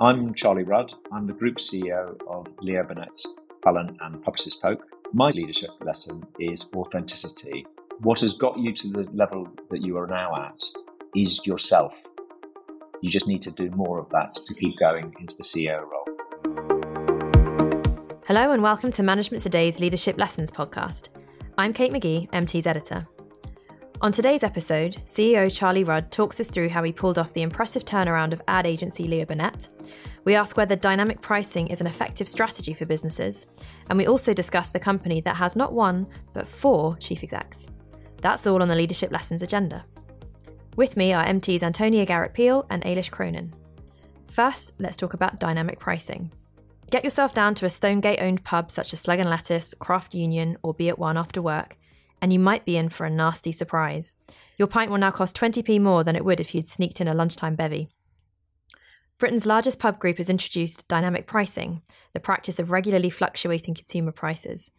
I'm 0.00 0.32
Charlie 0.32 0.62
Rudd. 0.62 0.94
I'm 1.10 1.26
the 1.26 1.32
Group 1.32 1.56
CEO 1.56 2.16
of 2.28 2.46
Leo 2.60 2.84
Burnett, 2.84 3.20
Fallon 3.64 3.98
and 4.00 4.24
Publicis 4.24 4.54
Poke. 4.62 4.86
My 5.12 5.30
leadership 5.30 5.70
lesson 5.80 6.24
is 6.38 6.70
authenticity. 6.72 7.66
What 7.98 8.20
has 8.20 8.32
got 8.34 8.56
you 8.56 8.72
to 8.74 8.88
the 8.90 9.08
level 9.12 9.48
that 9.70 9.82
you 9.82 9.98
are 9.98 10.06
now 10.06 10.36
at 10.36 10.62
is 11.16 11.44
yourself. 11.44 12.00
You 13.00 13.10
just 13.10 13.26
need 13.26 13.42
to 13.42 13.50
do 13.50 13.70
more 13.70 13.98
of 13.98 14.08
that 14.10 14.36
to 14.36 14.54
keep 14.54 14.78
going 14.78 15.16
into 15.18 15.36
the 15.36 15.42
CEO 15.42 15.80
role. 15.80 16.06
Hello, 18.24 18.52
and 18.52 18.62
welcome 18.62 18.92
to 18.92 19.02
Management 19.02 19.42
Today's 19.42 19.80
Leadership 19.80 20.16
Lessons 20.16 20.52
podcast. 20.52 21.08
I'm 21.58 21.72
Kate 21.72 21.90
Magee, 21.90 22.28
MT's 22.32 22.68
editor. 22.68 23.08
On 24.00 24.12
today's 24.12 24.44
episode, 24.44 24.96
CEO 25.06 25.52
Charlie 25.52 25.82
Rudd 25.82 26.12
talks 26.12 26.38
us 26.38 26.48
through 26.48 26.68
how 26.68 26.84
he 26.84 26.92
pulled 26.92 27.18
off 27.18 27.32
the 27.32 27.42
impressive 27.42 27.84
turnaround 27.84 28.32
of 28.32 28.40
ad 28.46 28.64
agency 28.64 29.08
Leo 29.08 29.24
Burnett. 29.24 29.66
We 30.24 30.36
ask 30.36 30.56
whether 30.56 30.76
dynamic 30.76 31.20
pricing 31.20 31.66
is 31.66 31.80
an 31.80 31.88
effective 31.88 32.28
strategy 32.28 32.74
for 32.74 32.86
businesses, 32.86 33.46
and 33.90 33.98
we 33.98 34.06
also 34.06 34.32
discuss 34.32 34.70
the 34.70 34.78
company 34.78 35.20
that 35.22 35.34
has 35.34 35.56
not 35.56 35.72
one, 35.72 36.06
but 36.32 36.46
four 36.46 36.96
chief 36.98 37.24
execs. 37.24 37.66
That's 38.20 38.46
all 38.46 38.62
on 38.62 38.68
the 38.68 38.76
Leadership 38.76 39.10
Lessons 39.10 39.42
agenda. 39.42 39.84
With 40.76 40.96
me 40.96 41.12
are 41.12 41.26
MT's 41.26 41.64
Antonia 41.64 42.06
Garrett 42.06 42.34
Peel 42.34 42.66
and 42.70 42.84
Éilis 42.84 43.10
Cronin. 43.10 43.52
First, 44.28 44.74
let's 44.78 44.96
talk 44.96 45.14
about 45.14 45.40
dynamic 45.40 45.80
pricing. 45.80 46.30
Get 46.92 47.02
yourself 47.02 47.34
down 47.34 47.56
to 47.56 47.66
a 47.66 47.70
Stonegate 47.70 48.22
owned 48.22 48.44
pub 48.44 48.70
such 48.70 48.92
as 48.92 49.00
Slug 49.00 49.18
and 49.18 49.28
Lettuce, 49.28 49.74
Craft 49.74 50.14
Union, 50.14 50.56
or 50.62 50.72
Be 50.72 50.88
at 50.88 51.00
One 51.00 51.16
after 51.16 51.42
work, 51.42 51.76
and 52.20 52.32
you 52.32 52.38
might 52.38 52.64
be 52.64 52.76
in 52.76 52.88
for 52.88 53.06
a 53.06 53.10
nasty 53.10 53.52
surprise. 53.52 54.14
Your 54.56 54.68
pint 54.68 54.90
will 54.90 54.98
now 54.98 55.10
cost 55.10 55.36
20p 55.36 55.80
more 55.80 56.04
than 56.04 56.16
it 56.16 56.24
would 56.24 56.40
if 56.40 56.54
you'd 56.54 56.68
sneaked 56.68 57.00
in 57.00 57.08
a 57.08 57.14
lunchtime 57.14 57.54
bevy. 57.54 57.88
Britain's 59.18 59.46
largest 59.46 59.80
pub 59.80 59.98
group 59.98 60.18
has 60.18 60.30
introduced 60.30 60.86
dynamic 60.86 61.26
pricing, 61.26 61.82
the 62.12 62.20
practice 62.20 62.58
of 62.58 62.70
regularly 62.70 63.10
fluctuating 63.10 63.74
consumer 63.74 64.12
prices. 64.12 64.70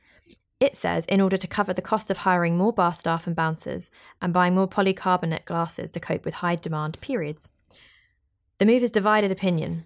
It 0.59 0.75
says 0.75 1.05
in 1.05 1.21
order 1.21 1.37
to 1.37 1.47
cover 1.47 1.73
the 1.73 1.81
cost 1.81 2.11
of 2.11 2.19
hiring 2.19 2.57
more 2.57 2.73
bar 2.73 2.93
staff 2.93 3.27
and 3.27 3.35
bouncers 3.35 3.91
and 4.21 4.33
buying 4.33 4.55
more 4.55 4.67
polycarbonate 4.67 5.45
glasses 5.45 5.91
to 5.91 5.99
cope 5.99 6.25
with 6.25 6.35
high 6.35 6.55
demand 6.55 6.99
periods. 7.01 7.49
The 8.57 8.65
move 8.65 8.81
has 8.81 8.91
divided 8.91 9.31
opinion. 9.31 9.85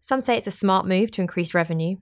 Some 0.00 0.20
say 0.20 0.36
it's 0.36 0.46
a 0.46 0.50
smart 0.50 0.86
move 0.86 1.10
to 1.12 1.20
increase 1.20 1.54
revenue. 1.54 1.96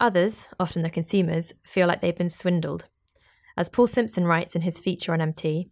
Others, 0.00 0.48
often 0.58 0.82
the 0.82 0.90
consumers, 0.90 1.52
feel 1.64 1.86
like 1.86 2.00
they've 2.00 2.16
been 2.16 2.28
swindled. 2.28 2.86
As 3.56 3.68
Paul 3.68 3.86
Simpson 3.86 4.26
writes 4.26 4.54
in 4.54 4.62
his 4.62 4.78
feature 4.78 5.12
on 5.12 5.20
MT, 5.20 5.70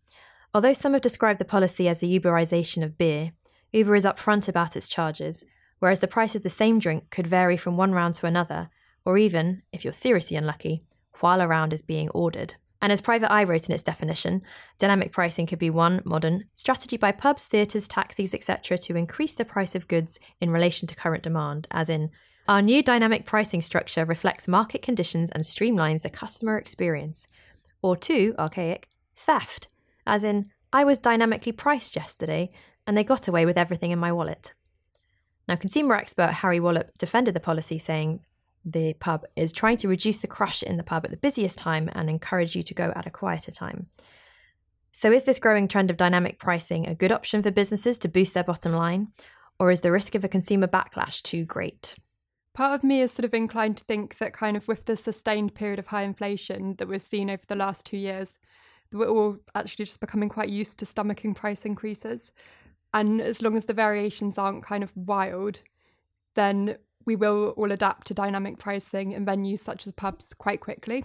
although 0.53 0.73
some 0.73 0.93
have 0.93 1.03
described 1.03 1.39
the 1.39 1.45
policy 1.45 1.89
as 1.89 2.01
the 2.01 2.19
Uberization 2.19 2.83
of 2.83 2.98
beer, 2.98 3.33
Uber 3.73 3.95
is 3.95 4.05
upfront 4.05 4.48
about 4.48 4.77
its 4.77 4.89
charges, 4.89 5.45
whereas 5.79 6.01
the 6.01 6.09
price 6.09 6.35
of 6.35 6.43
the 6.43 6.51
same 6.51 6.79
drink 6.79 7.11
could 7.11 7.27
vary 7.27 7.57
from 7.57 7.77
one 7.77 7.93
round 7.93 8.15
to 8.17 8.27
another, 8.27 8.70
or 9.05 9.19
even, 9.19 9.62
if 9.73 9.85
you're 9.85 9.93
seriously 9.93 10.37
unlucky, 10.37 10.85
while 11.20 11.41
a 11.41 11.47
round 11.47 11.73
is 11.73 11.83
being 11.83 12.09
ordered. 12.11 12.55
And 12.81 12.93
as 12.93 13.01
Private 13.01 13.33
Eye 13.33 13.45
wrote 13.45 13.69
in 13.69 13.75
its 13.75 13.83
definition, 13.83 14.42
dynamic 14.79 15.13
pricing 15.13 15.47
could 15.47 15.59
be 15.59 15.70
one 15.70 16.01
modern 16.05 16.45
strategy 16.55 16.97
by 16.97 17.11
pubs, 17.11 17.47
theatres, 17.47 17.89
taxis, 17.89 18.35
etc., 18.35 18.79
to 18.79 18.97
increase 18.97 19.35
the 19.35 19.45
price 19.45 19.75
of 19.75 19.89
goods 19.89 20.20
in 20.41 20.51
relation 20.51 20.87
to 20.89 20.95
current 20.95 21.25
demand, 21.25 21.67
as 21.70 21.89
in, 21.89 22.11
our 22.48 22.63
new 22.63 22.83
dynamic 22.83 23.27
pricing 23.27 23.61
structure 23.61 24.07
reflects 24.07 24.48
market 24.48 24.81
conditions 24.81 25.31
and 25.33 25.45
streamlines 25.45 26.01
the 26.01 26.09
customer 26.09 26.57
experience. 26.57 27.27
Or 27.83 27.97
two, 27.97 28.34
archaic, 28.39 28.89
theft, 29.15 29.69
as 30.07 30.25
in, 30.25 30.51
I 30.73 30.84
was 30.84 30.98
dynamically 30.98 31.53
priced 31.53 31.97
yesterday 31.97 32.51
and 32.87 32.97
they 32.97 33.05
got 33.05 33.29
away 33.29 33.45
with 33.47 33.59
everything 33.59 33.91
in 33.91 33.98
my 33.98 34.12
wallet. 34.12 34.55
Now, 35.47 35.57
consumer 35.57 35.95
expert 35.95 36.31
Harry 36.31 36.61
Wallop 36.61 36.97
defended 36.98 37.35
the 37.35 37.41
policy, 37.41 37.79
saying 37.79 38.20
the 38.65 38.95
pub 38.95 39.25
is 39.35 39.53
trying 39.53 39.79
to 39.79 39.89
reduce 39.89 40.20
the 40.20 40.27
crush 40.27 40.62
in 40.62 40.77
the 40.77 40.83
pub 40.83 41.05
at 41.05 41.11
the 41.11 41.17
busiest 41.17 41.59
time 41.59 41.89
and 41.93 42.11
encourage 42.11 42.55
you 42.55 42.62
to 42.62 42.75
go 42.75 42.93
at 42.95 43.07
a 43.07 43.11
quieter 43.11 43.51
time. 43.51 43.86
So, 44.92 45.13
is 45.13 45.25
this 45.25 45.39
growing 45.39 45.69
trend 45.69 45.91
of 45.91 45.97
dynamic 45.97 46.39
pricing 46.39 46.86
a 46.86 46.95
good 46.95 47.13
option 47.13 47.42
for 47.42 47.51
businesses 47.51 47.98
to 47.98 48.08
boost 48.08 48.35
their 48.35 48.45
bottom 48.45 48.73
line, 48.73 49.08
or 49.58 49.70
is 49.70 49.81
the 49.81 49.92
risk 49.92 50.14
of 50.14 50.25
a 50.25 50.29
consumer 50.29 50.67
backlash 50.67 51.23
too 51.23 51.45
great? 51.45 51.95
Part 52.58 52.74
of 52.74 52.83
me 52.83 53.02
is 53.02 53.13
sort 53.13 53.24
of 53.24 53.35
inclined 53.35 53.77
to 53.77 53.85
think 53.85 54.19
that, 54.19 54.33
kind 54.33 54.57
of, 54.57 54.67
with 54.67 54.86
the 54.86 54.96
sustained 54.96 55.55
period 55.55 55.79
of 55.79 55.86
high 55.86 56.02
inflation 56.02 56.74
that 56.79 56.89
we've 56.89 57.01
seen 57.01 57.30
over 57.30 57.45
the 57.46 57.55
last 57.55 57.86
two 57.86 57.96
years, 57.96 58.36
we're 58.92 59.07
all 59.07 59.39
actually 59.55 59.85
just 59.85 60.01
becoming 60.01 60.29
quite 60.29 60.48
used 60.48 60.77
to 60.79 60.85
stomaching 60.85 61.36
price 61.36 61.64
increases. 61.64 62.33
And 62.92 63.20
as 63.20 63.42
long 63.42 63.57
as 63.57 63.67
the 63.67 63.74
variations 63.74 64.39
aren't 64.39 64.64
kind 64.64 64.83
of 64.83 64.91
wild, 64.96 65.61
then 66.35 66.79
we 67.07 67.14
will 67.14 67.51
all 67.51 67.70
adapt 67.70 68.08
to 68.08 68.14
dynamic 68.14 68.58
pricing 68.58 69.13
in 69.13 69.25
venues 69.25 69.61
such 69.61 69.86
as 69.86 69.92
pubs 69.92 70.35
quite 70.35 70.58
quickly. 70.58 71.05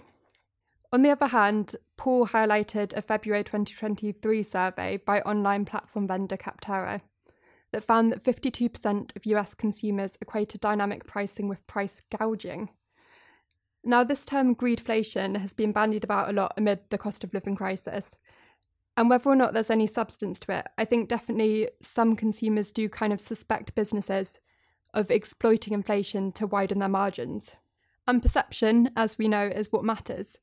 On 0.92 1.02
the 1.02 1.10
other 1.10 1.28
hand, 1.28 1.76
Paul 1.96 2.26
highlighted 2.26 2.96
a 2.96 3.00
February 3.00 3.44
2023 3.44 4.42
survey 4.42 4.96
by 4.96 5.20
online 5.20 5.66
platform 5.66 6.08
vendor 6.08 6.36
Capterra 6.36 7.00
that 7.74 7.82
found 7.82 8.12
that 8.12 8.22
52% 8.22 9.16
of 9.16 9.26
US 9.26 9.52
consumers 9.52 10.16
equated 10.20 10.60
dynamic 10.60 11.06
pricing 11.06 11.48
with 11.48 11.66
price 11.66 12.00
gouging. 12.16 12.70
Now, 13.82 14.04
this 14.04 14.24
term 14.24 14.54
greedflation 14.54 15.36
has 15.36 15.52
been 15.52 15.72
bandied 15.72 16.04
about 16.04 16.30
a 16.30 16.32
lot 16.32 16.54
amid 16.56 16.84
the 16.90 16.98
cost 16.98 17.24
of 17.24 17.34
living 17.34 17.56
crisis. 17.56 18.16
And 18.96 19.10
whether 19.10 19.28
or 19.28 19.34
not 19.34 19.52
there's 19.52 19.70
any 19.70 19.88
substance 19.88 20.38
to 20.40 20.56
it, 20.56 20.66
I 20.78 20.84
think 20.84 21.08
definitely 21.08 21.68
some 21.82 22.14
consumers 22.14 22.70
do 22.70 22.88
kind 22.88 23.12
of 23.12 23.20
suspect 23.20 23.74
businesses 23.74 24.38
of 24.94 25.10
exploiting 25.10 25.74
inflation 25.74 26.30
to 26.32 26.46
widen 26.46 26.78
their 26.78 26.88
margins. 26.88 27.56
And 28.06 28.22
perception, 28.22 28.90
as 28.96 29.18
we 29.18 29.26
know, 29.26 29.46
is 29.46 29.72
what 29.72 29.84
matters. 29.84 30.38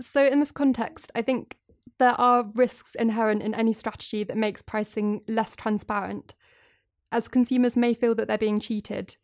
So, 0.00 0.24
in 0.24 0.40
this 0.40 0.50
context, 0.50 1.12
I 1.14 1.22
think 1.22 1.56
there 1.98 2.18
are 2.20 2.50
risks 2.54 2.94
inherent 2.94 3.42
in 3.42 3.54
any 3.54 3.72
strategy 3.72 4.24
that 4.24 4.36
makes 4.36 4.62
pricing 4.62 5.22
less 5.28 5.54
transparent, 5.56 6.34
as 7.12 7.28
consumers 7.28 7.76
may 7.76 7.94
feel 7.94 8.14
that 8.16 8.28
they're 8.28 8.38
being 8.38 8.60
cheated, 8.60 9.16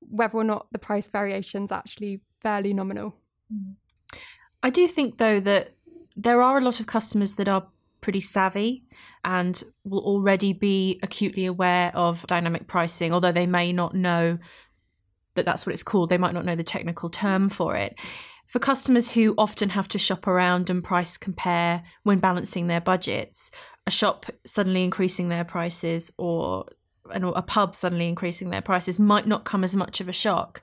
whether 0.00 0.36
or 0.36 0.44
not 0.44 0.66
the 0.72 0.78
price 0.78 1.08
variation 1.08 1.64
is 1.64 1.72
actually 1.72 2.20
fairly 2.42 2.74
nominal. 2.74 3.14
Mm-hmm. 3.52 4.18
I 4.62 4.70
do 4.70 4.88
think, 4.88 5.18
though, 5.18 5.40
that 5.40 5.74
there 6.16 6.42
are 6.42 6.58
a 6.58 6.64
lot 6.64 6.80
of 6.80 6.86
customers 6.86 7.34
that 7.34 7.48
are 7.48 7.68
pretty 8.00 8.20
savvy 8.20 8.84
and 9.24 9.62
will 9.84 10.00
already 10.00 10.52
be 10.52 10.98
acutely 11.02 11.46
aware 11.46 11.90
of 11.94 12.26
dynamic 12.26 12.66
pricing, 12.66 13.12
although 13.12 13.32
they 13.32 13.46
may 13.46 13.72
not 13.72 13.94
know 13.94 14.38
that 15.34 15.44
that's 15.44 15.66
what 15.66 15.72
it's 15.72 15.82
called. 15.82 16.08
They 16.08 16.18
might 16.18 16.34
not 16.34 16.44
know 16.44 16.56
the 16.56 16.64
technical 16.64 17.08
term 17.08 17.48
for 17.48 17.76
it. 17.76 17.98
For 18.46 18.58
customers 18.58 19.12
who 19.12 19.34
often 19.36 19.70
have 19.70 19.88
to 19.88 19.98
shop 19.98 20.26
around 20.26 20.70
and 20.70 20.82
price 20.82 21.16
compare 21.16 21.82
when 22.04 22.18
balancing 22.18 22.66
their 22.66 22.80
budgets, 22.80 23.50
a 23.86 23.90
shop 23.90 24.26
suddenly 24.44 24.84
increasing 24.84 25.28
their 25.28 25.44
prices 25.44 26.12
or 26.16 26.66
a 27.10 27.42
pub 27.42 27.74
suddenly 27.74 28.08
increasing 28.08 28.50
their 28.50 28.62
prices 28.62 28.98
might 28.98 29.26
not 29.26 29.44
come 29.44 29.62
as 29.62 29.76
much 29.76 30.00
of 30.00 30.08
a 30.08 30.12
shock. 30.12 30.60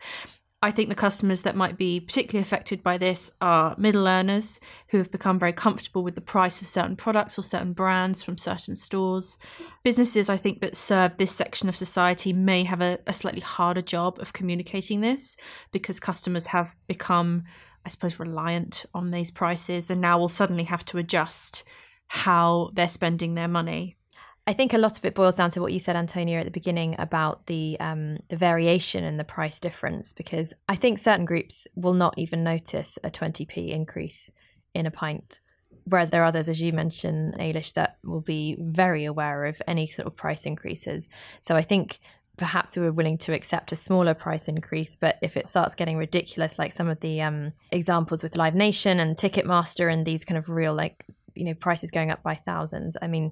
I 0.64 0.72
think 0.72 0.88
the 0.88 0.96
customers 0.96 1.42
that 1.42 1.58
might 1.58 1.78
be 1.78 2.00
particularly 2.00 2.42
affected 2.42 2.84
by 2.84 2.98
this 2.98 3.34
are 3.42 3.76
middle 3.78 4.08
earners 4.08 4.62
who 4.88 4.98
have 4.98 5.12
become 5.12 5.38
very 5.38 5.52
comfortable 5.52 6.04
with 6.04 6.16
the 6.16 6.22
price 6.22 6.62
of 6.62 6.68
certain 6.68 6.96
products 6.96 7.38
or 7.38 7.44
certain 7.44 7.74
brands 7.74 8.24
from 8.24 8.38
certain 8.38 8.78
stores. 8.78 9.38
Businesses, 9.84 10.30
I 10.30 10.38
think, 10.38 10.62
that 10.62 10.78
serve 10.78 11.18
this 11.18 11.36
section 11.36 11.68
of 11.68 11.76
society 11.76 12.32
may 12.32 12.64
have 12.64 12.80
a, 12.80 13.00
a 13.06 13.12
slightly 13.12 13.42
harder 13.42 13.82
job 13.82 14.20
of 14.20 14.32
communicating 14.32 15.02
this 15.02 15.36
because 15.74 16.00
customers 16.00 16.48
have 16.48 16.78
become, 16.88 17.44
I 17.86 17.90
suppose, 17.90 18.20
reliant 18.20 18.86
on 18.94 19.12
these 19.12 19.32
prices 19.32 19.90
and 19.90 20.02
now 20.02 20.18
will 20.18 20.28
suddenly 20.30 20.64
have 20.66 20.86
to 20.86 20.98
adjust 20.98 21.64
how 22.08 22.70
they're 22.74 22.88
spending 22.88 23.34
their 23.34 23.48
money. 23.48 23.98
I 24.46 24.54
think 24.54 24.74
a 24.74 24.78
lot 24.78 24.98
of 24.98 25.06
it 25.06 25.16
boils 25.16 25.38
down 25.38 25.52
to 25.52 25.62
what 25.62 25.72
you 25.72 25.80
said, 25.80 25.96
Antonia, 25.96 26.40
at 26.40 26.46
the 26.46 26.52
beginning 26.52 26.96
about 27.00 27.46
the 27.46 27.78
um, 27.80 28.18
the 28.28 28.36
variation 28.36 29.04
in 29.04 29.18
the 29.18 29.24
price 29.24 29.60
difference. 29.60 30.12
Because 30.12 30.54
I 30.68 30.76
think 30.76 31.00
certain 31.00 31.26
groups 31.26 31.66
will 31.76 31.94
not 31.94 32.14
even 32.18 32.44
notice 32.44 33.00
a 33.04 33.10
twenty 33.10 33.46
p 33.46 33.72
increase 33.72 34.32
in 34.74 34.86
a 34.86 34.92
pint, 34.92 35.40
whereas 35.86 36.12
there 36.12 36.24
are 36.24 36.26
others, 36.26 36.50
as 36.50 36.62
you 36.62 36.74
mentioned, 36.74 37.36
Éilis, 37.36 37.74
that 37.74 37.98
will 38.04 38.22
be 38.22 38.58
very 38.60 39.06
aware 39.06 39.46
of 39.46 39.62
any 39.66 39.88
sort 39.88 40.08
of 40.08 40.16
price 40.18 40.46
increases. 40.46 41.10
So 41.42 41.56
I 41.56 41.62
think 41.62 42.00
perhaps 42.38 42.76
we 42.76 42.84
were 42.84 42.92
willing 42.92 43.18
to 43.20 43.34
accept 43.34 43.72
a 43.72 43.76
smaller 43.76 44.14
price 44.14 44.48
increase, 44.48 44.96
but 44.96 45.18
if 45.22 45.38
it 45.38 45.48
starts 45.48 45.76
getting 45.76 45.98
ridiculous, 45.98 46.58
like 46.58 46.72
some 46.72 46.90
of 46.90 47.00
the 47.00 47.22
um, 47.22 47.54
examples 47.72 48.24
with 48.24 48.36
Live 48.36 48.56
Nation 48.56 49.00
and 49.00 49.16
Ticketmaster 49.16 49.92
and 49.92 50.06
these 50.06 50.26
kind 50.26 50.38
of 50.38 50.50
real 50.50 50.74
like 50.74 51.06
you 51.36 51.46
know 51.46 51.54
prices 51.54 51.92
going 51.92 52.12
up 52.12 52.24
by 52.24 52.36
thousands, 52.36 52.98
I 53.02 53.08
mean 53.08 53.32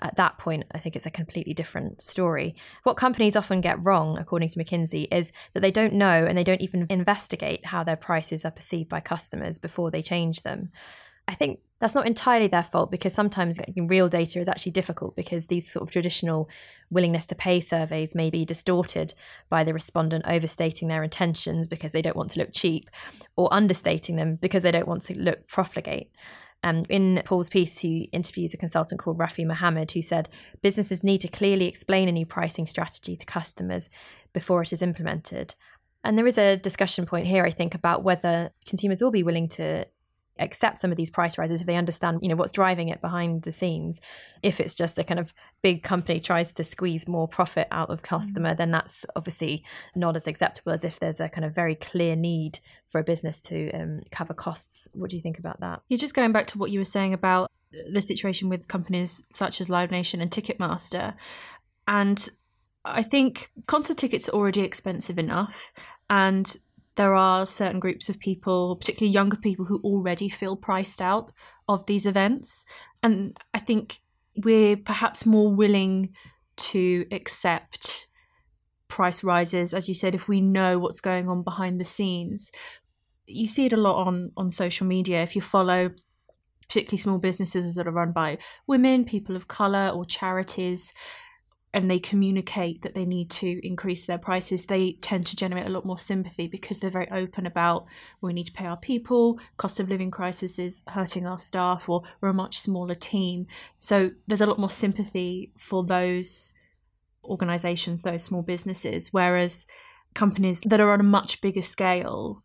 at 0.00 0.16
that 0.16 0.38
point, 0.38 0.64
I 0.72 0.78
think 0.78 0.94
it's 0.94 1.06
a 1.06 1.10
completely 1.10 1.54
different 1.54 2.00
story. 2.00 2.54
What 2.84 2.96
companies 2.96 3.34
often 3.34 3.60
get 3.60 3.82
wrong, 3.84 4.16
according 4.16 4.48
to 4.50 4.58
McKinsey, 4.58 5.08
is 5.10 5.32
that 5.54 5.60
they 5.60 5.72
don't 5.72 5.94
know 5.94 6.24
and 6.24 6.38
they 6.38 6.44
don't 6.44 6.60
even 6.60 6.86
investigate 6.88 7.66
how 7.66 7.82
their 7.82 7.96
prices 7.96 8.44
are 8.44 8.52
perceived 8.52 8.88
by 8.88 9.00
customers 9.00 9.58
before 9.58 9.90
they 9.90 10.02
change 10.02 10.42
them. 10.42 10.70
I 11.28 11.34
think 11.34 11.60
that's 11.78 11.94
not 11.94 12.06
entirely 12.06 12.48
their 12.48 12.62
fault 12.62 12.90
because 12.90 13.12
sometimes 13.12 13.58
getting 13.58 13.86
real 13.86 14.08
data 14.08 14.40
is 14.40 14.48
actually 14.48 14.72
difficult 14.72 15.14
because 15.14 15.46
these 15.46 15.70
sort 15.70 15.82
of 15.82 15.90
traditional 15.90 16.48
willingness 16.90 17.26
to 17.26 17.34
pay 17.34 17.60
surveys 17.60 18.14
may 18.14 18.30
be 18.30 18.46
distorted 18.46 19.12
by 19.50 19.62
the 19.62 19.74
respondent 19.74 20.24
overstating 20.26 20.88
their 20.88 21.04
intentions 21.04 21.68
because 21.68 21.92
they 21.92 22.00
don't 22.00 22.16
want 22.16 22.30
to 22.30 22.40
look 22.40 22.50
cheap 22.52 22.88
or 23.36 23.52
understating 23.52 24.16
them 24.16 24.36
because 24.36 24.62
they 24.62 24.72
don't 24.72 24.88
want 24.88 25.02
to 25.02 25.18
look 25.18 25.46
profligate. 25.46 26.10
Um, 26.64 26.84
in 26.88 27.22
Paul's 27.24 27.50
piece, 27.50 27.78
he 27.78 28.08
interviews 28.12 28.54
a 28.54 28.56
consultant 28.56 28.98
called 28.98 29.18
Rafi 29.18 29.46
Mohammed 29.46 29.92
who 29.92 30.02
said 30.02 30.30
businesses 30.62 31.04
need 31.04 31.20
to 31.20 31.28
clearly 31.28 31.68
explain 31.68 32.08
a 32.08 32.12
new 32.12 32.26
pricing 32.26 32.66
strategy 32.66 33.16
to 33.16 33.26
customers 33.26 33.90
before 34.32 34.62
it 34.62 34.72
is 34.72 34.82
implemented. 34.82 35.54
And 36.02 36.16
there 36.16 36.26
is 36.26 36.38
a 36.38 36.56
discussion 36.56 37.06
point 37.06 37.26
here, 37.26 37.44
I 37.44 37.50
think, 37.50 37.74
about 37.74 38.02
whether 38.02 38.50
consumers 38.66 39.02
will 39.02 39.10
be 39.10 39.22
willing 39.22 39.48
to 39.50 39.86
accept 40.38 40.78
some 40.78 40.90
of 40.90 40.96
these 40.96 41.10
price 41.10 41.38
rises 41.38 41.60
if 41.60 41.66
they 41.66 41.76
understand 41.76 42.18
you 42.22 42.28
know 42.28 42.36
what's 42.36 42.52
driving 42.52 42.88
it 42.88 43.00
behind 43.00 43.42
the 43.42 43.52
scenes. 43.52 44.00
If 44.42 44.60
it's 44.60 44.74
just 44.74 44.98
a 44.98 45.04
kind 45.04 45.20
of 45.20 45.34
big 45.62 45.82
company 45.82 46.20
tries 46.20 46.52
to 46.52 46.64
squeeze 46.64 47.08
more 47.08 47.28
profit 47.28 47.68
out 47.70 47.90
of 47.90 48.02
customer 48.02 48.54
mm. 48.54 48.56
then 48.56 48.70
that's 48.70 49.04
obviously 49.16 49.62
not 49.94 50.16
as 50.16 50.26
acceptable 50.26 50.72
as 50.72 50.84
if 50.84 51.00
there's 51.00 51.20
a 51.20 51.28
kind 51.28 51.44
of 51.44 51.54
very 51.54 51.74
clear 51.74 52.16
need 52.16 52.60
for 52.90 53.00
a 53.00 53.04
business 53.04 53.40
to 53.42 53.70
um, 53.72 54.00
cover 54.10 54.34
costs. 54.34 54.88
What 54.94 55.10
do 55.10 55.16
you 55.16 55.22
think 55.22 55.38
about 55.38 55.60
that? 55.60 55.82
You're 55.88 55.98
just 55.98 56.14
going 56.14 56.32
back 56.32 56.46
to 56.48 56.58
what 56.58 56.70
you 56.70 56.80
were 56.80 56.84
saying 56.84 57.12
about 57.12 57.50
the 57.92 58.00
situation 58.00 58.48
with 58.48 58.68
companies 58.68 59.26
such 59.30 59.60
as 59.60 59.68
live 59.68 59.90
nation 59.90 60.20
and 60.20 60.30
ticketmaster. 60.30 61.14
And 61.86 62.28
I 62.84 63.02
think 63.02 63.50
concert 63.66 63.96
tickets 63.96 64.28
are 64.28 64.32
already 64.32 64.62
expensive 64.62 65.18
enough, 65.18 65.72
and 66.08 66.56
there 66.98 67.14
are 67.14 67.46
certain 67.46 67.78
groups 67.78 68.08
of 68.08 68.18
people, 68.18 68.74
particularly 68.74 69.12
younger 69.12 69.36
people, 69.36 69.64
who 69.64 69.80
already 69.84 70.28
feel 70.28 70.56
priced 70.56 71.00
out 71.00 71.30
of 71.68 71.86
these 71.86 72.06
events. 72.06 72.66
And 73.04 73.38
I 73.54 73.60
think 73.60 74.00
we're 74.36 74.76
perhaps 74.76 75.24
more 75.24 75.54
willing 75.54 76.10
to 76.56 77.06
accept 77.12 78.08
price 78.88 79.22
rises, 79.22 79.72
as 79.72 79.88
you 79.88 79.94
said, 79.94 80.16
if 80.16 80.28
we 80.28 80.40
know 80.40 80.80
what's 80.80 81.00
going 81.00 81.28
on 81.28 81.44
behind 81.44 81.78
the 81.78 81.84
scenes. 81.84 82.50
You 83.26 83.46
see 83.46 83.66
it 83.66 83.72
a 83.72 83.76
lot 83.76 84.04
on, 84.04 84.32
on 84.36 84.50
social 84.50 84.86
media. 84.86 85.22
If 85.22 85.36
you 85.36 85.42
follow 85.42 85.90
particularly 86.62 86.98
small 86.98 87.18
businesses 87.18 87.76
that 87.76 87.86
are 87.86 87.92
run 87.92 88.10
by 88.10 88.38
women, 88.66 89.04
people 89.04 89.36
of 89.36 89.46
colour, 89.46 89.88
or 89.94 90.04
charities, 90.04 90.92
and 91.74 91.90
they 91.90 91.98
communicate 91.98 92.82
that 92.82 92.94
they 92.94 93.04
need 93.04 93.30
to 93.30 93.66
increase 93.66 94.06
their 94.06 94.18
prices, 94.18 94.66
they 94.66 94.92
tend 95.02 95.26
to 95.26 95.36
generate 95.36 95.66
a 95.66 95.70
lot 95.70 95.84
more 95.84 95.98
sympathy 95.98 96.48
because 96.48 96.78
they're 96.78 96.90
very 96.90 97.10
open 97.10 97.44
about 97.44 97.86
we 98.22 98.32
need 98.32 98.46
to 98.46 98.52
pay 98.52 98.64
our 98.64 98.76
people, 98.76 99.38
cost 99.58 99.78
of 99.78 99.88
living 99.88 100.10
crisis 100.10 100.58
is 100.58 100.82
hurting 100.88 101.26
our 101.26 101.38
staff, 101.38 101.88
or 101.88 102.02
we're 102.20 102.30
a 102.30 102.34
much 102.34 102.58
smaller 102.58 102.94
team. 102.94 103.46
So 103.78 104.12
there's 104.26 104.40
a 104.40 104.46
lot 104.46 104.58
more 104.58 104.70
sympathy 104.70 105.52
for 105.58 105.84
those 105.84 106.54
organizations, 107.22 108.02
those 108.02 108.24
small 108.24 108.42
businesses, 108.42 109.12
whereas 109.12 109.66
companies 110.14 110.62
that 110.62 110.80
are 110.80 110.92
on 110.92 111.00
a 111.00 111.04
much 111.04 111.42
bigger 111.42 111.62
scale, 111.62 112.42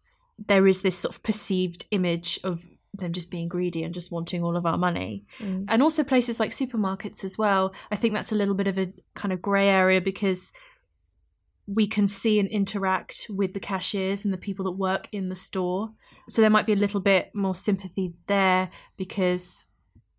there 0.48 0.68
is 0.68 0.82
this 0.82 0.98
sort 0.98 1.16
of 1.16 1.24
perceived 1.24 1.86
image 1.92 2.40
of 2.44 2.68
them 2.94 3.12
just 3.12 3.32
being 3.32 3.48
greedy 3.48 3.84
and 3.84 3.94
just 3.94 4.12
wanting 4.12 4.44
all 4.44 4.56
of 4.56 4.66
our 4.66 4.78
money. 4.78 5.26
Mm. 5.40 5.66
And 5.68 5.82
also 5.82 6.04
places 6.04 6.40
like 6.40 6.52
supermarkets 6.52 7.24
as 7.24 7.38
well. 7.38 7.74
I 7.92 7.96
think 7.96 8.14
that's 8.14 8.32
a 8.32 8.36
little 8.36 8.54
bit 8.54 8.68
of 8.68 8.78
a 8.78 8.94
kind 9.16 9.34
of 9.34 9.42
grey 9.42 9.68
area 9.68 10.00
because 10.00 10.54
we 11.66 11.88
can 11.88 12.08
see 12.08 12.40
and 12.40 12.50
interact 12.50 13.28
with 13.30 13.54
the 13.54 13.60
cashiers 13.60 14.26
and 14.26 14.34
the 14.34 14.38
people 14.38 14.66
that 14.66 14.72
work 14.72 15.08
in 15.12 15.30
the 15.30 15.36
store. 15.36 15.92
So 16.30 16.42
there 16.42 16.52
might 16.52 16.68
be 16.68 16.74
a 16.74 16.78
little 16.78 17.00
bit 17.00 17.32
more 17.34 17.56
sympathy 17.56 18.14
there 18.28 18.70
because 18.98 19.68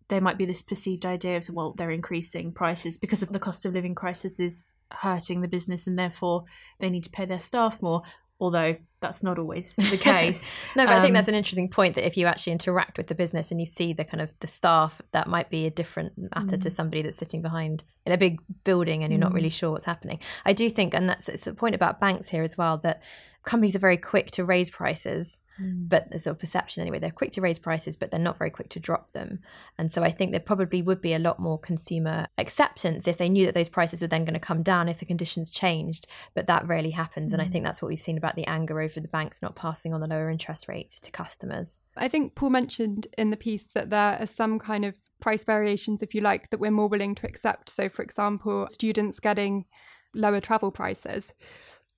there 0.07 0.21
might 0.21 0.37
be 0.37 0.45
this 0.45 0.61
perceived 0.61 1.05
idea 1.05 1.37
of 1.37 1.49
well 1.51 1.73
they're 1.73 1.89
increasing 1.89 2.51
prices 2.51 2.97
because 2.97 3.23
of 3.23 3.33
the 3.33 3.39
cost 3.39 3.65
of 3.65 3.73
living 3.73 3.95
crisis 3.95 4.39
is 4.39 4.75
hurting 4.91 5.41
the 5.41 5.47
business 5.47 5.87
and 5.87 5.97
therefore 5.97 6.45
they 6.79 6.91
need 6.91 7.03
to 7.03 7.09
pay 7.09 7.25
their 7.25 7.39
staff 7.39 7.81
more 7.81 8.03
although 8.39 8.75
that's 8.99 9.23
not 9.23 9.37
always 9.37 9.75
the 9.91 9.97
case. 9.97 10.55
no, 10.75 10.85
but 10.85 10.93
um, 10.93 10.99
I 10.99 11.01
think 11.01 11.13
that's 11.13 11.27
um, 11.27 11.33
an 11.33 11.37
interesting 11.37 11.69
point 11.69 11.95
that 11.95 12.05
if 12.05 12.17
you 12.17 12.25
actually 12.25 12.53
interact 12.53 12.97
with 12.97 13.07
the 13.07 13.15
business 13.15 13.51
and 13.51 13.59
you 13.59 13.65
see 13.65 13.93
the 13.93 14.03
kind 14.03 14.21
of 14.21 14.33
the 14.39 14.47
staff, 14.47 15.01
that 15.11 15.27
might 15.27 15.49
be 15.49 15.65
a 15.65 15.69
different 15.69 16.13
matter 16.17 16.57
mm. 16.57 16.61
to 16.61 16.71
somebody 16.71 17.01
that's 17.01 17.17
sitting 17.17 17.41
behind 17.41 17.83
in 18.05 18.11
a 18.11 18.17
big 18.17 18.39
building 18.63 19.03
and 19.03 19.11
you're 19.11 19.19
mm. 19.19 19.23
not 19.23 19.33
really 19.33 19.49
mm. 19.49 19.53
sure 19.53 19.71
what's 19.71 19.85
happening. 19.85 20.19
I 20.45 20.53
do 20.53 20.69
think, 20.69 20.93
and 20.93 21.07
that's 21.07 21.29
it's 21.29 21.47
a 21.47 21.53
point 21.53 21.75
about 21.75 21.99
banks 21.99 22.29
here 22.29 22.43
as 22.43 22.57
well, 22.57 22.77
that 22.79 23.01
companies 23.45 23.75
are 23.75 23.79
very 23.79 23.97
quick 23.97 24.31
to 24.31 24.45
raise 24.45 24.69
prices 24.69 25.39
Mm. 25.61 25.87
But 25.87 26.09
there's 26.09 26.27
a 26.27 26.33
perception 26.33 26.81
anyway. 26.81 26.99
They're 26.99 27.11
quick 27.11 27.31
to 27.33 27.41
raise 27.41 27.59
prices, 27.59 27.95
but 27.95 28.11
they're 28.11 28.19
not 28.19 28.37
very 28.37 28.49
quick 28.49 28.69
to 28.69 28.79
drop 28.79 29.11
them. 29.11 29.39
And 29.77 29.91
so 29.91 30.03
I 30.03 30.11
think 30.11 30.31
there 30.31 30.39
probably 30.39 30.81
would 30.81 31.01
be 31.01 31.13
a 31.13 31.19
lot 31.19 31.39
more 31.39 31.57
consumer 31.57 32.27
acceptance 32.37 33.07
if 33.07 33.17
they 33.17 33.29
knew 33.29 33.45
that 33.45 33.55
those 33.55 33.69
prices 33.69 34.01
were 34.01 34.07
then 34.07 34.25
going 34.25 34.33
to 34.33 34.39
come 34.39 34.63
down 34.63 34.89
if 34.89 34.97
the 34.97 35.05
conditions 35.05 35.49
changed. 35.49 36.07
But 36.33 36.47
that 36.47 36.67
rarely 36.67 36.91
happens. 36.91 37.31
Mm. 37.31 37.35
And 37.35 37.41
I 37.41 37.47
think 37.47 37.63
mm. 37.63 37.67
that's 37.67 37.81
what 37.81 37.89
we've 37.89 37.99
seen 37.99 38.17
about 38.17 38.35
the 38.35 38.47
anger 38.47 38.81
over 38.81 38.99
the 38.99 39.07
banks 39.07 39.41
not 39.41 39.55
passing 39.55 39.93
on 39.93 40.01
the 40.01 40.07
lower 40.07 40.29
interest 40.29 40.67
rates 40.67 40.99
to 41.01 41.11
customers. 41.11 41.79
I 41.95 42.07
think 42.07 42.35
Paul 42.35 42.49
mentioned 42.49 43.07
in 43.17 43.29
the 43.29 43.37
piece 43.37 43.67
that 43.73 43.89
there 43.89 44.17
are 44.19 44.27
some 44.27 44.59
kind 44.59 44.83
of 44.83 44.95
price 45.21 45.45
variations, 45.45 46.03
if 46.03 46.13
you 46.13 46.21
like, 46.21 46.49
that 46.49 46.59
we're 46.59 46.71
more 46.71 46.89
willing 46.89 47.15
to 47.15 47.25
accept. 47.25 47.69
So, 47.69 47.87
for 47.87 48.03
example, 48.03 48.67
students 48.69 49.19
getting 49.19 49.65
lower 50.13 50.41
travel 50.41 50.71
prices. 50.71 51.33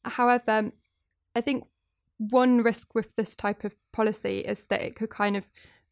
However, 0.06 0.72
I 1.38 1.42
think 1.42 1.68
one 2.18 2.64
risk 2.64 2.96
with 2.96 3.16
this 3.16 3.36
type 3.36 3.64
of 3.64 3.76
policy 3.92 4.40
is 4.40 4.66
that 4.66 4.82
it 4.82 4.96
could 4.96 5.12
kind 5.12 5.38
of 5.38 5.48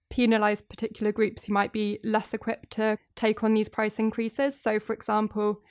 penalize 0.10 0.60
particular 0.60 1.12
groups 1.12 1.44
who 1.44 1.54
might 1.54 1.72
be 1.72 2.00
less 2.04 2.34
equipped 2.34 2.72
to 2.72 2.98
take 3.16 3.44
on 3.44 3.54
these 3.54 3.70
price 3.70 4.00
increases. 4.00 4.60
So, 4.60 4.80
for 4.80 4.94
example, 4.94 5.62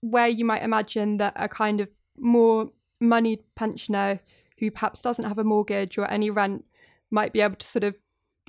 where 0.00 0.26
you 0.26 0.44
might 0.44 0.64
imagine 0.64 1.18
that 1.18 1.32
a 1.36 1.48
kind 1.48 1.80
of 1.80 1.88
more 2.18 2.72
moneyed 3.00 3.44
pensioner 3.54 4.18
who 4.58 4.70
perhaps 4.70 5.00
doesn't 5.00 5.26
have 5.26 5.38
a 5.38 5.44
mortgage 5.44 5.96
or 5.96 6.10
any 6.10 6.28
rent 6.28 6.64
might 7.08 7.32
be 7.32 7.40
able 7.40 7.56
to 7.56 7.66
sort 7.66 7.84
of 7.84 7.94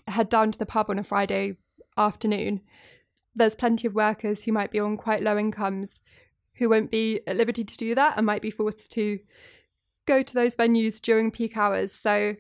head 0.07 0.29
down 0.29 0.51
to 0.51 0.57
the 0.57 0.65
pub 0.65 0.89
on 0.89 0.97
a 0.97 1.03
Friday 1.03 1.57
afternoon. 1.95 2.61
There's 3.35 3.55
plenty 3.55 3.87
of 3.87 3.93
workers 3.93 4.43
who 4.43 4.51
might 4.51 4.71
be 4.71 4.79
on 4.79 4.97
quite 4.97 5.21
low 5.21 5.37
incomes 5.37 5.99
who 6.55 6.69
won't 6.69 6.91
be 6.91 7.21
at 7.27 7.35
liberty 7.35 7.63
to 7.63 7.77
do 7.77 7.93
that 7.93 8.17
and 8.17 8.25
might 8.25 8.41
be 8.41 8.51
forced 8.51 8.91
to 8.93 9.19
go 10.05 10.23
to 10.23 10.33
those 10.33 10.55
venues 10.55 11.01
during 11.01 11.31
peak 11.31 11.57
hours. 11.57 11.91
So 11.91 12.35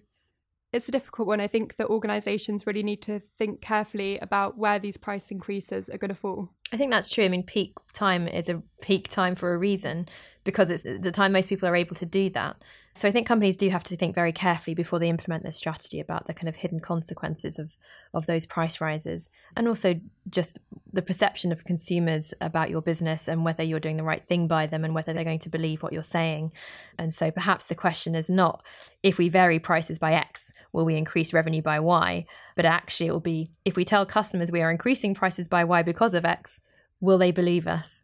it's 0.71 0.87
a 0.87 0.91
difficult 0.91 1.27
one. 1.27 1.39
I 1.39 1.47
think 1.47 1.75
that 1.75 1.87
organisations 1.87 2.65
really 2.65 2.83
need 2.83 3.01
to 3.03 3.19
think 3.19 3.61
carefully 3.61 4.17
about 4.19 4.57
where 4.57 4.79
these 4.79 4.97
price 4.97 5.29
increases 5.29 5.87
are 5.87 5.97
going 5.97 6.09
to 6.09 6.15
fall. 6.15 6.49
I 6.73 6.77
think 6.77 6.89
that's 6.91 7.07
true. 7.07 7.23
I 7.23 7.29
mean, 7.29 7.43
peak 7.43 7.73
time 7.93 8.27
is 8.27 8.49
a 8.49 8.63
peak 8.81 9.07
time 9.07 9.35
for 9.35 9.53
a 9.53 9.57
reason 9.59 10.07
because 10.43 10.69
it's 10.69 10.83
the 10.83 11.11
time 11.11 11.31
most 11.31 11.47
people 11.49 11.69
are 11.69 11.75
able 11.75 11.95
to 11.95 12.05
do 12.05 12.29
that. 12.31 12.57
So 12.95 13.07
I 13.07 13.11
think 13.11 13.25
companies 13.25 13.55
do 13.55 13.69
have 13.69 13.83
to 13.85 13.95
think 13.95 14.13
very 14.13 14.31
carefully 14.31 14.75
before 14.75 14.99
they 14.99 15.09
implement 15.09 15.41
their 15.41 15.51
strategy 15.51 15.99
about 15.99 16.27
the 16.27 16.33
kind 16.33 16.47
of 16.47 16.57
hidden 16.57 16.79
consequences 16.79 17.57
of 17.57 17.77
of 18.13 18.27
those 18.27 18.45
price 18.45 18.79
rises 18.79 19.31
and 19.57 19.67
also 19.67 19.99
just 20.29 20.59
the 20.91 21.01
perception 21.01 21.51
of 21.51 21.63
consumers 21.63 22.35
about 22.39 22.69
your 22.69 22.81
business 22.81 23.27
and 23.27 23.43
whether 23.43 23.63
you're 23.63 23.79
doing 23.79 23.97
the 23.97 24.03
right 24.03 24.27
thing 24.27 24.47
by 24.47 24.67
them 24.67 24.85
and 24.85 24.93
whether 24.93 25.11
they're 25.11 25.23
going 25.23 25.39
to 25.39 25.49
believe 25.49 25.81
what 25.81 25.91
you're 25.91 26.03
saying. 26.03 26.51
And 26.99 27.11
so 27.11 27.31
perhaps 27.31 27.65
the 27.65 27.75
question 27.75 28.13
is 28.13 28.29
not 28.29 28.63
if 29.01 29.17
we 29.17 29.29
vary 29.29 29.57
prices 29.57 29.97
by 29.97 30.13
X, 30.13 30.53
will 30.71 30.85
we 30.85 30.95
increase 30.95 31.33
revenue 31.33 31.63
by 31.63 31.79
Y? 31.79 32.27
But 32.55 32.65
actually 32.65 33.07
it 33.07 33.11
will 33.11 33.19
be 33.19 33.47
if 33.65 33.75
we 33.75 33.85
tell 33.85 34.05
customers 34.05 34.51
we 34.51 34.61
are 34.61 34.69
increasing 34.69 35.15
prices 35.15 35.47
by 35.47 35.63
Y 35.63 35.81
because 35.81 36.13
of 36.13 36.25
X, 36.25 36.61
will 37.03 37.17
they 37.17 37.31
believe 37.31 37.67
us? 37.67 38.03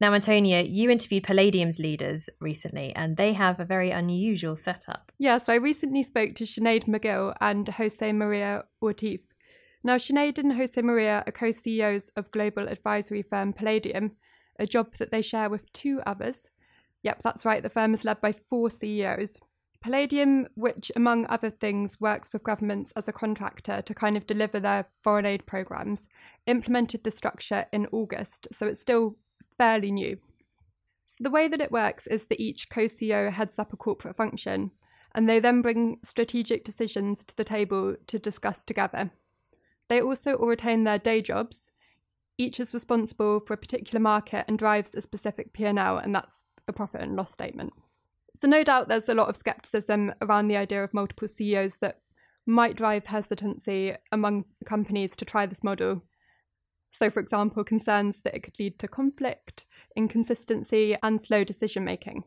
Now, 0.00 0.14
Antonia, 0.14 0.62
you 0.62 0.90
interviewed 0.90 1.24
Palladium's 1.24 1.78
leaders 1.78 2.30
recently, 2.40 2.96
and 2.96 3.18
they 3.18 3.34
have 3.34 3.60
a 3.60 3.66
very 3.66 3.90
unusual 3.90 4.56
setup. 4.56 5.12
Yeah, 5.18 5.36
so 5.36 5.52
I 5.52 5.56
recently 5.56 6.02
spoke 6.02 6.34
to 6.36 6.44
Sinead 6.44 6.86
Magill 6.86 7.34
and 7.38 7.68
Jose 7.68 8.12
Maria 8.14 8.64
Ortiz. 8.80 9.20
Now, 9.84 9.96
Sinead 9.96 10.38
and 10.38 10.54
Jose 10.54 10.80
Maria 10.80 11.22
are 11.26 11.32
co 11.32 11.50
CEOs 11.50 12.08
of 12.16 12.30
global 12.30 12.66
advisory 12.66 13.20
firm 13.20 13.52
Palladium, 13.52 14.12
a 14.58 14.66
job 14.66 14.94
that 14.94 15.10
they 15.10 15.20
share 15.20 15.50
with 15.50 15.70
two 15.74 16.00
others. 16.06 16.48
Yep, 17.02 17.22
that's 17.22 17.44
right, 17.44 17.62
the 17.62 17.68
firm 17.68 17.92
is 17.92 18.06
led 18.06 18.22
by 18.22 18.32
four 18.32 18.70
CEOs. 18.70 19.38
Palladium, 19.80 20.46
which 20.56 20.92
among 20.94 21.26
other 21.26 21.48
things 21.48 21.98
works 21.98 22.30
with 22.32 22.42
governments 22.42 22.92
as 22.96 23.08
a 23.08 23.14
contractor 23.14 23.80
to 23.80 23.94
kind 23.94 24.14
of 24.14 24.26
deliver 24.26 24.60
their 24.60 24.84
foreign 25.02 25.24
aid 25.24 25.46
programs, 25.46 26.06
implemented 26.46 27.02
the 27.02 27.10
structure 27.10 27.64
in 27.72 27.86
August, 27.90 28.46
so 28.52 28.66
it's 28.66 28.80
still 28.80 29.16
fairly 29.56 29.90
new. 29.90 30.18
So, 31.06 31.24
the 31.24 31.30
way 31.30 31.48
that 31.48 31.62
it 31.62 31.72
works 31.72 32.06
is 32.06 32.26
that 32.26 32.40
each 32.40 32.68
co 32.68 32.82
CEO 32.82 33.32
heads 33.32 33.58
up 33.58 33.72
a 33.72 33.76
corporate 33.76 34.16
function, 34.16 34.72
and 35.14 35.28
they 35.28 35.40
then 35.40 35.62
bring 35.62 35.98
strategic 36.02 36.62
decisions 36.62 37.24
to 37.24 37.36
the 37.36 37.44
table 37.44 37.96
to 38.06 38.18
discuss 38.18 38.64
together. 38.64 39.10
They 39.88 40.00
also 40.00 40.34
all 40.34 40.48
retain 40.48 40.84
their 40.84 40.98
day 40.98 41.22
jobs. 41.22 41.70
Each 42.36 42.60
is 42.60 42.74
responsible 42.74 43.40
for 43.40 43.54
a 43.54 43.58
particular 43.58 44.00
market 44.00 44.44
and 44.46 44.58
drives 44.58 44.94
a 44.94 45.00
specific 45.00 45.54
P&L, 45.54 45.96
and 45.96 46.14
that's 46.14 46.44
a 46.68 46.72
profit 46.72 47.00
and 47.00 47.16
loss 47.16 47.32
statement. 47.32 47.72
So, 48.34 48.46
no 48.46 48.62
doubt 48.62 48.88
there's 48.88 49.08
a 49.08 49.14
lot 49.14 49.28
of 49.28 49.36
skepticism 49.36 50.12
around 50.22 50.48
the 50.48 50.56
idea 50.56 50.84
of 50.84 50.94
multiple 50.94 51.28
CEOs 51.28 51.78
that 51.78 52.00
might 52.46 52.76
drive 52.76 53.06
hesitancy 53.06 53.94
among 54.12 54.44
companies 54.64 55.16
to 55.16 55.24
try 55.24 55.46
this 55.46 55.64
model. 55.64 56.02
So, 56.90 57.10
for 57.10 57.20
example, 57.20 57.64
concerns 57.64 58.22
that 58.22 58.34
it 58.34 58.42
could 58.42 58.58
lead 58.58 58.78
to 58.80 58.88
conflict, 58.88 59.64
inconsistency, 59.96 60.96
and 61.02 61.20
slow 61.20 61.44
decision 61.44 61.84
making. 61.84 62.24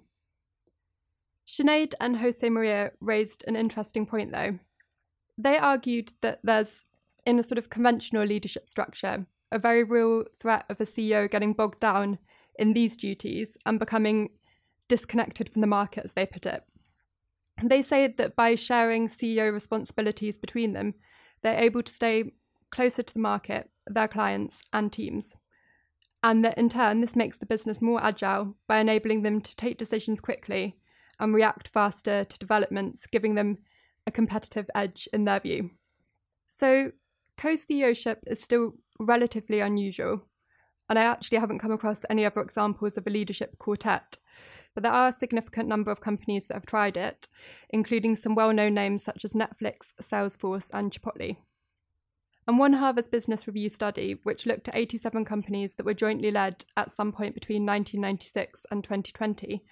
Sinead 1.46 1.94
and 2.00 2.18
Jose 2.18 2.48
Maria 2.50 2.92
raised 3.02 3.44
an 3.48 3.56
interesting 3.56 4.06
point, 4.06 4.32
though. 4.32 4.60
They 5.38 5.58
argued 5.58 6.14
that 6.22 6.40
there's, 6.44 6.86
in 7.26 7.40
a 7.40 7.44
sort 7.44 7.58
of 7.58 7.70
conventional 7.70 8.24
leadership 8.24 8.70
structure, 8.70 9.26
a 9.52 9.60
very 9.60 9.84
real 9.84 10.24
threat 10.40 10.66
of 10.70 10.80
a 10.80 10.86
CEO 10.86 11.30
getting 11.30 11.54
bogged 11.54 11.80
down 11.80 12.18
in 12.58 12.74
these 12.74 12.96
duties 12.96 13.58
and 13.66 13.80
becoming 13.80 14.30
disconnected 14.94 15.50
from 15.50 15.62
the 15.62 15.76
market, 15.80 16.04
as 16.04 16.14
they 16.14 16.24
put 16.24 16.46
it. 16.46 16.64
They 17.64 17.82
say 17.82 18.06
that 18.06 18.36
by 18.36 18.54
sharing 18.54 19.08
CEO 19.08 19.52
responsibilities 19.52 20.38
between 20.38 20.74
them, 20.74 20.94
they're 21.42 21.60
able 21.60 21.82
to 21.82 21.92
stay 21.92 22.34
closer 22.70 23.02
to 23.02 23.12
the 23.12 23.20
market, 23.20 23.72
their 23.88 24.08
clients, 24.08 24.62
and 24.72 24.94
teams. 24.94 25.34
And 26.22 26.46
that 26.46 26.60
in 26.60 26.70
turn, 26.70 27.02
this 27.02 27.16
makes 27.16 27.40
the 27.40 27.48
business 27.48 27.82
more 27.82 28.04
agile 28.04 28.56
by 28.68 28.78
enabling 28.82 29.24
them 29.24 29.42
to 29.42 29.56
take 29.56 29.80
decisions 29.80 30.22
quickly 30.22 30.78
and 31.20 31.34
react 31.34 31.70
faster 31.70 32.24
to 32.24 32.38
developments, 32.38 33.08
giving 33.08 33.34
them 33.34 33.58
a 34.06 34.12
competitive 34.12 34.70
edge 34.76 35.10
in 35.12 35.26
their 35.26 35.40
view. 35.40 35.72
So, 36.46 36.92
co 37.36 37.56
CEOship 37.56 38.18
is 38.28 38.44
still 38.44 38.74
relatively 39.00 39.60
unusual, 39.60 40.28
and 40.90 41.00
I 41.00 41.04
actually 41.04 41.40
haven't 41.40 41.60
come 41.60 41.72
across 41.72 42.06
any 42.10 42.26
other 42.26 42.42
examples 42.42 42.98
of 42.98 43.08
a 43.08 43.10
leadership 43.10 43.58
quartet. 43.58 44.18
But 44.74 44.84
there 44.84 44.92
are 44.92 45.10
a 45.10 45.14
significant 45.14 45.68
number 45.68 45.92
of 45.92 46.02
companies 46.02 46.48
that 46.48 46.56
have 46.56 46.66
tried 46.66 46.98
it, 46.98 47.28
including 47.70 48.16
some 48.16 48.36
well 48.36 48.54
known 48.54 48.74
names 48.74 49.04
such 49.04 49.24
as 49.24 49.34
Netflix, 49.34 49.94
Salesforce, 50.02 50.70
and 50.74 50.92
Chipotle. 50.92 51.38
And 52.48 52.60
one 52.60 52.74
Harvard 52.74 53.10
Business 53.10 53.48
Review 53.48 53.70
study, 53.70 54.20
which 54.24 54.46
looked 54.46 54.68
at 54.68 54.76
87 54.76 55.24
companies 55.24 55.76
that 55.76 55.86
were 55.86 55.94
jointly 55.94 56.32
led 56.32 56.66
at 56.76 56.92
some 56.92 57.12
point 57.12 57.36
between 57.36 57.66
1996 57.66 58.66
and 58.70 58.84
2020, 58.84 59.64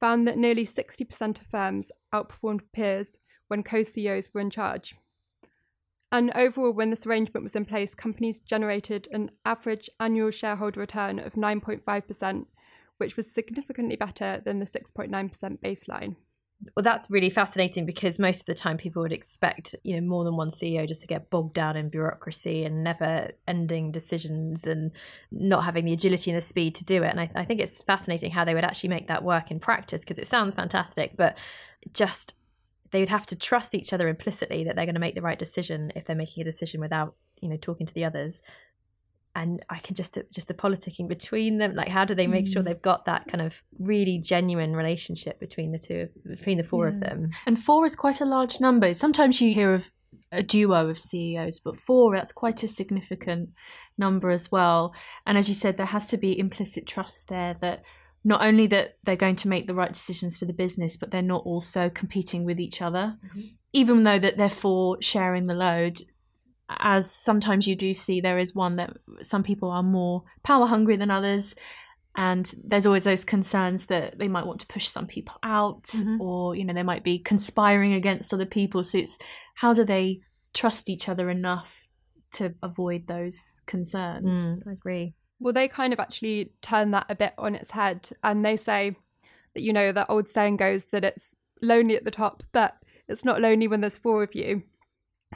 found 0.00 0.28
that 0.28 0.36
nearly 0.36 0.66
60% 0.66 1.40
of 1.40 1.46
firms 1.46 1.90
outperformed 2.12 2.60
peers 2.72 3.18
when 3.48 3.62
co 3.62 3.82
CEOs 3.82 4.34
were 4.34 4.40
in 4.40 4.50
charge. 4.50 4.96
And 6.14 6.30
overall, 6.36 6.72
when 6.72 6.90
this 6.90 7.08
arrangement 7.08 7.42
was 7.42 7.56
in 7.56 7.64
place, 7.64 7.92
companies 7.92 8.38
generated 8.38 9.08
an 9.10 9.32
average 9.44 9.90
annual 9.98 10.30
shareholder 10.30 10.78
return 10.78 11.18
of 11.18 11.32
9.5%, 11.32 12.46
which 12.98 13.16
was 13.16 13.34
significantly 13.34 13.96
better 13.96 14.40
than 14.44 14.60
the 14.60 14.64
6.9% 14.64 15.10
baseline. 15.58 16.14
Well, 16.76 16.84
that's 16.84 17.10
really 17.10 17.30
fascinating 17.30 17.84
because 17.84 18.20
most 18.20 18.42
of 18.42 18.46
the 18.46 18.54
time 18.54 18.76
people 18.76 19.02
would 19.02 19.12
expect, 19.12 19.74
you 19.82 19.96
know, 19.96 20.06
more 20.06 20.22
than 20.22 20.36
one 20.36 20.50
CEO 20.50 20.86
just 20.86 21.00
to 21.00 21.08
get 21.08 21.30
bogged 21.30 21.54
down 21.54 21.76
in 21.76 21.88
bureaucracy 21.88 22.64
and 22.64 22.84
never 22.84 23.32
ending 23.48 23.90
decisions 23.90 24.68
and 24.68 24.92
not 25.32 25.64
having 25.64 25.84
the 25.84 25.94
agility 25.94 26.30
and 26.30 26.38
the 26.38 26.46
speed 26.46 26.76
to 26.76 26.84
do 26.84 27.02
it. 27.02 27.08
And 27.08 27.20
I, 27.20 27.30
I 27.34 27.44
think 27.44 27.58
it's 27.58 27.82
fascinating 27.82 28.30
how 28.30 28.44
they 28.44 28.54
would 28.54 28.64
actually 28.64 28.90
make 28.90 29.08
that 29.08 29.24
work 29.24 29.50
in 29.50 29.58
practice 29.58 30.02
because 30.02 30.20
it 30.20 30.28
sounds 30.28 30.54
fantastic, 30.54 31.16
but 31.16 31.36
just 31.92 32.36
they 32.90 33.00
would 33.00 33.08
have 33.08 33.26
to 33.26 33.36
trust 33.36 33.74
each 33.74 33.92
other 33.92 34.08
implicitly 34.08 34.64
that 34.64 34.76
they're 34.76 34.86
going 34.86 34.94
to 34.94 35.00
make 35.00 35.14
the 35.14 35.22
right 35.22 35.38
decision 35.38 35.92
if 35.96 36.04
they're 36.04 36.16
making 36.16 36.42
a 36.42 36.44
decision 36.44 36.80
without 36.80 37.14
you 37.40 37.48
know 37.48 37.56
talking 37.56 37.86
to 37.86 37.94
the 37.94 38.04
others 38.04 38.42
and 39.34 39.64
i 39.68 39.78
can 39.78 39.94
just 39.94 40.18
just 40.32 40.48
the 40.48 40.54
politicking 40.54 41.08
between 41.08 41.58
them 41.58 41.74
like 41.74 41.88
how 41.88 42.04
do 42.04 42.14
they 42.14 42.26
make 42.26 42.46
mm. 42.46 42.52
sure 42.52 42.62
they've 42.62 42.82
got 42.82 43.04
that 43.04 43.26
kind 43.26 43.42
of 43.42 43.62
really 43.80 44.18
genuine 44.18 44.74
relationship 44.76 45.40
between 45.40 45.72
the 45.72 45.78
two 45.78 46.08
between 46.26 46.58
the 46.58 46.64
four 46.64 46.86
yeah. 46.86 46.92
of 46.92 47.00
them 47.00 47.30
and 47.46 47.58
four 47.58 47.84
is 47.84 47.96
quite 47.96 48.20
a 48.20 48.24
large 48.24 48.60
number 48.60 48.94
sometimes 48.94 49.40
you 49.40 49.52
hear 49.52 49.74
of 49.74 49.90
a 50.32 50.42
duo 50.42 50.88
of 50.88 50.98
CEOs, 50.98 51.60
but 51.60 51.76
four, 51.76 52.14
that's 52.14 52.32
quite 52.32 52.62
a 52.62 52.68
significant 52.68 53.50
number 53.96 54.30
as 54.30 54.50
well. 54.50 54.94
And 55.26 55.38
as 55.38 55.48
you 55.48 55.54
said, 55.54 55.76
there 55.76 55.86
has 55.86 56.08
to 56.08 56.16
be 56.16 56.38
implicit 56.38 56.86
trust 56.86 57.28
there 57.28 57.54
that 57.60 57.82
not 58.24 58.42
only 58.42 58.66
that 58.68 58.96
they're 59.04 59.16
going 59.16 59.36
to 59.36 59.48
make 59.48 59.66
the 59.66 59.74
right 59.74 59.92
decisions 59.92 60.38
for 60.38 60.46
the 60.46 60.54
business, 60.54 60.96
but 60.96 61.10
they're 61.10 61.22
not 61.22 61.44
also 61.44 61.90
competing 61.90 62.44
with 62.44 62.58
each 62.58 62.80
other, 62.80 63.18
mm-hmm. 63.24 63.40
even 63.74 64.02
though 64.02 64.18
that 64.18 64.38
they're 64.38 64.48
for 64.48 64.96
sharing 65.00 65.46
the 65.46 65.54
load. 65.54 65.98
As 66.70 67.10
sometimes 67.10 67.68
you 67.68 67.76
do 67.76 67.92
see, 67.92 68.22
there 68.22 68.38
is 68.38 68.54
one 68.54 68.76
that 68.76 68.96
some 69.20 69.42
people 69.42 69.70
are 69.70 69.82
more 69.82 70.22
power 70.42 70.66
hungry 70.66 70.96
than 70.96 71.10
others, 71.10 71.54
and 72.16 72.50
there's 72.64 72.86
always 72.86 73.04
those 73.04 73.24
concerns 73.24 73.86
that 73.86 74.18
they 74.18 74.28
might 74.28 74.46
want 74.46 74.60
to 74.60 74.66
push 74.66 74.86
some 74.86 75.06
people 75.06 75.34
out, 75.42 75.82
mm-hmm. 75.84 76.20
or 76.20 76.56
you 76.56 76.64
know 76.64 76.72
they 76.72 76.82
might 76.82 77.04
be 77.04 77.18
conspiring 77.18 77.92
against 77.92 78.32
other 78.32 78.46
people. 78.46 78.82
So 78.82 78.98
it's 78.98 79.18
how 79.56 79.74
do 79.74 79.84
they 79.84 80.20
trust 80.54 80.88
each 80.88 81.08
other 81.08 81.28
enough 81.28 81.86
to 82.34 82.54
avoid 82.62 83.06
those 83.06 83.62
concerns? 83.66 84.36
Mm, 84.36 84.68
I 84.68 84.72
agree. 84.72 85.14
Well, 85.44 85.52
they 85.52 85.68
kind 85.68 85.92
of 85.92 86.00
actually 86.00 86.54
turn 86.62 86.90
that 86.92 87.04
a 87.10 87.14
bit 87.14 87.34
on 87.36 87.54
its 87.54 87.72
head 87.72 88.08
and 88.22 88.42
they 88.42 88.56
say 88.56 88.96
that, 89.52 89.60
you 89.60 89.74
know, 89.74 89.92
that 89.92 90.08
old 90.08 90.26
saying 90.26 90.56
goes 90.56 90.86
that 90.86 91.04
it's 91.04 91.34
lonely 91.60 91.96
at 91.96 92.04
the 92.04 92.10
top, 92.10 92.42
but 92.52 92.78
it's 93.08 93.26
not 93.26 93.42
lonely 93.42 93.68
when 93.68 93.82
there's 93.82 93.98
four 93.98 94.22
of 94.22 94.34
you. 94.34 94.62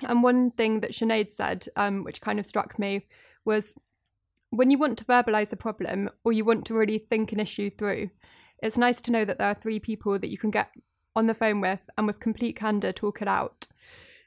And 0.01 0.23
one 0.23 0.51
thing 0.53 0.81
that 0.81 0.93
Sinead 0.93 1.31
said, 1.31 1.69
um, 1.77 2.05
which 2.05 2.23
kind 2.23 2.41
of 2.41 2.47
struck 2.47 2.79
me, 2.79 3.07
was 3.45 3.75
when 4.49 4.71
you 4.71 4.79
want 4.79 4.97
to 4.97 5.05
verbalize 5.05 5.53
a 5.53 5.57
problem 5.57 6.09
or 6.25 6.33
you 6.33 6.43
want 6.43 6.65
to 6.69 6.75
really 6.75 6.97
think 6.97 7.33
an 7.33 7.41
issue 7.41 7.69
through, 7.69 8.09
it's 8.63 8.79
nice 8.79 9.03
to 9.03 9.11
know 9.11 9.27
that 9.27 9.37
there 9.37 9.49
are 9.49 9.55
three 9.55 9.79
people 9.79 10.19
that 10.19 10.31
you 10.31 10.39
can 10.39 10.51
get 10.51 10.71
on 11.17 11.27
the 11.27 11.35
phone 11.35 11.61
with 11.61 11.91
and 11.99 12.07
with 12.07 12.19
complete 12.19 12.57
candor 12.57 12.93
talk 12.93 13.21
it 13.21 13.29
out. 13.29 13.67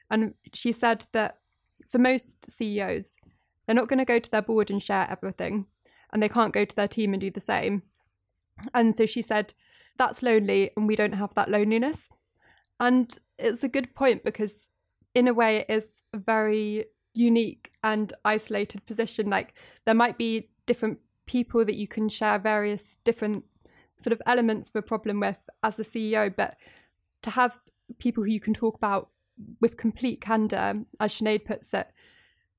And 0.08 0.34
she 0.54 0.70
said 0.70 1.06
that 1.10 1.38
for 1.88 1.98
most 1.98 2.52
CEOs, 2.52 3.16
they're 3.66 3.74
not 3.74 3.88
going 3.88 3.98
to 3.98 4.04
go 4.04 4.18
to 4.20 4.30
their 4.30 4.42
board 4.42 4.70
and 4.70 4.82
share 4.82 5.08
everything, 5.10 5.66
and 6.12 6.22
they 6.22 6.28
can't 6.28 6.52
go 6.52 6.64
to 6.64 6.76
their 6.76 6.88
team 6.88 7.12
and 7.12 7.20
do 7.20 7.30
the 7.30 7.40
same. 7.40 7.82
And 8.74 8.94
so 8.94 9.06
she 9.06 9.22
said, 9.22 9.54
That's 9.98 10.22
lonely, 10.22 10.70
and 10.76 10.86
we 10.86 10.96
don't 10.96 11.14
have 11.14 11.34
that 11.34 11.50
loneliness. 11.50 12.08
And 12.78 13.16
it's 13.38 13.64
a 13.64 13.68
good 13.68 13.94
point 13.94 14.24
because, 14.24 14.68
in 15.14 15.28
a 15.28 15.34
way, 15.34 15.58
it 15.58 15.66
is 15.68 16.02
a 16.12 16.18
very 16.18 16.86
unique 17.14 17.70
and 17.82 18.12
isolated 18.24 18.84
position. 18.86 19.30
Like, 19.30 19.54
there 19.84 19.94
might 19.94 20.18
be 20.18 20.50
different 20.66 20.98
people 21.26 21.64
that 21.64 21.76
you 21.76 21.88
can 21.88 22.08
share 22.08 22.38
various 22.38 22.96
different 23.04 23.44
sort 23.96 24.12
of 24.12 24.22
elements 24.26 24.68
of 24.68 24.76
a 24.76 24.82
problem 24.82 25.20
with 25.20 25.38
as 25.62 25.76
the 25.76 25.82
CEO, 25.82 26.34
but 26.34 26.56
to 27.22 27.30
have 27.30 27.62
people 27.98 28.24
who 28.24 28.30
you 28.30 28.40
can 28.40 28.54
talk 28.54 28.76
about 28.76 29.10
with 29.60 29.76
complete 29.76 30.20
candor, 30.20 30.84
as 31.00 31.14
Sinead 31.14 31.44
puts 31.44 31.72
it, 31.72 31.88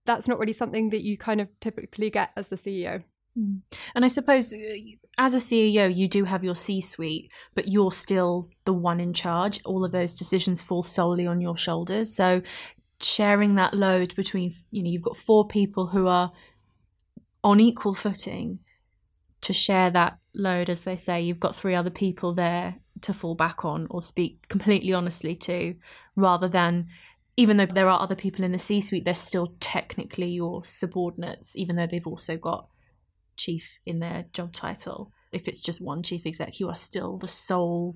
that's 0.06 0.28
not 0.28 0.40
really 0.40 0.54
something 0.54 0.90
that 0.90 1.04
you 1.04 1.18
kind 1.18 1.42
of 1.42 1.48
typically 1.60 2.10
get 2.10 2.32
as 2.36 2.50
the 2.50 2.56
CEO. 2.56 3.04
Hmm. 3.36 3.58
And 3.96 4.06
I 4.06 4.08
suppose 4.08 4.54
uh, 4.54 4.58
as 5.18 5.34
a 5.34 5.38
CEO, 5.38 5.94
you 5.94 6.08
do 6.08 6.26
have 6.26 6.44
your 6.44 6.56
C 6.56 6.82
suite, 6.82 7.32
but 7.56 7.68
you're 7.68 7.92
still 7.92 8.50
the 8.66 8.74
one 8.74 9.00
in 9.00 9.14
charge. 9.14 9.60
All 9.66 9.84
of 9.84 9.92
those 9.92 10.14
decisions 10.14 10.62
fall 10.62 10.84
solely 10.84 11.28
on 11.28 11.42
your 11.42 11.58
shoulders. 11.58 12.16
So 12.16 12.42
sharing 13.02 13.56
that 13.56 13.74
load 13.74 14.16
between, 14.16 14.54
you 14.72 14.84
know, 14.84 14.90
you've 14.90 15.02
got 15.02 15.18
four 15.18 15.48
people 15.48 15.88
who 15.88 16.08
are 16.08 16.32
on 17.44 17.60
equal 17.60 17.94
footing 17.94 18.60
to 19.42 19.54
share 19.54 19.90
that 19.92 20.18
load, 20.34 20.70
as 20.70 20.82
they 20.82 20.96
say, 20.96 21.22
you've 21.22 21.40
got 21.40 21.56
three 21.56 21.76
other 21.76 21.90
people 21.90 22.34
there 22.34 22.76
to 23.02 23.14
fall 23.14 23.36
back 23.36 23.66
on 23.66 23.86
or 23.90 24.02
speak 24.02 24.48
completely 24.48 24.94
honestly 24.94 25.36
to, 25.36 25.76
rather 26.16 26.48
than 26.48 26.88
even 27.36 27.58
though 27.58 27.66
there 27.66 27.90
are 27.90 28.00
other 28.00 28.16
people 28.16 28.46
in 28.46 28.52
the 28.52 28.60
C 28.60 28.80
suite, 28.80 29.06
they're 29.06 29.14
still 29.14 29.56
technically 29.60 30.30
your 30.30 30.64
subordinates, 30.64 31.56
even 31.56 31.76
though 31.76 31.88
they've 31.88 32.08
also 32.08 32.38
got 32.38 32.68
chief 33.36 33.80
in 33.86 34.00
their 34.00 34.26
job 34.34 34.54
title. 34.54 35.12
If 35.32 35.48
it's 35.48 35.62
just 35.62 35.82
one 35.82 36.04
chief 36.04 36.26
exec, 36.26 36.60
you 36.60 36.70
are 36.70 36.76
still 36.76 37.18
the 37.18 37.28
sole 37.28 37.96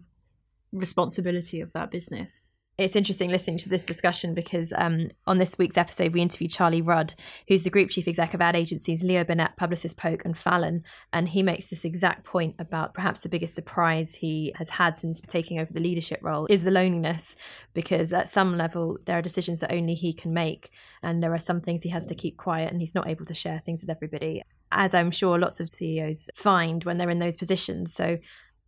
responsibility 0.72 1.62
of 1.62 1.74
that 1.74 1.92
business 1.92 2.52
it's 2.78 2.96
interesting 2.96 3.32
listening 3.32 3.58
to 3.58 3.70
this 3.70 3.82
discussion 3.82 4.36
because 4.36 4.72
um, 4.78 5.10
on 5.26 5.40
this 5.40 5.58
week's 5.58 5.78
episode, 5.78 6.14
we 6.14 6.22
interviewed 6.22 6.52
Charlie 6.52 6.82
Rudd, 6.82 7.16
who's 7.48 7.64
the 7.64 7.72
group 7.72 7.90
chief 7.90 8.08
exec 8.08 8.36
of 8.36 8.42
ad 8.42 8.56
agencies 8.56 9.04
Leo 9.04 9.24
Burnett, 9.24 9.58
Publicis 9.58 9.98
Poke, 9.98 10.24
and 10.24 10.38
Fallon. 10.38 10.84
And 11.12 11.30
he 11.30 11.42
makes 11.42 11.70
this 11.70 11.84
exact 11.84 12.24
point 12.24 12.56
about 12.60 12.94
perhaps 12.94 13.22
the 13.22 13.30
biggest 13.30 13.56
surprise 13.56 14.16
he 14.16 14.54
has 14.58 14.70
had 14.70 14.96
since 14.96 15.22
taking 15.22 15.60
over 15.60 15.74
the 15.74 15.80
leadership 15.80 16.20
role 16.22 16.46
is 16.52 16.64
the 16.64 16.72
loneliness, 16.72 17.36
because 17.74 18.14
at 18.14 18.30
some 18.30 18.56
level, 18.58 19.00
there 19.06 19.18
are 19.18 19.24
decisions 19.24 19.62
that 19.62 19.74
only 19.74 19.96
he 19.96 20.14
can 20.14 20.32
make. 20.32 20.70
And 21.02 21.24
there 21.24 21.34
are 21.34 21.40
some 21.40 21.62
things 21.62 21.82
he 21.82 21.90
has 21.90 22.06
to 22.08 22.16
keep 22.16 22.38
quiet 22.38 22.72
and 22.72 22.80
he's 22.80 22.96
not 22.96 23.08
able 23.08 23.26
to 23.26 23.34
share 23.34 23.60
things 23.66 23.82
with 23.82 23.90
everybody, 23.90 24.44
as 24.72 24.94
I'm 24.94 25.10
sure 25.10 25.40
lots 25.40 25.60
of 25.60 25.74
CEOs 25.74 26.30
find 26.36 26.84
when 26.84 27.00
they're 27.00 27.10
in 27.10 27.20
those 27.20 27.38
positions. 27.38 27.92
So, 27.96 28.20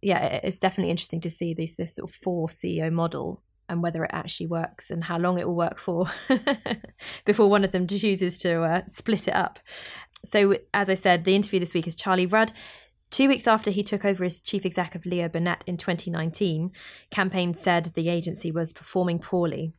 yeah, 0.02 0.40
it's 0.44 0.60
definitely 0.60 0.90
interesting 0.90 1.22
to 1.22 1.30
see 1.30 1.54
this 1.54 1.76
this 1.76 1.96
sort 1.96 2.10
of 2.10 2.16
four 2.16 2.48
CEO 2.48 2.92
model 2.92 3.44
and 3.70 3.82
whether 3.82 4.04
it 4.04 4.12
actually 4.14 4.48
works 4.48 4.92
and 4.92 5.06
how 5.06 5.18
long 5.18 5.40
it 5.40 5.48
will 5.48 5.56
work 5.56 5.80
for 5.80 6.08
before 7.26 7.50
one 7.50 7.64
of 7.64 7.72
them 7.72 7.88
chooses 7.88 8.38
to 8.40 8.64
uh, 8.64 8.82
split 8.88 9.28
it 9.28 9.36
up. 9.36 9.60
So, 10.26 10.58
as 10.74 10.90
I 10.90 10.96
said, 10.96 11.24
the 11.24 11.36
interview 11.36 11.60
this 11.60 11.74
week 11.74 11.88
is 11.88 11.96
Charlie 11.96 12.26
Rudd. 12.26 12.52
Two 13.10 13.28
weeks 13.28 13.48
after 13.48 13.72
he 13.72 13.82
took 13.82 14.06
over 14.06 14.24
as 14.24 14.42
chief 14.42 14.66
exec 14.66 14.94
of 14.94 15.06
Leo 15.06 15.30
Burnett 15.30 15.64
in 15.66 15.78
2019, 15.78 16.72
campaign 17.10 17.54
said 17.54 17.86
the 17.86 18.10
agency 18.10 18.52
was 18.52 18.74
performing 18.74 19.20
poorly. 19.20 19.74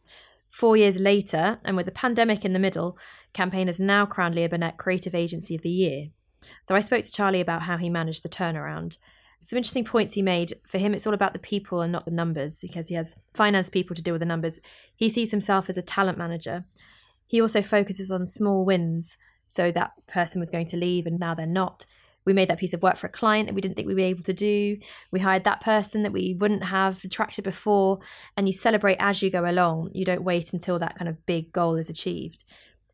Four 0.49 0.77
years 0.77 0.99
later, 0.99 1.61
and 1.65 1.77
with 1.77 1.87
the 1.87 1.93
pandemic 1.93 2.45
in 2.45 2.53
the 2.53 2.59
middle, 2.59 2.99
Campaign 3.33 3.69
has 3.69 3.79
now 3.79 4.07
crowned 4.07 4.35
Leo 4.35 4.49
Burnett 4.49 4.77
Creative 4.77 5.15
Agency 5.15 5.55
of 5.55 5.63
the 5.63 5.71
Year. 5.71 6.09
So 6.65 6.75
I 6.75 6.81
spoke 6.81 7.05
to 7.05 7.13
Charlie 7.13 7.41
about 7.41 7.63
how 7.63 7.77
he 7.77 7.89
managed 7.89 8.25
the 8.25 8.29
turnaround. 8.29 8.97
Some 9.41 9.57
interesting 9.57 9.85
points 9.85 10.15
he 10.15 10.23
made. 10.23 10.53
For 10.69 10.79
him, 10.79 10.95
it's 10.95 11.07
all 11.07 11.15
about 11.15 11.33
the 11.33 11.39
people 11.39 11.81
and 11.81 11.91
not 11.91 12.05
the 12.05 12.11
numbers 12.11 12.61
because 12.61 12.89
he 12.89 12.95
has 12.95 13.19
finance 13.33 13.71
people 13.71 13.97
to 13.97 14.03
deal 14.03 14.15
with 14.15 14.21
the 14.21 14.27
numbers. 14.27 14.61
He 14.95 15.09
sees 15.09 15.31
himself 15.31 15.69
as 15.69 15.79
a 15.79 15.83
talent 15.83 16.19
manager. 16.19 16.65
He 17.27 17.41
also 17.41 17.63
focuses 17.63 18.11
on 18.11 18.27
small 18.27 18.65
wins. 18.65 19.17
So 19.49 19.73
that 19.73 19.93
person 20.07 20.41
was 20.41 20.51
going 20.51 20.67
to 20.67 20.77
leave 20.77 21.07
and 21.07 21.19
now 21.19 21.35
they're 21.35 21.47
not. 21.47 21.87
We 22.25 22.35
made 22.35 22.49
that 22.49 22.59
piece 22.59 22.75
of 22.75 22.83
work 22.83 22.97
for 22.97 23.07
a 23.07 23.11
client 23.11 23.49
that 23.49 23.55
we 23.55 23.63
didn't 23.63 23.77
think 23.77 23.89
we'd 23.89 23.97
be 23.97 24.03
able 24.05 24.23
to 24.25 24.35
do. 24.35 24.79
We 25.11 25.21
hired 25.21 25.45
that 25.45 25.63
person 25.63 26.03
that 26.03 26.13
we 26.13 26.37
wouldn't 26.39 26.65
have 26.65 27.03
attracted 27.03 27.45
before. 27.45 27.99
And 28.37 28.47
you 28.47 28.53
celebrate 28.53 28.99
as 29.01 29.23
you 29.23 29.31
go 29.31 29.49
along. 29.49 29.91
You 29.95 30.05
don't 30.05 30.23
wait 30.23 30.53
until 30.53 30.79
that 30.79 30.97
kind 30.97 31.09
of 31.09 31.25
big 31.25 31.51
goal 31.51 31.77
is 31.77 31.89
achieved. 31.89 32.45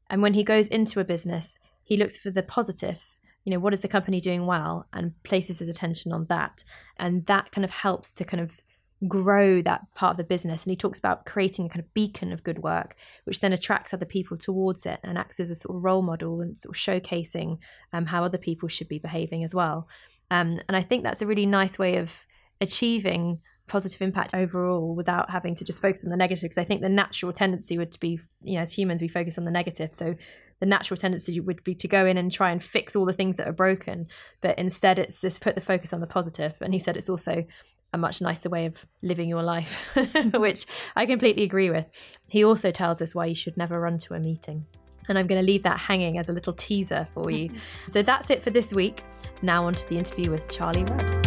And 0.09 0.23
when 0.23 0.35
he 0.35 0.45
goes 0.45 0.69
into 0.69 1.01
a 1.01 1.05
business, 1.05 1.59
he 1.83 1.97
looks 1.97 2.17
for 2.17 2.31
the 2.31 2.43
positives. 2.43 3.19
You 3.47 3.53
know, 3.53 3.59
what 3.59 3.73
is 3.73 3.81
the 3.81 3.89
company 3.89 4.21
doing 4.21 4.45
well 4.45 4.87
and 4.93 5.15
places 5.23 5.61
his 5.61 5.69
attention 5.69 6.13
on 6.13 6.27
that. 6.27 6.65
And 6.99 7.25
that 7.27 7.51
kind 7.51 7.65
of 7.65 7.71
helps 7.71 8.13
to 8.15 8.25
kind 8.25 8.43
of 8.43 8.61
grow 9.07 9.63
that 9.63 9.83
part 9.95 10.13
of 10.13 10.17
the 10.19 10.25
business. 10.25 10.65
And 10.65 10.71
he 10.71 10.77
talks 10.77 10.99
about 10.99 11.25
creating 11.25 11.67
a 11.67 11.69
kind 11.71 11.81
of 11.81 11.95
beacon 11.95 12.33
of 12.33 12.43
good 12.43 12.59
work, 12.59 12.95
which 13.25 13.41
then 13.41 13.53
attracts 13.53 13.95
other 13.95 14.07
people 14.07 14.37
towards 14.37 14.85
it 14.85 15.01
and 15.03 15.17
acts 15.17 15.41
as 15.41 15.51
a 15.51 15.55
sort 15.55 15.77
of 15.77 15.85
role 15.85 16.03
model 16.03 16.41
and 16.43 16.57
sort 16.57 16.77
of 16.77 16.81
showcasing 16.81 17.59
um, 17.93 18.07
how 18.07 18.25
other 18.25 18.39
people 18.39 18.69
should 18.69 18.89
be 18.89 18.99
behaving 18.99 19.45
as 19.45 19.55
well. 19.55 19.89
Um, 20.31 20.61
and 20.69 20.77
I 20.77 20.83
think 20.83 21.05
that's 21.05 21.23
a 21.23 21.27
really 21.27 21.47
nice 21.47 21.79
way 21.79 21.97
of 21.97 22.27
achieving 22.61 23.41
positive 23.67 24.01
impact 24.01 24.35
overall 24.35 24.95
without 24.95 25.31
having 25.31 25.55
to 25.55 25.65
just 25.65 25.83
focus 25.83 26.05
on 26.05 26.11
the 26.11 26.17
negative 26.17 26.43
because 26.43 26.59
i 26.59 26.65
think 26.65 26.81
the 26.81 26.89
natural 26.89 27.33
tendency 27.33 27.77
would 27.77 27.97
be 28.01 28.19
you 28.43 28.55
know 28.55 28.61
as 28.61 28.73
humans 28.73 29.03
we 29.03 29.09
focus 29.09 29.39
on 29.39 29.45
the 29.45 29.51
negative 29.51 29.93
so 29.93 30.15
the 30.61 30.67
natural 30.67 30.97
tendency 30.97 31.39
would 31.41 31.63
be 31.65 31.75
to 31.75 31.89
go 31.89 32.07
in 32.07 32.17
and 32.17 32.33
try 32.33 32.51
and 32.51 32.63
fix 32.63 32.97
all 32.97 33.05
the 33.05 33.13
things 33.13 33.37
that 33.37 33.49
are 33.49 33.53
broken 33.53 34.07
but 34.41 34.59
instead 34.59 34.99
it's 34.99 35.21
just 35.21 35.41
put 35.41 35.55
the 35.55 35.61
focus 35.61 35.93
on 35.93 36.01
the 36.01 36.07
positive 36.07 36.55
and 36.61 36.73
he 36.73 36.79
said 36.79 36.97
it's 36.97 37.09
also 37.09 37.45
a 37.93 37.99
much 37.99 38.21
nicer 38.21 38.49
way 38.49 38.67
of 38.67 38.85
living 39.03 39.29
your 39.29 39.43
life 39.43 39.91
mm-hmm. 39.95 40.41
which 40.41 40.67
i 40.95 41.07
completely 41.07 41.43
agree 41.43 41.71
with 41.71 41.87
he 42.29 42.45
also 42.45 42.71
tells 42.71 43.01
us 43.01 43.15
why 43.15 43.27
you 43.27 43.35
should 43.35 43.57
never 43.57 43.81
run 43.81 43.99
to 43.99 44.15
a 44.15 44.21
meeting 44.21 44.67
and 45.09 45.19
I'm 45.19 45.27
going 45.27 45.41
to 45.41 45.47
leave 45.47 45.63
that 45.63 45.79
hanging 45.79 46.19
as 46.19 46.29
a 46.29 46.33
little 46.33 46.53
teaser 46.53 47.07
for 47.15 47.31
you. 47.31 47.51
so 47.89 48.03
that's 48.03 48.31
it 48.31 48.43
for 48.43 48.51
this 48.51 48.73
week. 48.73 49.05
Now, 49.43 49.67
on 49.67 49.75
to 49.75 49.89
the 49.89 49.99
interview 49.99 50.31
with 50.31 50.49
Charlie 50.49 50.85
Rudd. 50.85 51.26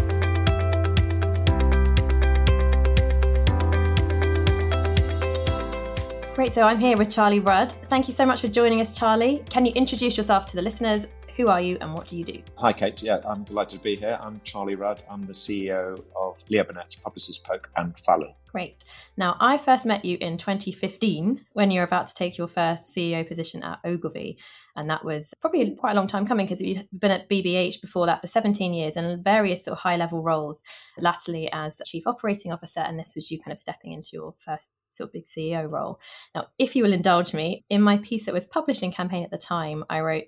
Great. 6.40 6.54
So 6.54 6.62
I'm 6.62 6.80
here 6.80 6.96
with 6.96 7.10
Charlie 7.10 7.42
Rudd. 7.42 7.74
Thank 7.90 8.08
you 8.08 8.14
so 8.14 8.26
much 8.26 8.40
for 8.40 8.48
joining 8.48 8.80
us, 8.80 8.98
Charlie. 8.98 9.44
Can 9.50 9.66
you 9.66 9.74
introduce 9.74 10.16
yourself 10.16 10.46
to 10.46 10.56
the 10.56 10.62
listeners? 10.62 11.06
Who 11.40 11.48
are 11.48 11.62
you 11.62 11.78
and 11.80 11.94
what 11.94 12.06
do 12.06 12.18
you 12.18 12.26
do? 12.26 12.44
Hi, 12.58 12.74
Kate. 12.74 13.02
Yeah, 13.02 13.22
I'm 13.26 13.46
delighted 13.46 13.78
to 13.78 13.84
be 13.86 13.96
here. 13.96 14.20
I'm 14.22 14.42
Charlie 14.44 14.76
Rudd. 14.76 15.04
I'm 15.10 15.26
the 15.26 15.32
CEO 15.32 16.04
of 16.14 16.44
Leo 16.50 16.66
Burnett, 16.66 16.98
Publicis 17.02 17.42
Poke 17.42 17.70
and 17.78 17.98
Fallon. 17.98 18.34
Great. 18.52 18.84
Now, 19.16 19.38
I 19.40 19.58
first 19.58 19.86
met 19.86 20.04
you 20.04 20.18
in 20.20 20.36
2015 20.36 21.46
when 21.54 21.72
you 21.72 21.80
were 21.80 21.86
about 21.86 22.08
to 22.08 22.14
take 22.14 22.38
your 22.38 22.50
first 22.50 22.94
CEO 22.94 23.26
position 23.26 23.64
at 23.64 23.80
Ogilvy. 23.86 24.38
And 24.76 24.90
that 24.90 25.06
was 25.06 25.34
probably 25.40 25.76
quite 25.76 25.94
a 25.94 25.96
long 25.96 26.08
time 26.08 26.28
coming 26.28 26.46
because 26.46 26.60
you'd 26.62 26.90
been 26.92 27.12
at 27.12 27.30
BBH 27.30 27.80
before 27.80 28.06
that 28.08 28.20
for 28.20 28.28
17 28.28 28.74
years 28.74 28.98
and 28.98 29.24
various 29.24 29.64
sort 29.64 29.78
of 29.78 29.82
high 29.82 29.96
level 29.96 30.22
roles, 30.22 30.62
latterly 31.00 31.50
as 31.54 31.82
Chief 31.86 32.06
Operating 32.06 32.52
Officer. 32.52 32.82
And 32.82 33.00
this 33.00 33.14
was 33.16 33.32
you 33.32 33.40
kind 33.40 33.54
of 33.54 33.60
stepping 33.60 33.94
into 33.94 34.10
your 34.12 34.34
first 34.40 34.72
sort 34.90 35.08
of 35.08 35.14
big 35.14 35.24
CEO 35.24 35.72
role. 35.72 36.02
Now, 36.36 36.48
if 36.58 36.76
you 36.76 36.84
will 36.84 36.92
indulge 36.92 37.34
me, 37.34 37.64
in 37.70 37.82
my 37.82 37.98
piece 38.00 38.26
that 38.26 38.34
was 38.34 38.46
published 38.46 38.84
in 38.84 38.92
Campaign 38.92 39.24
at 39.24 39.32
the 39.32 39.38
time, 39.38 39.86
I 39.90 40.02
wrote, 40.02 40.26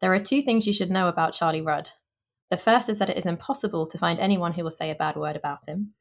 There 0.00 0.12
are 0.12 0.20
two 0.20 0.42
things 0.42 0.66
you 0.66 0.72
should 0.72 0.90
know 0.90 1.08
about 1.08 1.34
Charlie 1.34 1.60
Rudd. 1.60 1.90
The 2.50 2.56
first 2.56 2.88
is 2.88 2.98
that 2.98 3.10
it 3.10 3.16
is 3.16 3.26
impossible 3.26 3.86
to 3.86 3.98
find 3.98 4.18
anyone 4.18 4.52
who 4.52 4.64
will 4.64 4.70
say 4.70 4.90
a 4.90 4.94
bad 4.94 5.16
word 5.16 5.36
about 5.36 5.66
him. 5.66 5.92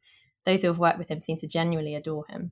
Those 0.45 0.61
who 0.61 0.67
have 0.67 0.79
worked 0.79 0.97
with 0.97 1.09
him 1.09 1.21
seem 1.21 1.37
to 1.37 1.47
genuinely 1.47 1.95
adore 1.95 2.25
him. 2.27 2.51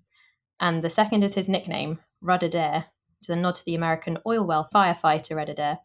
And 0.59 0.83
the 0.83 0.89
second 0.89 1.23
is 1.23 1.35
his 1.35 1.49
nickname, 1.49 1.99
Rudd 2.21 2.43
Adair, 2.43 2.85
which 3.19 3.29
is 3.29 3.35
a 3.35 3.35
nod 3.35 3.55
to 3.55 3.65
the 3.65 3.75
American 3.75 4.17
oil 4.25 4.45
well 4.45 4.67
firefighter 4.73 5.35
Red 5.35 5.49
Adair. 5.49 5.79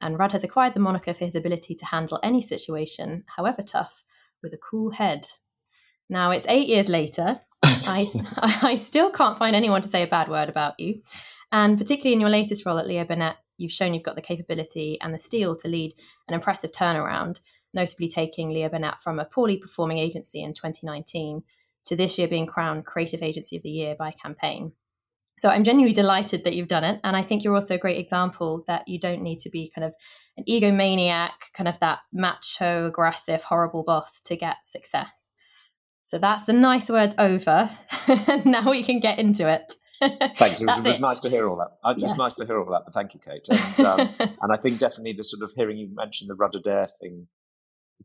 And 0.00 0.18
Rudd 0.18 0.32
has 0.32 0.44
acquired 0.44 0.74
the 0.74 0.80
moniker 0.80 1.12
for 1.12 1.24
his 1.24 1.34
ability 1.34 1.74
to 1.74 1.86
handle 1.86 2.20
any 2.22 2.40
situation, 2.40 3.24
however 3.36 3.62
tough, 3.62 4.04
with 4.42 4.52
a 4.52 4.58
cool 4.58 4.92
head. 4.92 5.26
Now, 6.08 6.30
it's 6.30 6.46
eight 6.48 6.68
years 6.68 6.88
later. 6.88 7.40
I, 7.64 8.06
I 8.62 8.76
still 8.76 9.10
can't 9.10 9.38
find 9.38 9.56
anyone 9.56 9.82
to 9.82 9.88
say 9.88 10.02
a 10.02 10.06
bad 10.06 10.28
word 10.28 10.48
about 10.48 10.78
you. 10.78 11.02
And 11.50 11.76
particularly 11.76 12.12
in 12.12 12.20
your 12.20 12.30
latest 12.30 12.64
role 12.64 12.78
at 12.78 12.86
Leo 12.86 13.04
Burnett, 13.04 13.36
you've 13.58 13.72
shown 13.72 13.92
you've 13.92 14.02
got 14.02 14.16
the 14.16 14.22
capability 14.22 14.98
and 15.00 15.12
the 15.12 15.18
steel 15.18 15.54
to 15.56 15.68
lead 15.68 15.94
an 16.26 16.34
impressive 16.34 16.72
turnaround 16.72 17.40
notably 17.74 18.08
taking 18.08 18.50
Leo 18.50 18.68
Burnett 18.68 19.02
from 19.02 19.18
a 19.18 19.24
poorly 19.24 19.56
performing 19.56 19.98
agency 19.98 20.42
in 20.42 20.52
2019 20.52 21.42
to 21.86 21.96
this 21.96 22.18
year 22.18 22.28
being 22.28 22.46
crowned 22.46 22.84
Creative 22.84 23.22
Agency 23.22 23.56
of 23.56 23.62
the 23.62 23.70
Year 23.70 23.94
by 23.98 24.10
Campaign. 24.10 24.72
So 25.38 25.48
I'm 25.48 25.64
genuinely 25.64 25.94
delighted 25.94 26.44
that 26.44 26.54
you've 26.54 26.68
done 26.68 26.84
it. 26.84 27.00
And 27.04 27.16
I 27.16 27.22
think 27.22 27.44
you're 27.44 27.54
also 27.54 27.76
a 27.76 27.78
great 27.78 27.98
example 27.98 28.64
that 28.66 28.88
you 28.88 28.98
don't 28.98 29.22
need 29.22 29.38
to 29.40 29.50
be 29.50 29.70
kind 29.72 29.84
of 29.84 29.94
an 30.36 30.44
egomaniac, 30.48 31.52
kind 31.54 31.68
of 31.68 31.78
that 31.78 32.00
macho, 32.12 32.86
aggressive, 32.86 33.44
horrible 33.44 33.84
boss 33.84 34.20
to 34.22 34.36
get 34.36 34.66
success. 34.66 35.32
So 36.02 36.18
that's 36.18 36.46
the 36.46 36.52
nice 36.52 36.90
words 36.90 37.14
over. 37.18 37.70
now 38.44 38.68
we 38.68 38.82
can 38.82 38.98
get 38.98 39.18
into 39.18 39.48
it. 39.48 39.74
Thanks. 40.00 40.60
It 40.60 40.66
was, 40.66 40.86
it 40.86 40.88
was 40.88 41.00
nice 41.00 41.18
to 41.20 41.30
hear 41.30 41.48
all 41.48 41.56
that. 41.56 41.78
Uh, 41.84 41.92
it's 41.92 42.02
yes. 42.02 42.16
nice 42.16 42.34
to 42.34 42.46
hear 42.46 42.60
all 42.60 42.70
that, 42.70 42.82
but 42.84 42.94
thank 42.94 43.14
you, 43.14 43.20
Kate. 43.20 43.46
And, 43.48 43.86
um, 43.86 44.08
and 44.40 44.52
I 44.52 44.56
think 44.56 44.78
definitely 44.78 45.14
the 45.14 45.24
sort 45.24 45.42
of 45.42 45.54
hearing 45.56 45.78
you 45.78 45.88
mention 45.92 46.28
the 46.28 46.34
Rudd 46.34 46.54
Adair 46.54 46.88
thing 47.00 47.26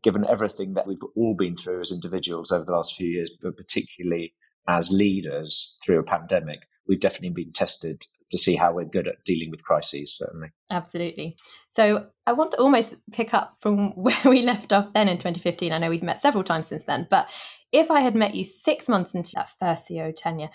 given 0.02 0.26
everything 0.28 0.74
that 0.74 0.86
we've 0.86 0.98
all 1.16 1.34
been 1.34 1.56
through 1.56 1.80
as 1.80 1.92
individuals 1.92 2.50
over 2.50 2.64
the 2.64 2.72
last 2.72 2.96
few 2.96 3.08
years, 3.08 3.30
but 3.40 3.56
particularly 3.56 4.34
as 4.68 4.90
leaders 4.90 5.76
through 5.84 5.98
a 5.98 6.02
pandemic, 6.02 6.60
we've 6.88 7.00
definitely 7.00 7.30
been 7.30 7.52
tested 7.52 8.04
to 8.30 8.38
see 8.38 8.56
how 8.56 8.72
we're 8.72 8.84
good 8.84 9.06
at 9.06 9.24
dealing 9.24 9.50
with 9.50 9.62
crises, 9.62 10.16
certainly. 10.16 10.48
Absolutely. 10.70 11.36
So 11.70 12.08
I 12.26 12.32
want 12.32 12.50
to 12.52 12.58
almost 12.58 12.96
pick 13.12 13.32
up 13.32 13.56
from 13.60 13.90
where 13.94 14.16
we 14.24 14.42
left 14.42 14.72
off 14.72 14.92
then 14.92 15.08
in 15.08 15.18
2015. 15.18 15.72
I 15.72 15.78
know 15.78 15.90
we've 15.90 16.02
met 16.02 16.20
several 16.20 16.44
times 16.44 16.68
since 16.68 16.84
then, 16.84 17.06
but 17.10 17.30
if 17.72 17.90
I 17.90 18.00
had 18.00 18.14
met 18.14 18.34
you 18.34 18.44
six 18.44 18.88
months 18.88 19.14
into 19.14 19.32
that 19.34 19.50
first 19.58 19.88
CEO 19.88 20.12
tenure, 20.14 20.50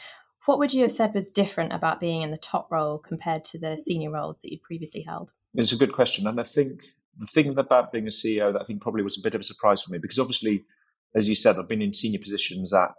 what 0.49 0.57
would 0.57 0.73
you 0.73 0.81
have 0.81 0.91
said 0.91 1.13
was 1.13 1.29
different 1.29 1.73
about 1.73 1.99
being 1.99 2.23
in 2.23 2.31
the 2.31 2.37
top 2.37 2.71
role 2.71 2.97
compared 2.97 3.43
to 3.43 3.59
the 3.59 3.77
senior 3.77 4.09
roles 4.09 4.41
that 4.41 4.51
you'd 4.51 4.63
previously 4.63 5.03
held? 5.03 5.29
It's 5.53 5.73
a 5.73 5.77
good 5.77 5.93
question. 5.93 6.25
And 6.25 6.39
I 6.39 6.43
think 6.43 6.81
the 7.19 7.27
thing 7.27 7.55
about 7.55 7.91
being 7.91 8.07
a 8.07 8.09
CEO 8.09 8.51
that 8.51 8.63
I 8.63 8.65
think 8.65 8.81
probably 8.81 9.03
was 9.03 9.15
a 9.15 9.21
bit 9.21 9.35
of 9.35 9.41
a 9.41 9.43
surprise 9.43 9.83
for 9.83 9.91
me 9.91 9.99
because 9.99 10.17
obviously, 10.17 10.65
as 11.13 11.29
you 11.29 11.35
said, 11.35 11.57
I've 11.57 11.67
been 11.67 11.83
in 11.83 11.93
senior 11.93 12.17
positions 12.17 12.73
at 12.73 12.97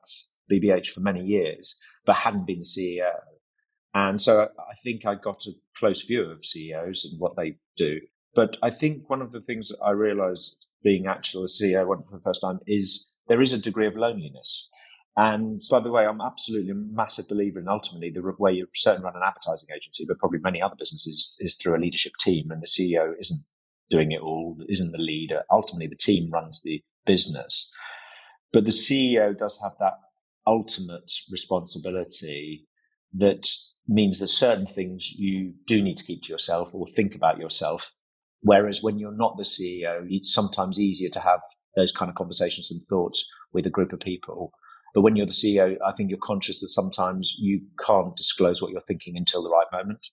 BBH 0.48 0.90
for 0.90 1.00
many 1.00 1.24
years, 1.24 1.76
but 2.06 2.14
hadn't 2.14 2.46
been 2.46 2.60
the 2.60 2.64
CEO. 2.64 3.10
And 3.94 4.22
so 4.22 4.42
I 4.42 4.74
think 4.84 5.04
I 5.04 5.16
got 5.16 5.44
a 5.46 5.52
close 5.76 6.06
view 6.06 6.30
of 6.30 6.44
CEOs 6.44 7.08
and 7.10 7.18
what 7.18 7.34
they 7.36 7.56
do. 7.76 7.98
But 8.32 8.58
I 8.62 8.70
think 8.70 9.10
one 9.10 9.22
of 9.22 9.32
the 9.32 9.40
things 9.40 9.70
that 9.70 9.80
I 9.84 9.90
realized 9.90 10.68
being 10.84 11.08
actual 11.08 11.42
a 11.42 11.48
CEO 11.48 11.84
for 11.84 12.16
the 12.16 12.22
first 12.22 12.42
time 12.42 12.60
is 12.68 13.10
there 13.26 13.42
is 13.42 13.52
a 13.52 13.58
degree 13.58 13.88
of 13.88 13.96
loneliness. 13.96 14.70
And 15.16 15.60
by 15.70 15.80
the 15.80 15.90
way, 15.90 16.06
I'm 16.06 16.20
absolutely 16.20 16.70
a 16.70 16.74
massive 16.74 17.28
believer 17.28 17.58
in 17.58 17.68
ultimately 17.68 18.10
the 18.10 18.22
way 18.38 18.52
you 18.52 18.66
certainly 18.74 19.04
run 19.04 19.16
an 19.16 19.22
advertising 19.26 19.68
agency, 19.74 20.04
but 20.06 20.18
probably 20.18 20.38
many 20.38 20.62
other 20.62 20.76
businesses 20.78 21.36
is 21.40 21.56
through 21.56 21.76
a 21.76 21.82
leadership 21.82 22.12
team, 22.20 22.50
and 22.50 22.62
the 22.62 22.66
CEO 22.66 23.12
isn't 23.18 23.44
doing 23.90 24.12
it 24.12 24.20
all, 24.20 24.56
isn't 24.68 24.92
the 24.92 24.98
leader. 24.98 25.42
Ultimately, 25.50 25.88
the 25.88 25.96
team 25.96 26.30
runs 26.30 26.62
the 26.62 26.82
business. 27.06 27.72
But 28.52 28.64
the 28.64 28.70
CEO 28.70 29.36
does 29.36 29.60
have 29.62 29.72
that 29.80 29.94
ultimate 30.46 31.12
responsibility 31.30 32.66
that 33.14 33.48
means 33.86 34.20
that 34.20 34.28
certain 34.28 34.66
things 34.66 35.10
you 35.10 35.54
do 35.66 35.82
need 35.82 35.96
to 35.96 36.04
keep 36.04 36.22
to 36.22 36.32
yourself 36.32 36.70
or 36.72 36.86
think 36.86 37.14
about 37.14 37.38
yourself. 37.38 37.92
Whereas 38.42 38.82
when 38.82 38.98
you're 38.98 39.16
not 39.16 39.36
the 39.36 39.42
CEO, 39.42 40.06
it's 40.08 40.32
sometimes 40.32 40.80
easier 40.80 41.10
to 41.10 41.20
have 41.20 41.40
those 41.76 41.92
kind 41.92 42.08
of 42.08 42.14
conversations 42.14 42.70
and 42.70 42.82
thoughts 42.84 43.28
with 43.52 43.66
a 43.66 43.70
group 43.70 43.92
of 43.92 44.00
people. 44.00 44.52
But 44.94 45.02
when 45.02 45.16
you're 45.16 45.26
the 45.26 45.32
CEO, 45.32 45.76
I 45.86 45.92
think 45.92 46.10
you're 46.10 46.18
conscious 46.18 46.60
that 46.60 46.68
sometimes 46.68 47.34
you 47.38 47.62
can't 47.84 48.16
disclose 48.16 48.60
what 48.60 48.72
you're 48.72 48.80
thinking 48.80 49.16
until 49.16 49.42
the 49.42 49.50
right 49.50 49.66
moment. 49.72 50.08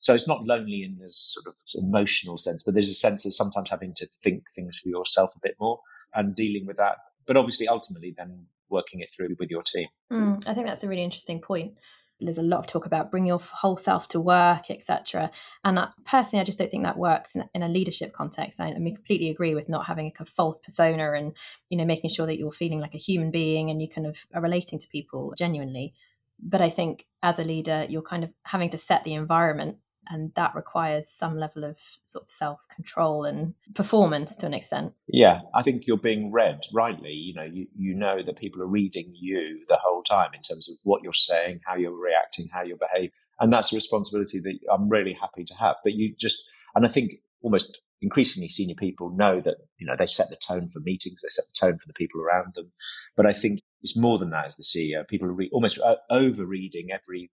So 0.00 0.14
it's 0.14 0.28
not 0.28 0.44
lonely 0.44 0.82
in 0.82 0.98
this 1.00 1.34
sort 1.34 1.46
of 1.46 1.54
emotional 1.74 2.36
sense, 2.36 2.62
but 2.62 2.74
there's 2.74 2.90
a 2.90 2.94
sense 2.94 3.24
of 3.24 3.34
sometimes 3.34 3.70
having 3.70 3.94
to 3.96 4.06
think 4.22 4.44
things 4.54 4.78
for 4.82 4.90
yourself 4.90 5.32
a 5.34 5.40
bit 5.42 5.56
more 5.58 5.80
and 6.14 6.34
dealing 6.36 6.66
with 6.66 6.76
that. 6.76 6.96
But 7.26 7.38
obviously, 7.38 7.68
ultimately, 7.68 8.14
then 8.16 8.46
working 8.68 9.00
it 9.00 9.08
through 9.16 9.36
with 9.38 9.50
your 9.50 9.62
team. 9.62 9.88
Mm, 10.12 10.46
I 10.46 10.52
think 10.52 10.66
that's 10.66 10.84
a 10.84 10.88
really 10.88 11.04
interesting 11.04 11.40
point. 11.40 11.74
There's 12.20 12.38
a 12.38 12.42
lot 12.42 12.60
of 12.60 12.66
talk 12.66 12.86
about 12.86 13.10
bring 13.10 13.26
your 13.26 13.38
whole 13.40 13.76
self 13.76 14.08
to 14.08 14.20
work, 14.20 14.70
etc. 14.70 15.30
And 15.64 15.78
I, 15.78 15.88
personally, 16.04 16.40
I 16.40 16.44
just 16.44 16.58
don't 16.58 16.70
think 16.70 16.84
that 16.84 16.96
works 16.96 17.34
in, 17.34 17.44
in 17.54 17.62
a 17.62 17.68
leadership 17.68 18.12
context. 18.12 18.60
I, 18.60 18.68
I 18.68 18.78
mean, 18.78 18.94
completely 18.94 19.30
agree 19.30 19.54
with 19.54 19.68
not 19.68 19.86
having 19.86 20.12
a 20.18 20.24
false 20.24 20.60
persona 20.60 21.12
and 21.12 21.36
you 21.68 21.76
know 21.76 21.84
making 21.84 22.10
sure 22.10 22.26
that 22.26 22.38
you're 22.38 22.52
feeling 22.52 22.80
like 22.80 22.94
a 22.94 22.98
human 22.98 23.30
being 23.30 23.70
and 23.70 23.82
you 23.82 23.88
kind 23.88 24.06
of 24.06 24.26
are 24.34 24.42
relating 24.42 24.78
to 24.78 24.88
people 24.88 25.34
genuinely 25.36 25.94
But 26.42 26.60
I 26.60 26.70
think 26.70 27.06
as 27.22 27.38
a 27.38 27.44
leader, 27.44 27.86
you're 27.88 28.02
kind 28.02 28.24
of 28.24 28.30
having 28.44 28.70
to 28.70 28.78
set 28.78 29.04
the 29.04 29.14
environment 29.14 29.78
and 30.08 30.32
that 30.34 30.54
requires 30.54 31.08
some 31.08 31.38
level 31.38 31.64
of 31.64 31.78
sort 32.02 32.24
of 32.24 32.30
self 32.30 32.66
control 32.74 33.24
and 33.24 33.54
performance 33.74 34.34
to 34.36 34.46
an 34.46 34.54
extent. 34.54 34.92
Yeah, 35.08 35.40
I 35.54 35.62
think 35.62 35.86
you're 35.86 35.96
being 35.96 36.32
read 36.32 36.60
rightly. 36.72 37.12
You 37.12 37.34
know, 37.34 37.44
you, 37.44 37.66
you 37.76 37.94
know 37.94 38.22
that 38.24 38.36
people 38.36 38.62
are 38.62 38.66
reading 38.66 39.12
you 39.14 39.64
the 39.68 39.78
whole 39.82 40.02
time 40.02 40.30
in 40.34 40.42
terms 40.42 40.68
of 40.68 40.76
what 40.82 41.02
you're 41.02 41.12
saying, 41.12 41.60
how 41.66 41.76
you're 41.76 41.96
reacting, 41.96 42.48
how 42.52 42.62
you 42.62 42.76
behave. 42.76 43.10
And 43.40 43.52
that's 43.52 43.72
a 43.72 43.76
responsibility 43.76 44.40
that 44.40 44.58
I'm 44.72 44.88
really 44.88 45.16
happy 45.20 45.44
to 45.44 45.54
have. 45.54 45.76
But 45.82 45.94
you 45.94 46.14
just, 46.18 46.44
and 46.74 46.84
I 46.84 46.88
think 46.88 47.14
almost 47.42 47.80
increasingly 48.00 48.48
senior 48.48 48.74
people 48.74 49.10
know 49.10 49.40
that, 49.40 49.56
you 49.78 49.86
know, 49.86 49.96
they 49.98 50.06
set 50.06 50.28
the 50.30 50.36
tone 50.36 50.68
for 50.68 50.80
meetings, 50.80 51.22
they 51.22 51.28
set 51.28 51.46
the 51.46 51.66
tone 51.66 51.78
for 51.78 51.86
the 51.86 51.94
people 51.94 52.20
around 52.20 52.54
them. 52.54 52.70
But 53.16 53.26
I 53.26 53.32
think 53.32 53.60
it's 53.82 53.96
more 53.96 54.18
than 54.18 54.30
that 54.30 54.46
as 54.46 54.56
the 54.56 54.62
CEO. 54.62 55.06
People 55.08 55.28
are 55.28 55.32
re- 55.32 55.50
almost 55.52 55.78
uh, 55.78 55.96
over 56.10 56.44
reading 56.44 56.88
every 56.92 57.30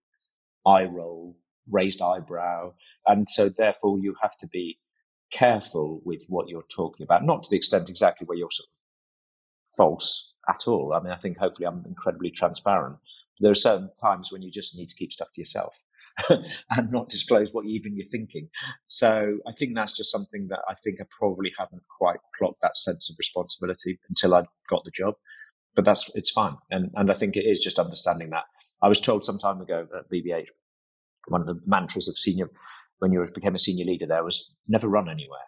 eye 0.66 0.86
roll 0.86 1.36
raised 1.70 2.02
eyebrow. 2.02 2.74
And 3.08 3.30
so 3.30 3.50
therefore 3.50 4.00
you 4.00 4.16
have 4.22 4.38
to 4.38 4.48
be 4.48 4.80
careful 5.32 6.02
with 6.04 6.26
what 6.28 6.50
you're 6.50 6.66
talking 6.70 7.04
about, 7.04 7.26
not 7.26 7.44
to 7.44 7.50
the 7.50 7.58
extent 7.58 7.90
exactly 7.90 8.26
where 8.26 8.38
you're 8.38 8.52
sort 8.52 8.68
of 8.68 9.78
false 9.78 10.34
at 10.50 10.68
all. 10.68 10.94
I 10.94 11.02
mean, 11.02 11.14
I 11.14 11.18
think 11.18 11.38
hopefully 11.38 11.68
I'm 11.68 11.84
incredibly 11.88 12.32
transparent. 12.32 12.98
There 13.40 13.52
are 13.52 13.56
certain 13.56 13.90
times 14.00 14.32
when 14.32 14.42
you 14.42 14.52
just 14.52 14.78
need 14.78 14.90
to 14.90 14.96
keep 14.96 15.12
stuff 15.12 15.30
to 15.34 15.42
yourself 15.42 15.84
and 16.30 16.92
not 16.92 17.10
disclose 17.10 17.54
what 17.54 17.66
even 17.66 17.96
you're 17.96 18.08
thinking. 18.08 18.50
So 18.88 19.40
I 19.48 19.52
think 19.54 19.74
that's 19.74 19.98
just 19.98 20.12
something 20.12 20.48
that 20.50 20.60
I 20.70 20.76
think 20.76 21.00
I 21.02 21.06
probably 21.18 21.52
haven't 21.58 21.82
quite 21.98 22.20
clocked 22.38 22.62
that 22.62 22.78
sense 22.78 23.10
of 23.10 23.16
responsibility 23.18 24.00
until 24.10 24.36
I 24.36 24.44
got 24.70 24.84
the 24.84 24.92
job. 24.92 25.16
But 25.74 25.86
that's 25.86 26.12
it's 26.16 26.30
fine, 26.30 26.58
and 26.70 26.92
and 26.96 27.10
I 27.10 27.14
think 27.14 27.38
it 27.38 27.46
is 27.46 27.62
just 27.62 27.80
understanding 27.80 28.30
that. 28.32 28.44
I 28.82 28.90
was 28.90 29.00
told 29.00 29.24
some 29.24 29.40
time 29.40 29.62
ago 29.62 29.88
at 29.98 30.12
BBH 30.12 30.48
one 31.28 31.42
of 31.42 31.48
the 31.48 31.60
mantras 31.66 32.08
of 32.08 32.18
senior 32.18 32.50
when 33.00 33.12
you 33.12 33.28
became 33.34 33.56
a 33.56 33.60
senior 33.60 33.86
leader 33.86 34.06
there 34.06 34.24
was 34.24 34.52
never 34.68 34.88
run 34.88 35.10
anywhere 35.10 35.40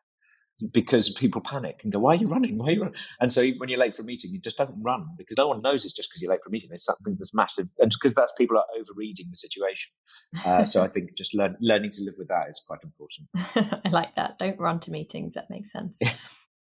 because 0.72 1.12
people 1.12 1.42
panic 1.42 1.80
and 1.84 1.92
go, 1.92 2.00
"Why 2.00 2.12
are 2.12 2.16
you 2.16 2.28
running? 2.28 2.58
Why 2.58 2.68
are 2.68 2.72
you 2.72 2.82
running?" 2.82 2.96
And 3.20 3.34
so 3.34 3.48
when 3.58 3.70
you're 3.70 3.80
late 3.80 3.96
for 3.96 4.04
a 4.04 4.06
meeting, 4.06 4.32
you 4.32 4.40
just 4.40 4.58
don't 4.58 4.74
run 4.82 5.08
because 5.18 5.38
no 5.38 5.48
one 5.48 5.62
knows 5.62 5.84
it's 5.84 5.94
just 5.94 6.10
because 6.10 6.22
you're 6.22 6.32
late 6.32 6.42
for 6.44 6.50
a 6.50 6.52
meeting. 6.52 6.70
It's 6.72 6.86
something 6.86 7.16
that's 7.18 7.34
massive, 7.34 7.68
and 7.80 7.92
because 7.92 8.14
that's 8.14 8.34
people 8.38 8.58
are 8.58 8.66
overreading 8.80 9.28
the 9.30 9.36
situation. 9.36 9.92
Uh, 10.46 10.66
so 10.66 10.84
I 10.84 10.88
think 10.88 11.16
just 11.18 11.34
learn, 11.34 11.58
learning 11.60 11.92
to 11.92 12.04
live 12.04 12.16
with 12.18 12.28
that 12.28 12.50
is 12.50 12.62
quite 12.66 12.80
important. 12.84 13.30
I 13.86 13.90
like 13.90 14.16
that. 14.16 14.38
Don't 14.38 14.60
run 14.60 14.80
to 14.82 14.92
meetings. 14.92 15.34
That 15.34 15.50
makes 15.50 15.72
sense. 15.72 16.00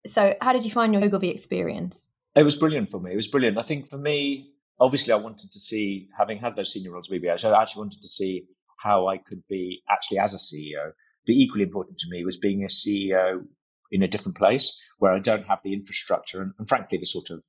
so, 0.07 0.35
how 0.41 0.53
did 0.53 0.65
you 0.65 0.71
find 0.71 0.93
your 0.93 1.03
Ogilvy 1.05 1.31
experience? 1.31 2.07
It 2.37 2.45
was 2.45 2.57
brilliant 2.57 2.91
for 2.91 3.01
me. 3.01 3.13
It 3.13 3.17
was 3.17 3.29
brilliant. 3.29 3.59
I 3.59 3.63
think 3.63 3.91
for 3.91 3.99
me, 3.99 4.53
obviously, 4.79 5.13
I 5.13 5.17
wanted 5.17 5.51
to 5.53 5.59
see, 5.59 6.09
having 6.17 6.39
had 6.39 6.57
those 6.57 6.73
senior 6.73 6.93
roles 6.93 7.11
at 7.11 7.21
BBH, 7.21 7.45
I 7.45 7.61
actually 7.61 7.81
wanted 7.81 8.03
to 8.03 8.09
see 8.09 8.47
how 8.83 9.09
I 9.09 9.19
could 9.19 9.43
be 9.49 9.83
actually 9.91 10.19
as 10.19 10.35
a 10.35 10.39
CEO. 10.39 10.93
But 11.27 11.35
equally 11.35 11.65
important 11.65 11.99
to 11.99 12.11
me 12.11 12.25
was 12.25 12.37
being 12.37 12.63
a 12.65 12.67
CEO 12.67 13.45
in 13.93 14.03
a 14.03 14.09
different 14.09 14.39
place 14.39 14.79
where 14.99 15.13
I 15.13 15.19
don't 15.19 15.47
have 15.47 15.61
the 15.65 15.73
infrastructure 15.73 16.41
and, 16.41 16.53
and 16.59 16.69
frankly 16.69 16.99
the 16.99 17.07
sort 17.07 17.31
of 17.31 17.43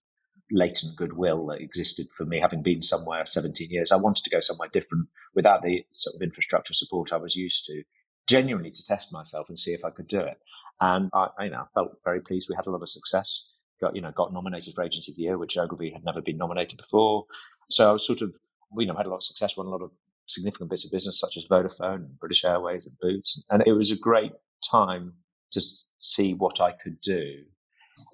latent 0.52 0.98
goodwill 0.98 1.46
that 1.48 1.62
existed 1.62 2.08
for 2.15 2.26
me 2.26 2.39
having 2.39 2.62
been 2.62 2.84
somewhere 2.84 3.26
17 3.26 3.70
years. 3.70 3.91
I 3.91 3.96
wanted 3.96 4.24
to 4.26 4.30
go 4.30 4.39
somewhere 4.39 4.70
different 4.72 5.08
without 5.34 5.63
the 5.63 5.86
sort 5.91 6.15
of 6.15 6.22
infrastructure 6.22 6.74
support 6.74 7.13
I 7.13 7.17
was 7.17 7.36
used 7.36 7.65
to, 7.67 7.84
genuinely 8.28 8.72
to 8.72 8.86
test 8.86 9.13
myself 9.13 9.48
and 9.50 9.60
see 9.60 9.72
if 9.72 9.86
I 9.86 9.91
could 9.91 10.08
do 10.08 10.20
it. 10.20 10.38
And 10.82 11.10
I, 11.13 11.28
I 11.39 11.44
you 11.46 11.52
know, 11.52 11.65
felt 11.74 11.91
very 12.04 12.22
pleased. 12.22 12.50
We 12.50 12.56
had 12.56 12.67
a 12.67 12.72
lot 12.72 12.82
of 12.82 12.89
success. 12.89 13.48
Got 13.80 13.96
you 13.96 14.02
know 14.02 14.12
got 14.12 14.34
nominated 14.34 14.76
for 14.76 14.84
Agency 14.84 15.12
of 15.12 15.15
the 15.15 15.24
Year, 15.24 15.38
which 15.38 15.58
Ogilvy 15.58 15.91
had 15.91 16.06
never 16.06 16.22
been 16.22 16.38
nominated 16.38 16.78
before. 16.78 17.26
So 17.70 17.89
I 17.89 17.94
was 17.94 18.06
sort 18.06 18.22
of 18.22 18.34
you 18.78 18.86
know 18.86 18.96
had 18.96 19.08
a 19.08 19.10
lot 19.10 19.17
of 19.17 19.24
success, 19.24 19.58
won 19.58 19.65
a 19.65 19.70
lot 19.70 19.82
of 19.82 19.91
significant 20.34 20.70
bits 20.70 20.86
of 20.86 20.91
business 20.91 21.20
such 21.20 21.38
as 21.38 21.46
Vodafone, 21.50 21.96
and 21.96 22.20
British 22.20 22.44
Airways, 22.44 22.86
and 22.86 22.98
Boots. 23.00 23.44
And 23.50 23.63
it 23.65 23.74
was 23.74 23.91
a 23.91 23.98
great 23.98 24.32
time 24.70 25.13
to 25.52 25.62
see 26.00 26.34
what 26.34 26.62
I 26.62 26.72
could 26.72 27.00
do. 27.02 27.44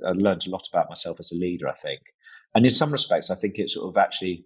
I 0.06 0.12
learned 0.12 0.46
a 0.48 0.50
lot 0.50 0.68
about 0.72 0.90
myself 0.90 1.20
as 1.20 1.32
a 1.32 1.36
leader, 1.36 1.68
I 1.68 1.76
think. 1.76 2.02
And 2.56 2.66
in 2.66 2.72
some 2.72 2.92
respects, 2.92 3.30
I 3.30 3.36
think 3.36 3.58
it 3.58 3.70
sort 3.70 3.90
of 3.90 3.98
actually 3.98 4.46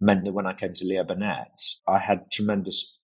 meant 0.00 0.24
that 0.24 0.32
when 0.32 0.46
I 0.46 0.54
came 0.54 0.74
to 0.74 0.84
Leo 0.84 1.04
Burnett, 1.04 1.60
I 1.86 1.98
had 1.98 2.30
tremendous 2.30 2.98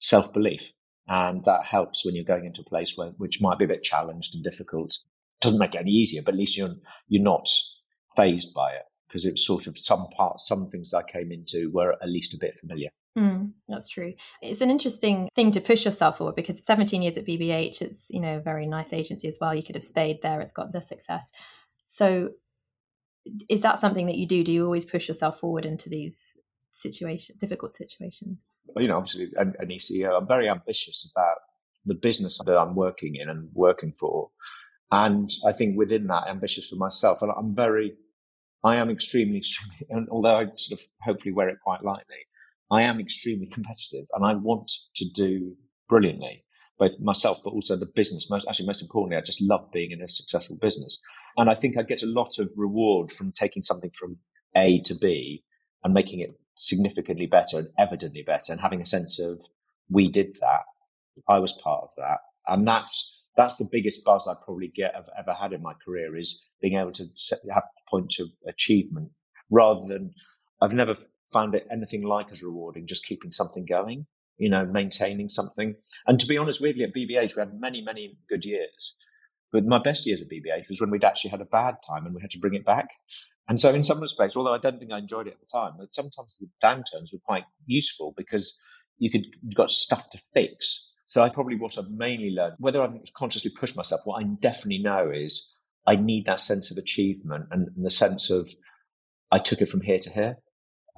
self 0.00 0.32
belief. 0.32 0.72
And 1.08 1.44
that 1.44 1.64
helps 1.64 2.04
when 2.04 2.14
you're 2.14 2.24
going 2.24 2.46
into 2.46 2.60
a 2.60 2.68
place 2.68 2.96
where, 2.96 3.08
which 3.16 3.40
might 3.40 3.58
be 3.58 3.64
a 3.64 3.68
bit 3.68 3.82
challenged 3.82 4.34
and 4.34 4.44
difficult. 4.44 4.96
Doesn't 5.40 5.58
make 5.58 5.74
it 5.74 5.80
any 5.80 5.90
easier, 5.90 6.22
but 6.24 6.34
at 6.34 6.38
least 6.38 6.56
you're, 6.56 6.76
you're 7.08 7.22
not 7.22 7.48
phased 8.16 8.54
by 8.54 8.72
it 8.72 8.82
because 9.12 9.26
it 9.26 9.32
was 9.32 9.44
sort 9.44 9.66
of 9.66 9.78
some 9.78 10.06
parts, 10.16 10.48
some 10.48 10.70
things 10.70 10.94
I 10.94 11.02
came 11.02 11.30
into 11.30 11.70
were 11.70 11.92
at 12.02 12.08
least 12.08 12.32
a 12.32 12.38
bit 12.38 12.56
familiar. 12.58 12.88
Mm, 13.18 13.52
that's 13.68 13.88
true. 13.88 14.14
It's 14.40 14.62
an 14.62 14.70
interesting 14.70 15.28
thing 15.34 15.50
to 15.50 15.60
push 15.60 15.84
yourself 15.84 16.16
for 16.16 16.32
because 16.32 16.64
17 16.64 17.02
years 17.02 17.18
at 17.18 17.26
BBH, 17.26 17.82
it's 17.82 18.08
you 18.10 18.20
know 18.20 18.38
a 18.38 18.40
very 18.40 18.66
nice 18.66 18.94
agency 18.94 19.28
as 19.28 19.36
well. 19.38 19.54
You 19.54 19.62
could 19.62 19.74
have 19.74 19.84
stayed 19.84 20.22
there; 20.22 20.40
it's 20.40 20.52
got 20.52 20.72
the 20.72 20.80
success. 20.80 21.30
So, 21.84 22.30
is 23.50 23.60
that 23.60 23.78
something 23.78 24.06
that 24.06 24.16
you 24.16 24.26
do? 24.26 24.42
Do 24.42 24.52
you 24.52 24.64
always 24.64 24.86
push 24.86 25.08
yourself 25.08 25.38
forward 25.38 25.66
into 25.66 25.90
these 25.90 26.38
situations, 26.70 27.38
difficult 27.38 27.72
situations? 27.72 28.46
Well, 28.68 28.80
you 28.80 28.88
know, 28.88 28.96
obviously, 28.96 29.28
an, 29.36 29.52
an 29.58 29.70
ECO, 29.70 30.16
I'm 30.16 30.26
very 30.26 30.48
ambitious 30.48 31.10
about 31.14 31.36
the 31.84 31.94
business 31.94 32.40
that 32.46 32.56
I'm 32.56 32.74
working 32.74 33.16
in 33.16 33.28
and 33.28 33.50
working 33.52 33.92
for, 33.98 34.30
and 34.90 35.30
I 35.46 35.52
think 35.52 35.76
within 35.76 36.06
that, 36.06 36.28
ambitious 36.30 36.66
for 36.66 36.76
myself, 36.76 37.20
and 37.20 37.30
I'm 37.36 37.54
very 37.54 37.92
I 38.64 38.76
am 38.76 38.90
extremely, 38.90 39.38
extremely, 39.38 39.86
and 39.90 40.08
although 40.10 40.36
I 40.36 40.44
sort 40.56 40.80
of 40.80 40.86
hopefully 41.02 41.32
wear 41.32 41.48
it 41.48 41.58
quite 41.62 41.82
lightly, 41.82 42.26
I 42.70 42.82
am 42.82 43.00
extremely 43.00 43.46
competitive 43.52 44.06
and 44.14 44.24
I 44.24 44.34
want 44.34 44.70
to 44.96 45.04
do 45.10 45.56
brilliantly, 45.88 46.44
both 46.78 46.92
myself, 47.00 47.40
but 47.44 47.50
also 47.50 47.76
the 47.76 47.90
business. 47.94 48.30
Most, 48.30 48.46
actually, 48.48 48.66
most 48.66 48.82
importantly, 48.82 49.16
I 49.16 49.20
just 49.20 49.42
love 49.42 49.70
being 49.72 49.90
in 49.90 50.02
a 50.02 50.08
successful 50.08 50.56
business. 50.60 50.98
And 51.36 51.50
I 51.50 51.54
think 51.54 51.76
I 51.76 51.82
get 51.82 52.02
a 52.02 52.06
lot 52.06 52.38
of 52.38 52.50
reward 52.56 53.12
from 53.12 53.32
taking 53.32 53.62
something 53.62 53.90
from 53.98 54.18
A 54.56 54.80
to 54.82 54.94
B 55.00 55.44
and 55.84 55.92
making 55.92 56.20
it 56.20 56.30
significantly 56.54 57.26
better 57.26 57.58
and 57.58 57.68
evidently 57.78 58.22
better 58.22 58.52
and 58.52 58.60
having 58.60 58.80
a 58.80 58.86
sense 58.86 59.18
of 59.18 59.40
we 59.90 60.10
did 60.10 60.36
that. 60.40 60.62
I 61.28 61.38
was 61.38 61.52
part 61.52 61.82
of 61.84 61.90
that. 61.98 62.18
And 62.46 62.66
that's, 62.66 63.21
that's 63.36 63.56
the 63.56 63.68
biggest 63.70 64.04
buzz 64.04 64.28
I 64.28 64.34
probably 64.44 64.68
get 64.74 64.94
I've 64.96 65.08
ever 65.18 65.32
had 65.32 65.52
in 65.52 65.62
my 65.62 65.72
career 65.84 66.16
is 66.16 66.46
being 66.60 66.78
able 66.78 66.92
to 66.92 67.06
set, 67.14 67.40
have 67.52 67.64
point 67.90 68.14
of 68.20 68.28
achievement 68.46 69.10
rather 69.50 69.86
than 69.86 70.12
I've 70.60 70.72
never 70.72 70.94
found 71.32 71.54
it 71.54 71.66
anything 71.70 72.02
like 72.02 72.30
as 72.30 72.42
rewarding 72.42 72.86
just 72.86 73.06
keeping 73.06 73.32
something 73.32 73.64
going, 73.64 74.06
you 74.36 74.50
know, 74.50 74.66
maintaining 74.66 75.28
something. 75.28 75.74
And 76.06 76.20
to 76.20 76.26
be 76.26 76.38
honest, 76.38 76.60
weirdly 76.60 76.84
at 76.84 76.94
BBH, 76.94 77.36
we 77.36 77.40
had 77.40 77.58
many, 77.58 77.80
many 77.80 78.18
good 78.28 78.44
years. 78.44 78.94
But 79.50 79.64
my 79.64 79.78
best 79.78 80.06
years 80.06 80.22
at 80.22 80.28
BBH 80.28 80.68
was 80.68 80.80
when 80.80 80.90
we'd 80.90 81.04
actually 81.04 81.30
had 81.30 81.40
a 81.40 81.46
bad 81.46 81.76
time 81.86 82.06
and 82.06 82.14
we 82.14 82.22
had 82.22 82.30
to 82.32 82.38
bring 82.38 82.54
it 82.54 82.64
back. 82.64 82.88
And 83.48 83.60
so, 83.60 83.70
in 83.74 83.84
some 83.84 84.00
respects, 84.00 84.36
although 84.36 84.54
I 84.54 84.58
don't 84.58 84.78
think 84.78 84.92
I 84.92 84.98
enjoyed 84.98 85.26
it 85.26 85.34
at 85.34 85.40
the 85.40 85.46
time, 85.52 85.72
but 85.78 85.92
sometimes 85.92 86.38
the 86.38 86.48
downturns 86.64 87.12
were 87.12 87.18
quite 87.24 87.44
useful 87.66 88.14
because 88.16 88.58
you 88.98 89.10
could 89.10 89.26
you 89.42 89.54
got 89.54 89.70
stuff 89.70 90.08
to 90.10 90.18
fix 90.32 90.91
so 91.06 91.22
I 91.22 91.28
probably 91.28 91.56
what 91.56 91.78
I've 91.78 91.90
mainly 91.90 92.30
learned, 92.30 92.54
whether 92.58 92.82
I've 92.82 92.92
consciously 93.14 93.50
pushed 93.50 93.76
myself, 93.76 94.02
what 94.04 94.22
I 94.22 94.24
definitely 94.24 94.78
know 94.78 95.10
is 95.10 95.54
I 95.86 95.96
need 95.96 96.26
that 96.26 96.40
sense 96.40 96.70
of 96.70 96.76
achievement 96.76 97.46
and, 97.50 97.68
and 97.76 97.84
the 97.84 97.90
sense 97.90 98.30
of 98.30 98.50
I 99.30 99.38
took 99.38 99.60
it 99.60 99.68
from 99.68 99.80
here 99.80 99.98
to 99.98 100.10
here. 100.10 100.36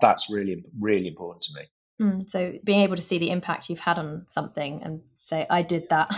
That's 0.00 0.28
really, 0.28 0.64
really 0.78 1.08
important 1.08 1.42
to 1.44 1.52
me. 1.54 1.66
Mm, 2.00 2.28
so 2.28 2.58
being 2.64 2.80
able 2.80 2.96
to 2.96 3.02
see 3.02 3.18
the 3.18 3.30
impact 3.30 3.68
you've 3.68 3.80
had 3.80 3.98
on 3.98 4.24
something 4.26 4.82
and 4.82 5.00
say, 5.22 5.46
I 5.48 5.62
did 5.62 5.88
that. 5.90 6.10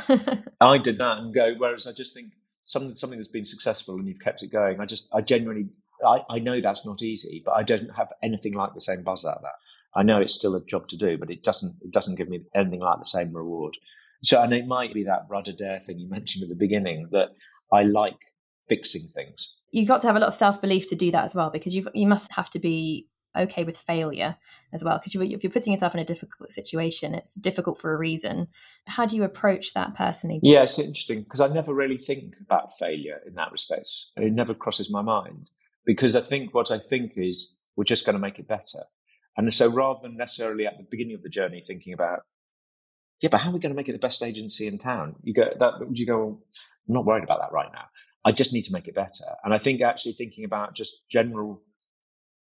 I 0.61 0.79
did 0.79 0.99
that 0.99 1.19
and 1.19 1.35
go, 1.35 1.55
whereas 1.57 1.87
I 1.87 1.93
just 1.93 2.15
think 2.15 2.33
something, 2.65 2.95
something 2.95 3.19
that's 3.19 3.29
been 3.29 3.45
successful 3.45 3.97
and 3.97 4.09
you've 4.09 4.21
kept 4.21 4.43
it 4.43 4.51
going. 4.51 4.81
I 4.81 4.87
just, 4.87 5.09
I 5.13 5.21
genuinely, 5.21 5.69
I, 6.05 6.23
I 6.29 6.39
know 6.39 6.61
that's 6.61 6.87
not 6.87 7.03
easy, 7.03 7.43
but 7.45 7.53
I 7.53 7.63
don't 7.63 7.95
have 7.95 8.13
anything 8.23 8.55
like 8.55 8.75
the 8.75 8.81
same 8.81 9.03
buzz 9.03 9.25
out 9.25 9.37
of 9.37 9.43
that. 9.43 9.55
I 9.97 10.03
know 10.03 10.21
it's 10.21 10.35
still 10.35 10.55
a 10.55 10.65
job 10.65 10.89
to 10.89 10.97
do, 10.97 11.17
but 11.19 11.31
it 11.31 11.43
doesn't 11.43 11.77
it 11.83 11.91
doesn't 11.91 12.17
give 12.17 12.29
me 12.29 12.43
anything 12.55 12.81
like 12.81 12.99
the 12.99 13.05
same 13.05 13.35
reward. 13.35 13.77
So, 14.23 14.43
and 14.43 14.53
it 14.53 14.67
might 14.67 14.95
be 14.95 15.05
that 15.05 15.27
Rudd 15.29 15.49
Adair 15.49 15.81
thing 15.81 15.99
you 15.99 16.09
mentioned 16.11 16.43
at 16.43 16.49
the 16.49 16.55
beginning 16.55 17.09
that 17.13 17.29
I 17.73 17.83
like 17.83 18.19
fixing 18.69 19.09
things. 19.15 19.55
You've 19.73 19.89
got 19.89 20.01
to 20.03 20.07
have 20.07 20.17
a 20.17 20.21
lot 20.21 20.29
of 20.29 20.35
self 20.35 20.61
belief 20.61 20.89
to 20.91 20.97
do 20.97 21.11
that 21.11 21.25
as 21.25 21.35
well, 21.35 21.51
because 21.51 21.75
you 21.75 21.87
you 21.95 22.07
must 22.07 22.33
have 22.33 22.51
to 22.51 22.59
be 22.59 23.09
okay 23.37 23.65
with 23.65 23.77
failure 23.77 24.37
as 24.73 24.83
well. 24.83 24.99
Because 24.99 25.15
you, 25.15 25.23
if 25.23 25.43
you're 25.45 25.53
putting 25.53 25.73
yourself 25.73 25.95
in 25.95 26.01
a 26.01 26.05
difficult 26.05 26.53
situation, 26.53 27.15
it's 27.15 27.35
difficult 27.35 27.79
for 27.79 27.93
a 27.93 27.99
reason. 27.99 28.49
How 28.87 29.07
do 29.07 29.17
you 29.17 29.25
approach 29.25 29.75
that 29.75 29.95
personally? 29.95 30.41
Yeah, 30.43 30.63
it's 30.63 30.79
interesting 30.79 31.23
because 31.23 31.41
I 31.41 31.49
never 31.49 31.75
really 31.75 31.99
think 31.99 32.35
about 32.41 32.77
failure 32.79 33.21
in 33.27 33.35
that 33.35 33.53
respect. 33.53 33.89
It 34.17 34.33
never 34.33 34.55
crosses 34.55 34.91
my 34.91 35.03
mind 35.03 35.51
because 35.85 36.17
I 36.17 36.21
think 36.21 36.55
what 36.55 36.71
I 36.71 36.79
think 36.79 37.13
is 37.17 37.59
we're 37.77 37.85
just 37.85 38.07
going 38.07 38.15
to 38.15 38.21
make 38.21 38.39
it 38.39 38.49
better. 38.49 38.85
And 39.37 39.53
so 39.53 39.69
rather 39.69 40.01
than 40.03 40.17
necessarily 40.17 40.67
at 40.67 40.79
the 40.79 40.87
beginning 40.91 41.15
of 41.15 41.23
the 41.23 41.29
journey 41.29 41.63
thinking 41.67 41.93
about, 41.93 42.21
yeah, 43.21 43.29
but 43.31 43.41
how 43.41 43.51
are 43.51 43.55
we 43.55 43.61
going 43.61 43.73
to 43.73 43.77
make 43.77 43.89
it 43.89 43.93
the 43.93 43.99
best 43.99 44.23
agency 44.23 44.67
in 44.67 44.79
town? 44.79 45.17
You 45.23 45.35
go 45.35 45.45
that 45.59 45.73
you 45.93 46.07
go, 46.07 46.41
I'm 46.89 46.95
not 46.95 47.05
worried 47.05 47.25
about 47.25 47.41
that 47.41 47.53
right 47.53 47.71
now. 47.73 47.85
I 48.25 48.33
just 48.33 48.53
need 48.53 48.65
to 48.65 48.73
make 48.73 48.89
it 48.89 48.95
better. 48.95 49.25
And 49.45 49.55
I 49.55 49.59
think 49.59 49.81
actually 49.81 50.13
thinking 50.13 50.45
about 50.45 50.75
just 50.75 51.09
general, 51.09 51.63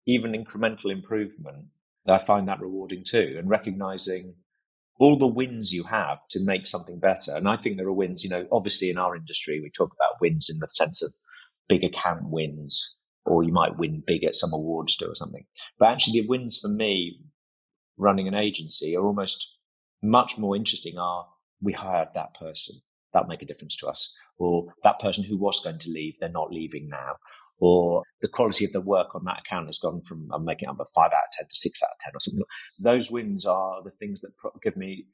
even 0.07 0.31
incremental 0.31 0.91
improvement 0.91 1.65
I 2.07 2.19
find 2.19 2.47
that 2.47 2.61
rewarding 2.61 3.03
too, 3.03 3.35
and 3.37 3.49
recognizing 3.49 4.35
all 4.99 5.17
the 5.17 5.27
wins 5.27 5.73
you 5.73 5.83
have 5.83 6.19
to 6.29 6.39
make 6.39 6.67
something 6.67 6.99
better. 6.99 7.35
And 7.35 7.47
I 7.47 7.57
think 7.57 7.77
there 7.77 7.87
are 7.87 7.93
wins, 7.93 8.23
you 8.23 8.29
know, 8.29 8.47
obviously 8.51 8.89
in 8.89 8.97
our 8.97 9.15
industry, 9.15 9.59
we 9.59 9.69
talk 9.69 9.91
about 9.93 10.21
wins 10.21 10.49
in 10.49 10.59
the 10.59 10.67
sense 10.67 11.01
of 11.01 11.13
big 11.67 11.83
account 11.83 12.29
wins, 12.29 12.95
or 13.25 13.43
you 13.43 13.51
might 13.51 13.77
win 13.77 14.03
big 14.05 14.23
at 14.23 14.35
some 14.35 14.53
awards 14.53 14.97
do 14.97 15.07
or 15.07 15.15
something. 15.15 15.45
But 15.79 15.89
actually, 15.89 16.21
the 16.21 16.27
wins 16.27 16.59
for 16.59 16.69
me 16.69 17.19
running 17.97 18.27
an 18.27 18.35
agency 18.35 18.95
are 18.95 19.05
almost 19.05 19.47
much 20.03 20.37
more 20.37 20.55
interesting. 20.55 20.97
Are 20.97 21.25
we 21.61 21.73
hired 21.73 22.09
that 22.13 22.35
person? 22.39 22.75
That'll 23.13 23.29
make 23.29 23.41
a 23.41 23.45
difference 23.45 23.77
to 23.77 23.87
us. 23.87 24.13
Or 24.37 24.65
that 24.83 24.99
person 24.99 25.23
who 25.23 25.37
was 25.37 25.61
going 25.63 25.79
to 25.79 25.89
leave, 25.89 26.15
they're 26.19 26.29
not 26.29 26.51
leaving 26.51 26.89
now 26.89 27.15
or 27.59 28.03
the 28.21 28.27
quality 28.27 28.65
of 28.65 28.71
the 28.71 28.81
work 28.81 29.15
on 29.15 29.23
that 29.25 29.39
account 29.39 29.67
has 29.67 29.77
gone 29.77 30.01
from 30.01 30.27
I'm 30.33 30.45
making 30.45 30.69
up 30.69 30.79
a 30.79 30.85
five 30.93 31.11
out 31.11 31.25
of 31.25 31.31
ten 31.31 31.47
to 31.47 31.55
six 31.55 31.81
out 31.81 31.91
of 31.91 31.99
ten 31.99 32.11
or 32.13 32.19
something. 32.19 32.43
Those 32.79 33.11
wins 33.11 33.45
are 33.45 33.81
the 33.83 33.91
things 33.91 34.21
that 34.21 34.31
give 34.61 34.75
me 34.75 35.05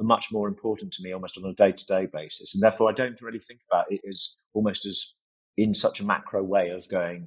much 0.00 0.26
more 0.30 0.48
important 0.48 0.92
to 0.92 1.02
me 1.02 1.12
almost 1.12 1.38
on 1.38 1.48
a 1.48 1.54
day 1.54 1.72
to 1.72 1.86
day 1.86 2.06
basis, 2.12 2.54
and 2.54 2.62
therefore 2.62 2.90
I 2.90 2.94
don't 2.94 3.20
really 3.20 3.40
think 3.40 3.60
about 3.70 3.86
it 3.90 4.00
as 4.08 4.36
almost 4.54 4.86
as 4.86 5.14
in 5.56 5.74
such 5.74 6.00
a 6.00 6.04
macro 6.04 6.42
way 6.42 6.70
of 6.70 6.88
going, 6.88 7.26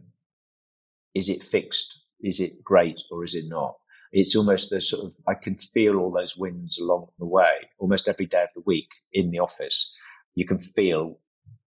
is 1.13 1.29
it 1.29 1.43
fixed? 1.43 2.01
Is 2.21 2.39
it 2.39 2.63
great 2.63 3.01
or 3.11 3.23
is 3.23 3.35
it 3.35 3.45
not? 3.47 3.75
It's 4.11 4.35
almost 4.35 4.69
the 4.69 4.81
sort 4.81 5.05
of 5.05 5.15
I 5.27 5.33
can 5.33 5.57
feel 5.57 5.97
all 5.97 6.11
those 6.11 6.35
winds 6.37 6.77
along 6.77 7.07
the 7.17 7.25
way, 7.25 7.69
almost 7.79 8.07
every 8.07 8.25
day 8.25 8.43
of 8.43 8.49
the 8.53 8.63
week 8.65 8.89
in 9.13 9.31
the 9.31 9.39
office. 9.39 9.95
You 10.35 10.45
can 10.45 10.59
feel 10.59 11.19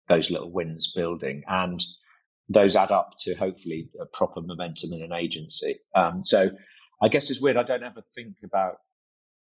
those 0.10 0.32
little 0.32 0.52
wins 0.52 0.92
building, 0.92 1.44
and 1.48 1.80
those 2.50 2.76
add 2.76 2.92
up 2.92 3.14
to 3.22 3.36
hopefully 3.36 3.90
a 4.00 4.06
proper 4.06 4.42
momentum 4.42 4.92
in 4.94 5.04
an 5.04 5.14
agency. 5.14 5.80
Um, 5.96 6.24
so 6.24 6.50
I 7.02 7.08
guess 7.08 7.30
it's 7.30 7.42
weird. 7.42 7.58
I 7.58 7.64
don't 7.64 7.84
ever 7.84 8.02
think 8.14 8.38
about 8.44 8.78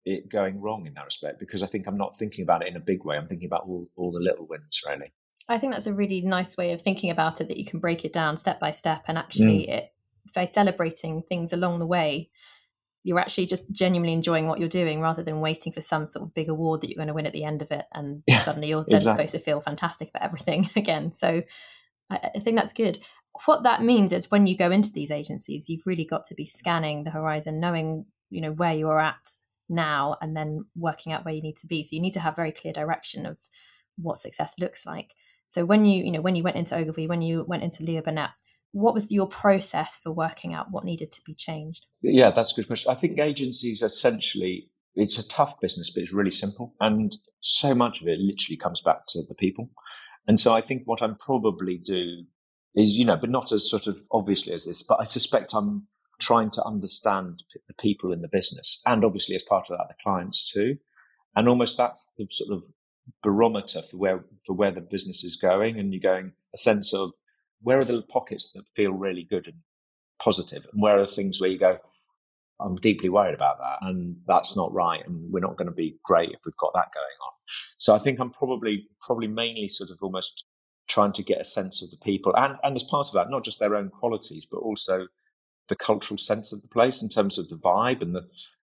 it 0.05 0.29
going 0.29 0.61
wrong 0.61 0.85
in 0.85 0.93
that 0.93 1.05
respect 1.05 1.39
because 1.39 1.63
I 1.63 1.67
think 1.67 1.87
I'm 1.87 1.97
not 1.97 2.17
thinking 2.17 2.43
about 2.43 2.63
it 2.63 2.69
in 2.69 2.75
a 2.75 2.81
big 2.81 3.03
way. 3.03 3.17
I'm 3.17 3.27
thinking 3.27 3.47
about 3.47 3.63
all, 3.67 3.89
all 3.95 4.11
the 4.11 4.19
little 4.19 4.47
wins, 4.47 4.81
really. 4.87 5.11
I 5.49 5.57
think 5.57 5.73
that's 5.73 5.87
a 5.87 5.93
really 5.93 6.21
nice 6.21 6.55
way 6.55 6.71
of 6.71 6.81
thinking 6.81 7.09
about 7.09 7.41
it 7.41 7.47
that 7.47 7.57
you 7.57 7.65
can 7.65 7.79
break 7.79 8.05
it 8.05 8.13
down 8.13 8.37
step 8.37 8.59
by 8.59 8.71
step 8.71 9.03
and 9.07 9.17
actually 9.17 9.65
mm. 9.67 9.69
it, 9.69 9.93
by 10.33 10.45
celebrating 10.45 11.23
things 11.23 11.51
along 11.53 11.79
the 11.79 11.87
way 11.87 12.29
you're 13.01 13.19
actually 13.19 13.45
just 13.45 13.71
genuinely 13.71 14.13
enjoying 14.13 14.45
what 14.45 14.59
you're 14.59 14.67
doing 14.67 14.99
rather 14.99 15.23
than 15.23 15.39
waiting 15.39 15.71
for 15.71 15.81
some 15.81 16.05
sort 16.05 16.27
of 16.27 16.33
big 16.33 16.49
award 16.49 16.81
that 16.81 16.89
you're 16.89 16.97
going 16.97 17.07
to 17.07 17.13
win 17.13 17.25
at 17.25 17.31
the 17.31 17.45
end 17.45 17.61
of 17.61 17.71
it 17.71 17.85
and 17.93 18.21
yeah, 18.27 18.39
suddenly 18.41 18.67
you're 18.67 18.85
then 18.87 18.97
exactly. 18.97 19.25
supposed 19.25 19.35
to 19.35 19.51
feel 19.51 19.61
fantastic 19.61 20.09
about 20.09 20.23
everything 20.23 20.69
again 20.75 21.11
so 21.11 21.41
I, 22.09 22.31
I 22.35 22.39
think 22.39 22.57
that's 22.57 22.73
good. 22.73 22.99
What 23.45 23.63
that 23.63 23.83
means 23.83 24.11
is 24.11 24.31
when 24.31 24.47
you 24.47 24.57
go 24.57 24.71
into 24.71 24.91
these 24.91 25.11
agencies, 25.11 25.69
you've 25.69 25.85
really 25.85 26.05
got 26.05 26.25
to 26.25 26.35
be 26.35 26.45
scanning 26.45 27.03
the 27.03 27.11
horizon, 27.11 27.59
knowing 27.59 28.05
you 28.29 28.41
know 28.41 28.51
where 28.51 28.73
you 28.73 28.89
are 28.89 28.99
at 28.99 29.29
now, 29.69 30.17
and 30.21 30.35
then 30.35 30.65
working 30.75 31.13
out 31.13 31.25
where 31.25 31.33
you 31.33 31.41
need 31.41 31.57
to 31.57 31.67
be. 31.67 31.83
So 31.83 31.95
you 31.95 32.01
need 32.01 32.13
to 32.13 32.19
have 32.19 32.35
very 32.35 32.51
clear 32.51 32.73
direction 32.73 33.25
of 33.25 33.37
what 33.97 34.17
success 34.17 34.55
looks 34.59 34.85
like. 34.85 35.13
So 35.49 35.65
when 35.65 35.83
you 35.83 36.05
you 36.05 36.11
know 36.11 36.21
when 36.21 36.35
you 36.35 36.43
went 36.43 36.57
into 36.57 36.75
Ogilvy, 36.75 37.07
when 37.07 37.23
you 37.23 37.43
went 37.47 37.63
into 37.63 37.83
Leo 37.83 38.03
Burnett, 38.03 38.29
what 38.71 38.93
was 38.93 39.11
your 39.11 39.27
process 39.27 39.97
for 39.97 40.11
working 40.11 40.53
out 40.53 40.69
what 40.69 40.85
needed 40.85 41.11
to 41.13 41.21
be 41.25 41.33
changed? 41.33 41.87
Yeah, 42.03 42.29
that's 42.29 42.51
a 42.51 42.55
good 42.55 42.67
question. 42.67 42.91
I 42.91 42.95
think 42.95 43.17
agencies 43.17 43.81
essentially 43.81 44.69
it's 44.93 45.17
a 45.17 45.27
tough 45.27 45.59
business, 45.59 45.89
but 45.89 46.03
it's 46.03 46.13
really 46.13 46.31
simple, 46.31 46.75
and 46.79 47.17
so 47.41 47.73
much 47.73 47.99
of 47.99 48.07
it 48.07 48.19
literally 48.19 48.57
comes 48.57 48.79
back 48.79 49.07
to 49.07 49.23
the 49.27 49.33
people. 49.33 49.71
And 50.27 50.39
so 50.39 50.53
I 50.53 50.61
think 50.61 50.83
what 50.85 51.01
I'm 51.01 51.15
probably 51.15 51.79
do 51.79 52.25
is, 52.75 52.91
you 52.91 53.05
know, 53.05 53.15
but 53.15 53.31
not 53.31 53.51
as 53.51 53.67
sort 53.67 53.87
of 53.87 54.03
obviously 54.11 54.53
as 54.53 54.65
this, 54.65 54.83
but 54.83 54.99
I 54.99 55.03
suspect 55.03 55.55
I'm 55.55 55.87
trying 56.21 56.51
to 56.51 56.63
understand 56.63 57.41
the 57.67 57.73
people 57.79 58.11
in 58.11 58.21
the 58.21 58.27
business 58.27 58.81
and 58.85 59.03
obviously 59.03 59.33
as 59.33 59.41
part 59.41 59.67
of 59.69 59.77
that, 59.77 59.87
the 59.87 59.95
clients 60.03 60.51
too. 60.51 60.77
And 61.35 61.49
almost 61.49 61.77
that's 61.77 62.11
the 62.17 62.27
sort 62.29 62.55
of 62.55 62.65
barometer 63.23 63.81
for 63.81 63.97
where, 63.97 64.25
for 64.45 64.53
where 64.53 64.71
the 64.71 64.81
business 64.81 65.23
is 65.23 65.35
going. 65.35 65.79
And 65.79 65.93
you're 65.93 66.01
going 66.01 66.33
a 66.53 66.57
sense 66.57 66.93
of 66.93 67.11
where 67.61 67.79
are 67.79 67.85
the 67.85 68.01
pockets 68.03 68.51
that 68.53 68.63
feel 68.75 68.91
really 68.91 69.23
good 69.23 69.47
and 69.47 69.57
positive 70.21 70.65
and 70.71 70.81
where 70.81 70.97
are 70.97 71.05
the 71.05 71.11
things 71.11 71.39
where 71.39 71.49
you 71.49 71.59
go, 71.59 71.77
I'm 72.59 72.75
deeply 72.75 73.09
worried 73.09 73.35
about 73.35 73.59
that. 73.59 73.87
And 73.87 74.17
that's 74.27 74.55
not 74.55 74.73
right. 74.73 75.05
And 75.05 75.31
we're 75.31 75.39
not 75.39 75.57
going 75.57 75.67
to 75.67 75.73
be 75.73 75.97
great 76.03 76.31
if 76.31 76.39
we've 76.45 76.57
got 76.57 76.73
that 76.73 76.93
going 76.93 77.17
on. 77.25 77.31
So 77.77 77.95
I 77.95 77.99
think 77.99 78.19
I'm 78.19 78.31
probably 78.31 78.87
probably 79.01 79.27
mainly 79.27 79.69
sort 79.69 79.89
of 79.89 79.97
almost 80.01 80.45
trying 80.87 81.13
to 81.13 81.23
get 81.23 81.41
a 81.41 81.45
sense 81.45 81.81
of 81.81 81.91
the 81.91 81.97
people 81.97 82.33
and, 82.35 82.55
and 82.63 82.75
as 82.75 82.83
part 82.83 83.07
of 83.07 83.13
that, 83.13 83.29
not 83.29 83.43
just 83.43 83.59
their 83.59 83.75
own 83.75 83.89
qualities, 83.89 84.45
but 84.49 84.57
also 84.57 85.07
the 85.67 85.75
cultural 85.75 86.17
sense 86.17 86.51
of 86.51 86.61
the 86.61 86.67
place 86.67 87.01
in 87.01 87.09
terms 87.09 87.37
of 87.37 87.47
the 87.49 87.55
vibe 87.57 88.01
and 88.01 88.15
the 88.15 88.27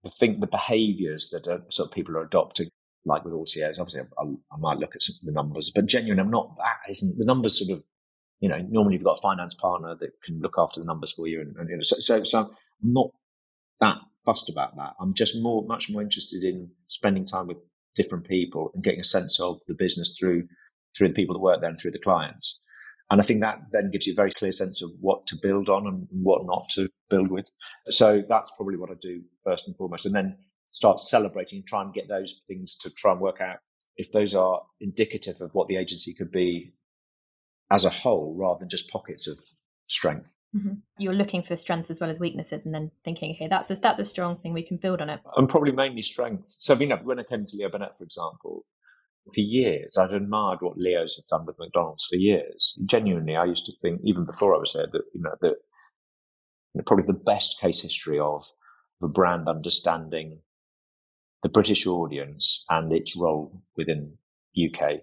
the 0.02 0.10
think 0.10 0.40
the 0.40 0.46
behaviours 0.46 1.30
that 1.30 1.46
are, 1.46 1.62
sort 1.70 1.88
of 1.88 1.94
people 1.94 2.16
are 2.16 2.22
adopting. 2.22 2.68
Like 3.04 3.24
with 3.24 3.34
OTAs, 3.34 3.78
obviously 3.78 4.02
I, 4.18 4.22
I 4.22 4.58
might 4.58 4.78
look 4.78 4.94
at 4.94 5.02
some, 5.02 5.16
the 5.24 5.32
numbers, 5.32 5.70
but 5.74 5.86
genuinely 5.86 6.22
I'm 6.22 6.30
not 6.30 6.56
that. 6.56 6.90
Isn't 6.90 7.18
the 7.18 7.24
numbers 7.24 7.58
sort 7.58 7.76
of 7.76 7.84
you 8.40 8.48
know 8.48 8.64
normally 8.68 8.94
you've 8.94 9.04
got 9.04 9.18
a 9.18 9.22
finance 9.22 9.54
partner 9.54 9.96
that 10.00 10.10
can 10.24 10.40
look 10.40 10.54
after 10.58 10.80
the 10.80 10.86
numbers 10.86 11.12
for 11.12 11.26
you, 11.26 11.40
and, 11.40 11.56
and 11.56 11.68
you 11.68 11.76
know, 11.76 11.82
so, 11.82 11.96
so 11.98 12.24
so 12.24 12.38
I'm 12.40 12.48
not 12.82 13.10
that 13.80 13.96
fussed 14.24 14.48
about 14.48 14.76
that. 14.76 14.94
I'm 15.00 15.14
just 15.14 15.40
more 15.40 15.64
much 15.66 15.90
more 15.90 16.02
interested 16.02 16.44
in 16.44 16.70
spending 16.88 17.24
time 17.24 17.48
with 17.48 17.58
different 17.94 18.26
people 18.26 18.70
and 18.74 18.84
getting 18.84 19.00
a 19.00 19.04
sense 19.04 19.40
of 19.40 19.60
the 19.66 19.74
business 19.74 20.16
through 20.18 20.46
through 20.96 21.08
the 21.08 21.14
people 21.14 21.34
that 21.34 21.40
work 21.40 21.60
there 21.60 21.70
and 21.70 21.78
through 21.78 21.92
the 21.92 21.98
clients. 21.98 22.60
And 23.10 23.20
I 23.20 23.24
think 23.24 23.42
that 23.42 23.58
then 23.72 23.90
gives 23.90 24.06
you 24.06 24.14
a 24.14 24.16
very 24.16 24.30
clear 24.30 24.52
sense 24.52 24.80
of 24.80 24.90
what 25.00 25.26
to 25.26 25.36
build 25.42 25.68
on 25.68 25.86
and 25.86 26.06
what 26.10 26.46
not 26.46 26.68
to 26.70 26.88
build 27.10 27.30
with. 27.30 27.46
So 27.90 28.22
that's 28.26 28.50
probably 28.56 28.78
what 28.78 28.90
I 28.90 28.94
do 29.02 29.22
first 29.44 29.66
and 29.66 29.76
foremost. 29.76 30.06
And 30.06 30.14
then 30.14 30.38
start 30.72 31.00
celebrating 31.00 31.58
and 31.58 31.66
try 31.66 31.82
and 31.82 31.94
get 31.94 32.08
those 32.08 32.42
things 32.48 32.76
to 32.76 32.90
try 32.90 33.12
and 33.12 33.20
work 33.20 33.40
out 33.40 33.58
if 33.96 34.10
those 34.10 34.34
are 34.34 34.62
indicative 34.80 35.40
of 35.40 35.50
what 35.52 35.68
the 35.68 35.76
agency 35.76 36.14
could 36.14 36.32
be 36.32 36.74
as 37.70 37.84
a 37.84 37.90
whole 37.90 38.34
rather 38.36 38.58
than 38.58 38.68
just 38.68 38.90
pockets 38.90 39.28
of 39.28 39.38
strength. 39.88 40.26
Mm-hmm. 40.56 40.74
You're 40.98 41.14
looking 41.14 41.42
for 41.42 41.56
strengths 41.56 41.90
as 41.90 42.00
well 42.00 42.10
as 42.10 42.20
weaknesses, 42.20 42.66
and 42.66 42.74
then 42.74 42.90
thinking, 43.04 43.34
okay, 43.34 43.48
that's 43.48 43.70
a, 43.70 43.74
that's 43.74 43.98
a 43.98 44.04
strong 44.04 44.36
thing 44.36 44.52
we 44.52 44.62
can 44.62 44.76
build 44.76 45.00
on 45.00 45.08
it. 45.08 45.20
And 45.36 45.48
probably 45.48 45.72
mainly 45.72 46.02
strengths. 46.02 46.58
So, 46.60 46.74
you 46.74 46.86
know, 46.86 46.98
when 47.02 47.18
I 47.18 47.22
came 47.22 47.46
to 47.46 47.56
Leo 47.56 47.70
Burnett, 47.70 47.96
for 47.96 48.04
example, 48.04 48.66
for 49.32 49.40
years 49.40 49.96
I'd 49.96 50.12
admired 50.12 50.58
what 50.60 50.76
Leo's 50.76 51.16
have 51.16 51.26
done 51.28 51.46
with 51.46 51.58
McDonald's 51.58 52.06
for 52.06 52.16
years. 52.16 52.76
Genuinely, 52.84 53.36
I 53.36 53.44
used 53.44 53.66
to 53.66 53.72
think, 53.80 54.00
even 54.04 54.26
before 54.26 54.54
I 54.54 54.58
was 54.58 54.72
here, 54.72 54.88
that 54.90 55.02
you 55.14 55.22
know 55.22 55.34
that 55.40 55.54
you 56.74 56.78
know, 56.78 56.82
probably 56.86 57.06
the 57.06 57.12
best 57.12 57.60
case 57.60 57.80
history 57.80 58.18
of 58.18 58.44
the 59.00 59.08
brand 59.08 59.48
understanding 59.48 60.40
the 61.42 61.48
British 61.48 61.86
audience 61.86 62.64
and 62.70 62.92
its 62.92 63.16
role 63.16 63.62
within 63.76 64.16
UK 64.56 65.00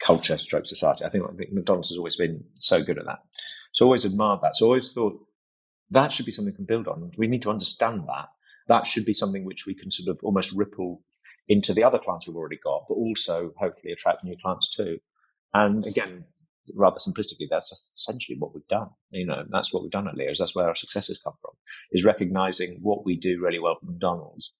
culture, 0.00 0.38
stroke 0.38 0.66
society. 0.66 1.04
I 1.04 1.10
think, 1.10 1.24
McDonald's 1.52 1.90
has 1.90 1.98
always 1.98 2.16
been 2.16 2.44
so 2.58 2.82
good 2.82 2.98
at 2.98 3.06
that. 3.06 3.18
So 3.72 3.84
I 3.84 3.86
always 3.86 4.04
admired 4.04 4.40
that. 4.42 4.56
So 4.56 4.66
I 4.66 4.68
always 4.68 4.92
thought 4.92 5.20
that 5.90 6.12
should 6.12 6.26
be 6.26 6.32
something 6.32 6.52
we 6.52 6.56
can 6.56 6.64
build 6.64 6.88
on. 6.88 7.10
We 7.16 7.26
need 7.26 7.42
to 7.42 7.50
understand 7.50 8.02
that. 8.08 8.28
That 8.68 8.86
should 8.86 9.04
be 9.04 9.14
something 9.14 9.44
which 9.44 9.66
we 9.66 9.74
can 9.74 9.90
sort 9.90 10.08
of 10.08 10.22
almost 10.22 10.52
ripple 10.52 11.02
into 11.48 11.72
the 11.72 11.84
other 11.84 11.98
clients 11.98 12.26
we've 12.26 12.36
already 12.36 12.58
got, 12.62 12.84
but 12.88 12.94
also 12.94 13.52
hopefully 13.58 13.92
attract 13.92 14.24
new 14.24 14.36
clients 14.40 14.70
too. 14.74 14.98
And 15.54 15.86
again, 15.86 16.24
rather 16.74 16.98
simplistically, 16.98 17.48
that's 17.50 17.92
essentially 17.96 18.36
what 18.38 18.54
we've 18.54 18.68
done. 18.68 18.90
You 19.10 19.26
know, 19.26 19.44
that's 19.50 19.72
what 19.72 19.82
we've 19.82 19.90
done 19.90 20.08
at 20.08 20.14
Leo's. 20.14 20.38
That's 20.38 20.54
where 20.54 20.68
our 20.68 20.76
successes 20.76 21.18
come 21.22 21.34
from, 21.40 21.52
is 21.90 22.04
recognizing 22.04 22.78
what 22.82 23.04
we 23.04 23.16
do 23.18 23.40
really 23.42 23.58
well 23.58 23.78
McDonald's 23.82 24.52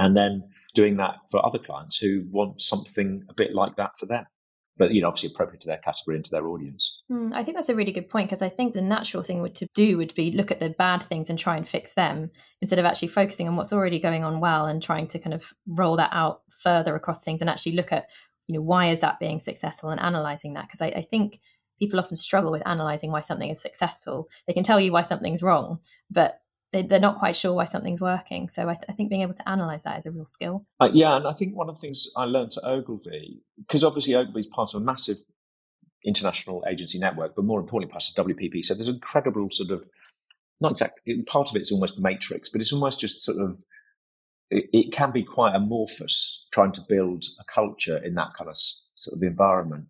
and 0.00 0.16
then 0.16 0.42
doing 0.74 0.96
that 0.96 1.14
for 1.30 1.44
other 1.46 1.58
clients 1.58 1.98
who 1.98 2.24
want 2.30 2.60
something 2.60 3.22
a 3.28 3.34
bit 3.34 3.54
like 3.54 3.76
that 3.76 3.96
for 3.98 4.06
them 4.06 4.26
but 4.80 4.94
you 4.94 5.02
know, 5.02 5.08
obviously 5.08 5.30
appropriate 5.30 5.60
to 5.60 5.66
their 5.66 5.76
category 5.76 6.16
and 6.16 6.24
to 6.24 6.30
their 6.30 6.48
audience. 6.48 7.02
Mm, 7.12 7.34
I 7.34 7.44
think 7.44 7.54
that's 7.54 7.68
a 7.68 7.74
really 7.74 7.92
good 7.92 8.08
point 8.08 8.30
because 8.30 8.40
I 8.40 8.48
think 8.48 8.72
the 8.72 8.80
natural 8.80 9.22
thing 9.22 9.46
to 9.52 9.66
do 9.74 9.98
would 9.98 10.14
be 10.14 10.30
look 10.30 10.50
at 10.50 10.58
the 10.58 10.70
bad 10.70 11.02
things 11.02 11.28
and 11.28 11.38
try 11.38 11.58
and 11.58 11.68
fix 11.68 11.92
them 11.92 12.30
instead 12.62 12.78
of 12.78 12.86
actually 12.86 13.08
focusing 13.08 13.46
on 13.46 13.56
what's 13.56 13.74
already 13.74 14.00
going 14.00 14.24
on 14.24 14.40
well 14.40 14.64
and 14.64 14.82
trying 14.82 15.06
to 15.08 15.18
kind 15.18 15.34
of 15.34 15.52
roll 15.66 15.96
that 15.96 16.08
out 16.14 16.40
further 16.48 16.96
across 16.96 17.22
things 17.22 17.42
and 17.42 17.50
actually 17.50 17.72
look 17.72 17.92
at 17.92 18.08
you 18.46 18.54
know 18.54 18.62
why 18.62 18.88
is 18.88 19.00
that 19.00 19.20
being 19.20 19.38
successful 19.38 19.90
and 19.90 20.00
analyzing 20.00 20.54
that 20.54 20.66
because 20.66 20.80
I, 20.80 20.86
I 20.86 21.02
think 21.02 21.40
people 21.78 22.00
often 22.00 22.16
struggle 22.16 22.50
with 22.50 22.66
analyzing 22.66 23.12
why 23.12 23.20
something 23.20 23.50
is 23.50 23.60
successful. 23.60 24.30
They 24.46 24.54
can 24.54 24.64
tell 24.64 24.80
you 24.80 24.92
why 24.92 25.02
something's 25.02 25.42
wrong, 25.42 25.80
but 26.10 26.39
they, 26.72 26.96
are 26.96 27.00
not 27.00 27.18
quite 27.18 27.34
sure 27.34 27.52
why 27.52 27.64
something's 27.64 28.00
working. 28.00 28.48
So 28.48 28.68
I, 28.68 28.74
th- 28.74 28.84
I, 28.88 28.92
think 28.92 29.10
being 29.10 29.22
able 29.22 29.34
to 29.34 29.48
analyze 29.48 29.82
that 29.84 29.98
is 29.98 30.06
a 30.06 30.12
real 30.12 30.24
skill. 30.24 30.66
Uh, 30.78 30.88
yeah, 30.92 31.16
and 31.16 31.26
I 31.26 31.32
think 31.32 31.54
one 31.54 31.68
of 31.68 31.76
the 31.76 31.80
things 31.80 32.08
I 32.16 32.24
learned 32.24 32.52
at 32.56 32.68
Ogilvy, 32.68 33.42
because 33.58 33.82
obviously 33.82 34.14
Ogilvy 34.14 34.40
is 34.40 34.46
part 34.46 34.74
of 34.74 34.82
a 34.82 34.84
massive 34.84 35.16
international 36.04 36.64
agency 36.70 36.98
network, 36.98 37.34
but 37.34 37.44
more 37.44 37.60
importantly, 37.60 37.92
part 37.92 38.04
of 38.16 38.26
WPP. 38.26 38.64
So 38.64 38.74
there's 38.74 38.88
an 38.88 38.94
incredible 38.94 39.48
sort 39.50 39.70
of, 39.70 39.86
not 40.60 40.72
exactly, 40.72 41.22
part 41.22 41.50
of 41.50 41.56
it's 41.56 41.72
almost 41.72 41.98
matrix, 41.98 42.48
but 42.48 42.60
it's 42.60 42.72
almost 42.72 43.00
just 43.00 43.22
sort 43.22 43.38
of, 43.38 43.62
it, 44.50 44.66
it 44.72 44.92
can 44.92 45.10
be 45.10 45.24
quite 45.24 45.54
amorphous 45.54 46.46
trying 46.52 46.72
to 46.72 46.82
build 46.88 47.24
a 47.40 47.52
culture 47.52 47.98
in 47.98 48.14
that 48.14 48.30
kind 48.38 48.48
of 48.48 48.56
sort 48.56 49.16
of 49.16 49.22
environment. 49.22 49.86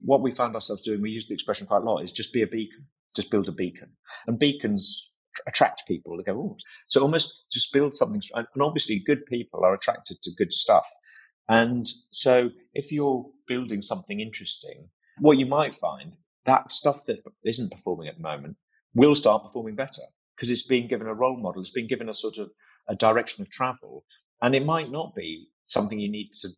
What 0.00 0.22
we 0.22 0.32
found 0.32 0.54
ourselves 0.54 0.82
doing, 0.82 1.02
we 1.02 1.10
use 1.10 1.26
the 1.26 1.34
expression 1.34 1.66
quite 1.66 1.82
a 1.82 1.84
lot, 1.84 2.02
is 2.02 2.12
just 2.12 2.32
be 2.32 2.42
a 2.42 2.46
beacon, 2.46 2.86
just 3.14 3.30
build 3.30 3.48
a 3.48 3.52
beacon. 3.52 3.90
And 4.26 4.38
beacons 4.38 5.11
attract 5.46 5.82
people 5.86 6.16
to 6.16 6.22
go, 6.22 6.32
oh, 6.32 6.56
so 6.86 7.02
almost 7.02 7.44
just 7.50 7.72
build 7.72 7.94
something. 7.94 8.22
And 8.34 8.46
obviously, 8.60 8.98
good 8.98 9.26
people 9.26 9.64
are 9.64 9.74
attracted 9.74 10.22
to 10.22 10.34
good 10.36 10.52
stuff. 10.52 10.88
And 11.48 11.86
so 12.10 12.50
if 12.74 12.92
you're 12.92 13.26
building 13.46 13.82
something 13.82 14.20
interesting, 14.20 14.88
what 15.18 15.38
you 15.38 15.46
might 15.46 15.74
find 15.74 16.14
that 16.44 16.72
stuff 16.72 17.04
that 17.06 17.18
isn't 17.44 17.70
performing 17.70 18.08
at 18.08 18.16
the 18.16 18.22
moment 18.22 18.56
will 18.94 19.14
start 19.14 19.44
performing 19.44 19.76
better 19.76 20.02
because 20.36 20.50
it's 20.50 20.66
being 20.66 20.88
given 20.88 21.06
a 21.06 21.14
role 21.14 21.36
model, 21.36 21.62
it's 21.62 21.70
being 21.70 21.86
given 21.86 22.08
a 22.08 22.14
sort 22.14 22.38
of 22.38 22.50
a 22.88 22.94
direction 22.94 23.42
of 23.42 23.50
travel. 23.50 24.04
And 24.40 24.54
it 24.54 24.64
might 24.64 24.90
not 24.90 25.14
be 25.14 25.48
something 25.66 26.00
you 26.00 26.10
need 26.10 26.32
to 26.40 26.48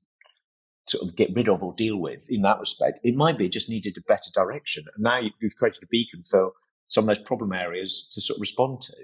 sort 0.86 1.06
of 1.08 1.16
get 1.16 1.34
rid 1.34 1.48
of 1.48 1.62
or 1.62 1.74
deal 1.74 1.96
with 1.96 2.26
in 2.30 2.42
that 2.42 2.60
respect. 2.60 3.00
It 3.02 3.14
might 3.14 3.36
be 3.36 3.48
just 3.48 3.68
needed 3.68 3.96
a 3.98 4.02
better 4.02 4.30
direction. 4.32 4.84
And 4.94 5.02
now 5.02 5.20
you've 5.20 5.56
created 5.56 5.82
a 5.82 5.88
beacon 5.90 6.22
for 6.28 6.52
some 6.86 7.08
of 7.08 7.16
those 7.16 7.24
problem 7.24 7.52
areas 7.52 8.08
to 8.12 8.20
sort 8.20 8.36
of 8.36 8.40
respond 8.40 8.82
to 8.82 8.94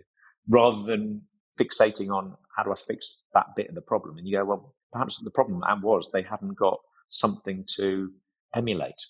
rather 0.48 0.82
than 0.82 1.22
fixating 1.58 2.10
on 2.10 2.34
how 2.56 2.62
do 2.62 2.72
I 2.72 2.74
fix 2.74 3.22
that 3.34 3.46
bit 3.56 3.68
of 3.68 3.74
the 3.74 3.80
problem. 3.80 4.18
And 4.18 4.26
you 4.26 4.38
go, 4.38 4.44
well, 4.44 4.74
perhaps 4.92 5.20
the 5.22 5.30
problem 5.30 5.62
was 5.82 6.10
they 6.12 6.22
hadn't 6.22 6.58
got 6.58 6.78
something 7.08 7.64
to 7.76 8.10
emulate. 8.54 9.06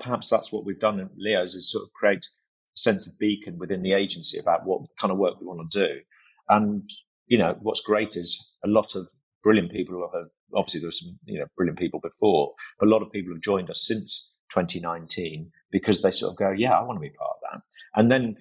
Perhaps 0.00 0.28
that's 0.28 0.52
what 0.52 0.64
we've 0.64 0.80
done 0.80 1.00
in 1.00 1.10
Leo's 1.16 1.54
is 1.54 1.70
sort 1.70 1.84
of 1.84 1.92
create 1.92 2.24
a 2.24 2.78
sense 2.78 3.06
of 3.06 3.18
beacon 3.18 3.58
within 3.58 3.82
the 3.82 3.92
agency 3.92 4.38
about 4.38 4.66
what 4.66 4.80
kind 4.98 5.12
of 5.12 5.18
work 5.18 5.40
we 5.40 5.46
want 5.46 5.70
to 5.70 5.86
do. 5.86 6.00
And, 6.48 6.88
you 7.26 7.38
know, 7.38 7.56
what's 7.60 7.82
great 7.82 8.16
is 8.16 8.52
a 8.64 8.68
lot 8.68 8.94
of 8.94 9.10
brilliant 9.44 9.70
people 9.70 10.08
have, 10.12 10.28
obviously 10.54 10.80
there 10.80 10.88
were 10.88 10.92
some, 10.92 11.18
you 11.24 11.38
know, 11.38 11.46
brilliant 11.56 11.78
people 11.78 12.00
before, 12.00 12.52
but 12.78 12.88
a 12.88 12.90
lot 12.90 13.02
of 13.02 13.12
people 13.12 13.32
have 13.32 13.42
joined 13.42 13.70
us 13.70 13.84
since 13.86 14.32
2019 14.52 15.50
because 15.70 16.02
they 16.02 16.10
sort 16.10 16.32
of 16.32 16.38
go, 16.38 16.50
yeah, 16.50 16.78
I 16.78 16.82
want 16.82 16.96
to 16.96 17.00
be 17.00 17.10
part 17.10 17.31
that. 17.54 17.62
And 17.94 18.10
then 18.10 18.36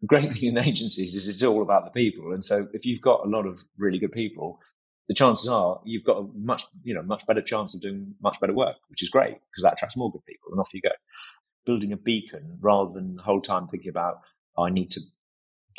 the 0.00 0.06
great 0.06 0.32
thing 0.38 0.50
in 0.50 0.58
agencies 0.58 1.14
is 1.14 1.28
it's 1.28 1.42
all 1.42 1.62
about 1.62 1.84
the 1.84 1.90
people. 1.90 2.32
And 2.32 2.44
so 2.44 2.68
if 2.72 2.84
you've 2.84 3.00
got 3.00 3.26
a 3.26 3.28
lot 3.28 3.46
of 3.46 3.62
really 3.76 3.98
good 3.98 4.12
people, 4.12 4.60
the 5.08 5.14
chances 5.14 5.48
are 5.48 5.80
you've 5.84 6.04
got 6.04 6.18
a 6.18 6.26
much, 6.34 6.64
you 6.82 6.94
know, 6.94 7.02
much 7.02 7.26
better 7.26 7.42
chance 7.42 7.74
of 7.74 7.80
doing 7.80 8.14
much 8.22 8.38
better 8.40 8.52
work, 8.52 8.76
which 8.88 9.02
is 9.02 9.08
great 9.08 9.34
because 9.50 9.62
that 9.62 9.74
attracts 9.74 9.96
more 9.96 10.12
good 10.12 10.24
people 10.26 10.50
and 10.50 10.60
off 10.60 10.74
you 10.74 10.82
go. 10.82 10.90
Building 11.64 11.92
a 11.92 11.96
beacon 11.96 12.58
rather 12.60 12.92
than 12.92 13.16
the 13.16 13.22
whole 13.22 13.40
time 13.40 13.68
thinking 13.68 13.90
about, 13.90 14.20
oh, 14.56 14.64
I 14.64 14.70
need 14.70 14.90
to 14.92 15.00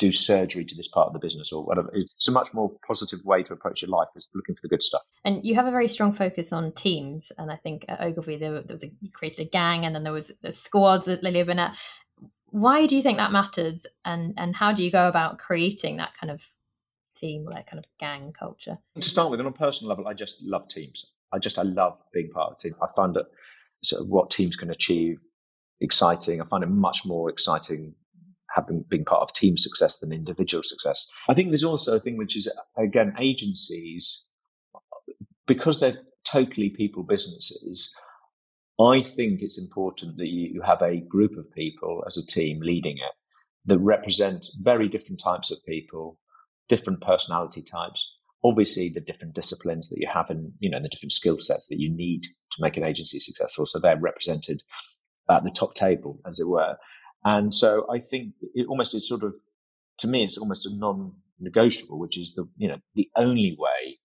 do 0.00 0.10
surgery 0.10 0.64
to 0.64 0.74
this 0.74 0.88
part 0.88 1.06
of 1.06 1.12
the 1.12 1.18
business 1.18 1.52
or 1.52 1.64
whatever. 1.64 1.90
It's 1.92 2.26
a 2.26 2.32
much 2.32 2.52
more 2.54 2.72
positive 2.86 3.20
way 3.24 3.42
to 3.44 3.52
approach 3.52 3.82
your 3.82 3.90
life 3.90 4.08
is 4.16 4.28
looking 4.34 4.56
for 4.56 4.62
the 4.62 4.68
good 4.68 4.82
stuff. 4.82 5.02
And 5.24 5.44
you 5.44 5.54
have 5.54 5.66
a 5.66 5.70
very 5.70 5.88
strong 5.88 6.10
focus 6.10 6.52
on 6.52 6.72
teams. 6.72 7.30
And 7.38 7.52
I 7.52 7.56
think 7.56 7.84
at 7.86 8.00
Ogilvy, 8.00 8.36
there, 8.38 8.62
there 8.62 8.74
was 8.74 8.82
a, 8.82 8.90
you 9.00 9.10
created 9.12 9.46
a 9.46 9.50
gang 9.50 9.84
and 9.84 9.94
then 9.94 10.02
there 10.02 10.12
was 10.12 10.32
the 10.42 10.50
squads 10.50 11.06
at 11.06 11.22
Leo 11.22 11.44
Burnett. 11.44 11.78
Why 12.50 12.86
do 12.86 12.96
you 12.96 13.02
think 13.02 13.18
that 13.18 13.32
matters? 13.32 13.86
And, 14.04 14.34
and 14.36 14.56
how 14.56 14.72
do 14.72 14.84
you 14.84 14.90
go 14.90 15.08
about 15.08 15.38
creating 15.38 15.96
that 15.96 16.14
kind 16.14 16.30
of 16.30 16.48
team, 17.14 17.46
that 17.46 17.66
kind 17.66 17.78
of 17.78 17.84
gang 17.98 18.32
culture? 18.32 18.78
To 18.96 19.08
start 19.08 19.30
with, 19.30 19.40
on 19.40 19.46
a 19.46 19.52
personal 19.52 19.88
level, 19.88 20.08
I 20.08 20.14
just 20.14 20.42
love 20.42 20.68
teams. 20.68 21.04
I 21.32 21.38
just, 21.38 21.58
I 21.58 21.62
love 21.62 22.02
being 22.12 22.30
part 22.30 22.50
of 22.50 22.56
a 22.58 22.60
team. 22.60 22.74
I 22.82 22.86
find 22.96 23.14
that 23.14 23.26
sort 23.84 24.02
of 24.02 24.08
what 24.08 24.30
teams 24.30 24.56
can 24.56 24.70
achieve 24.70 25.18
exciting. 25.80 26.40
I 26.40 26.44
find 26.44 26.64
it 26.64 26.70
much 26.70 27.06
more 27.06 27.30
exciting 27.30 27.94
having 28.50 28.84
been 28.88 29.04
part 29.04 29.22
of 29.22 29.32
team 29.32 29.56
success 29.56 29.98
than 29.98 30.12
individual 30.12 30.62
success. 30.64 31.06
I 31.28 31.34
think 31.34 31.50
there's 31.50 31.64
also 31.64 31.96
a 31.96 32.00
thing 32.00 32.16
which 32.16 32.36
is, 32.36 32.50
again, 32.76 33.14
agencies, 33.18 34.24
because 35.46 35.78
they're 35.78 36.00
totally 36.24 36.68
people 36.68 37.04
businesses, 37.04 37.94
I 38.80 39.02
think 39.02 39.42
it's 39.42 39.58
important 39.58 40.16
that 40.16 40.28
you 40.28 40.62
have 40.62 40.80
a 40.80 41.00
group 41.00 41.36
of 41.36 41.52
people 41.52 42.02
as 42.06 42.16
a 42.16 42.26
team 42.26 42.60
leading 42.62 42.96
it 42.96 43.12
that 43.66 43.78
represent 43.78 44.46
very 44.60 44.88
different 44.88 45.20
types 45.20 45.50
of 45.50 45.58
people, 45.66 46.18
different 46.68 47.02
personality 47.02 47.62
types, 47.62 48.16
obviously 48.42 48.88
the 48.88 49.00
different 49.00 49.34
disciplines 49.34 49.90
that 49.90 49.98
you 49.98 50.08
have 50.12 50.30
and 50.30 50.52
you 50.60 50.70
know 50.70 50.80
the 50.80 50.88
different 50.88 51.12
skill 51.12 51.38
sets 51.40 51.68
that 51.68 51.78
you 51.78 51.94
need 51.94 52.22
to 52.22 52.60
make 52.60 52.76
an 52.76 52.84
agency 52.84 53.20
successful. 53.20 53.66
So 53.66 53.78
they're 53.78 53.98
represented 53.98 54.62
at 55.28 55.44
the 55.44 55.50
top 55.50 55.74
table 55.74 56.18
as 56.26 56.40
it 56.40 56.48
were. 56.48 56.76
And 57.24 57.54
so 57.54 57.86
I 57.92 57.98
think 57.98 58.32
it 58.54 58.66
almost 58.66 58.94
is 58.94 59.06
sort 59.06 59.22
of, 59.22 59.36
to 59.98 60.08
me, 60.08 60.24
it's 60.24 60.38
almost 60.38 60.66
a 60.66 60.74
non-negotiable, 60.74 61.98
which 61.98 62.18
is 62.18 62.32
the, 62.34 62.48
you 62.56 62.66
know, 62.66 62.78
the 62.94 63.10
only 63.14 63.54
way, 63.58 63.98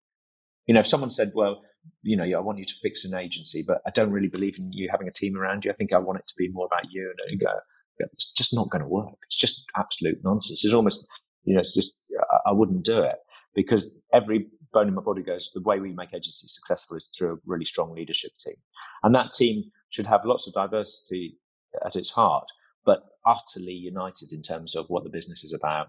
you 0.66 0.74
know, 0.74 0.82
if 0.82 0.88
someone 0.88 1.10
said, 1.10 1.32
well, 1.34 1.62
you 2.02 2.16
know, 2.16 2.24
I 2.24 2.40
want 2.42 2.60
you 2.60 2.66
to 2.66 2.74
fix 2.82 3.06
an 3.06 3.18
agency, 3.18 3.64
but 3.66 3.82
I 3.86 3.92
don't 3.92 4.12
really 4.12 4.28
believe 4.28 4.58
in 4.58 4.72
you 4.72 4.90
having 4.92 5.08
a 5.08 5.12
team 5.12 5.36
around 5.36 5.66
you. 5.66 5.72
I 5.72 5.76
think 5.76 5.94
I 5.94 5.98
want 5.98 6.20
it 6.20 6.28
to 6.28 6.36
be 6.38 6.50
more 6.52 6.68
about 6.68 6.92
you. 6.92 7.10
And 7.10 7.32
you 7.32 7.46
go, 7.46 7.54
it's 7.98 8.32
just 8.32 8.54
not 8.54 8.70
going 8.70 8.82
to 8.82 8.88
work. 8.88 9.16
It's 9.28 9.38
just 9.38 9.64
absolute 9.76 10.18
nonsense. 10.24 10.64
It's 10.64 10.74
almost, 10.74 11.06
you 11.44 11.56
know, 11.56 11.62
it's 11.62 11.74
just, 11.74 11.98
I 12.46 12.52
wouldn't 12.52 12.86
do 12.86 13.02
it 13.02 13.16
because 13.56 13.98
every 14.14 14.48
bone 14.74 14.88
in 14.88 14.94
my 14.94 15.02
body 15.02 15.24
goes, 15.24 15.50
the 15.54 15.62
way 15.62 15.80
we 15.80 15.94
make 15.94 16.14
agencies 16.14 16.54
successful 16.54 16.98
is 16.98 17.10
through 17.18 17.34
a 17.34 17.38
really 17.46 17.66
strong 17.66 17.96
leadership 17.96 18.32
team. 18.46 18.56
And 19.04 19.16
that 19.16 19.34
team 19.34 19.64
should 19.90 20.06
have 20.06 20.26
lots 20.26 20.48
of 20.48 20.54
diversity 20.54 21.38
at 21.86 21.96
its 21.96 22.12
heart, 22.12 22.46
but 22.86 23.04
utterly 23.26 23.74
united 23.74 24.32
in 24.32 24.42
terms 24.42 24.76
of 24.76 24.86
what 24.90 25.04
the 25.04 25.10
business 25.10 25.44
is 25.44 25.54
about, 25.54 25.88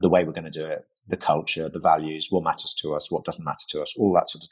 the 0.00 0.08
way 0.08 0.24
we're 0.24 0.32
going 0.32 0.50
to 0.50 0.50
do 0.50 0.64
it, 0.64 0.86
the 1.08 1.16
culture, 1.16 1.68
the 1.68 1.80
values, 1.80 2.28
what 2.30 2.44
matters 2.44 2.74
to 2.80 2.94
us, 2.94 3.10
what 3.10 3.24
doesn't 3.24 3.44
matter 3.44 3.66
to 3.68 3.82
us, 3.82 3.94
all 3.98 4.12
that 4.14 4.30
sort 4.30 4.44
of. 4.44 4.48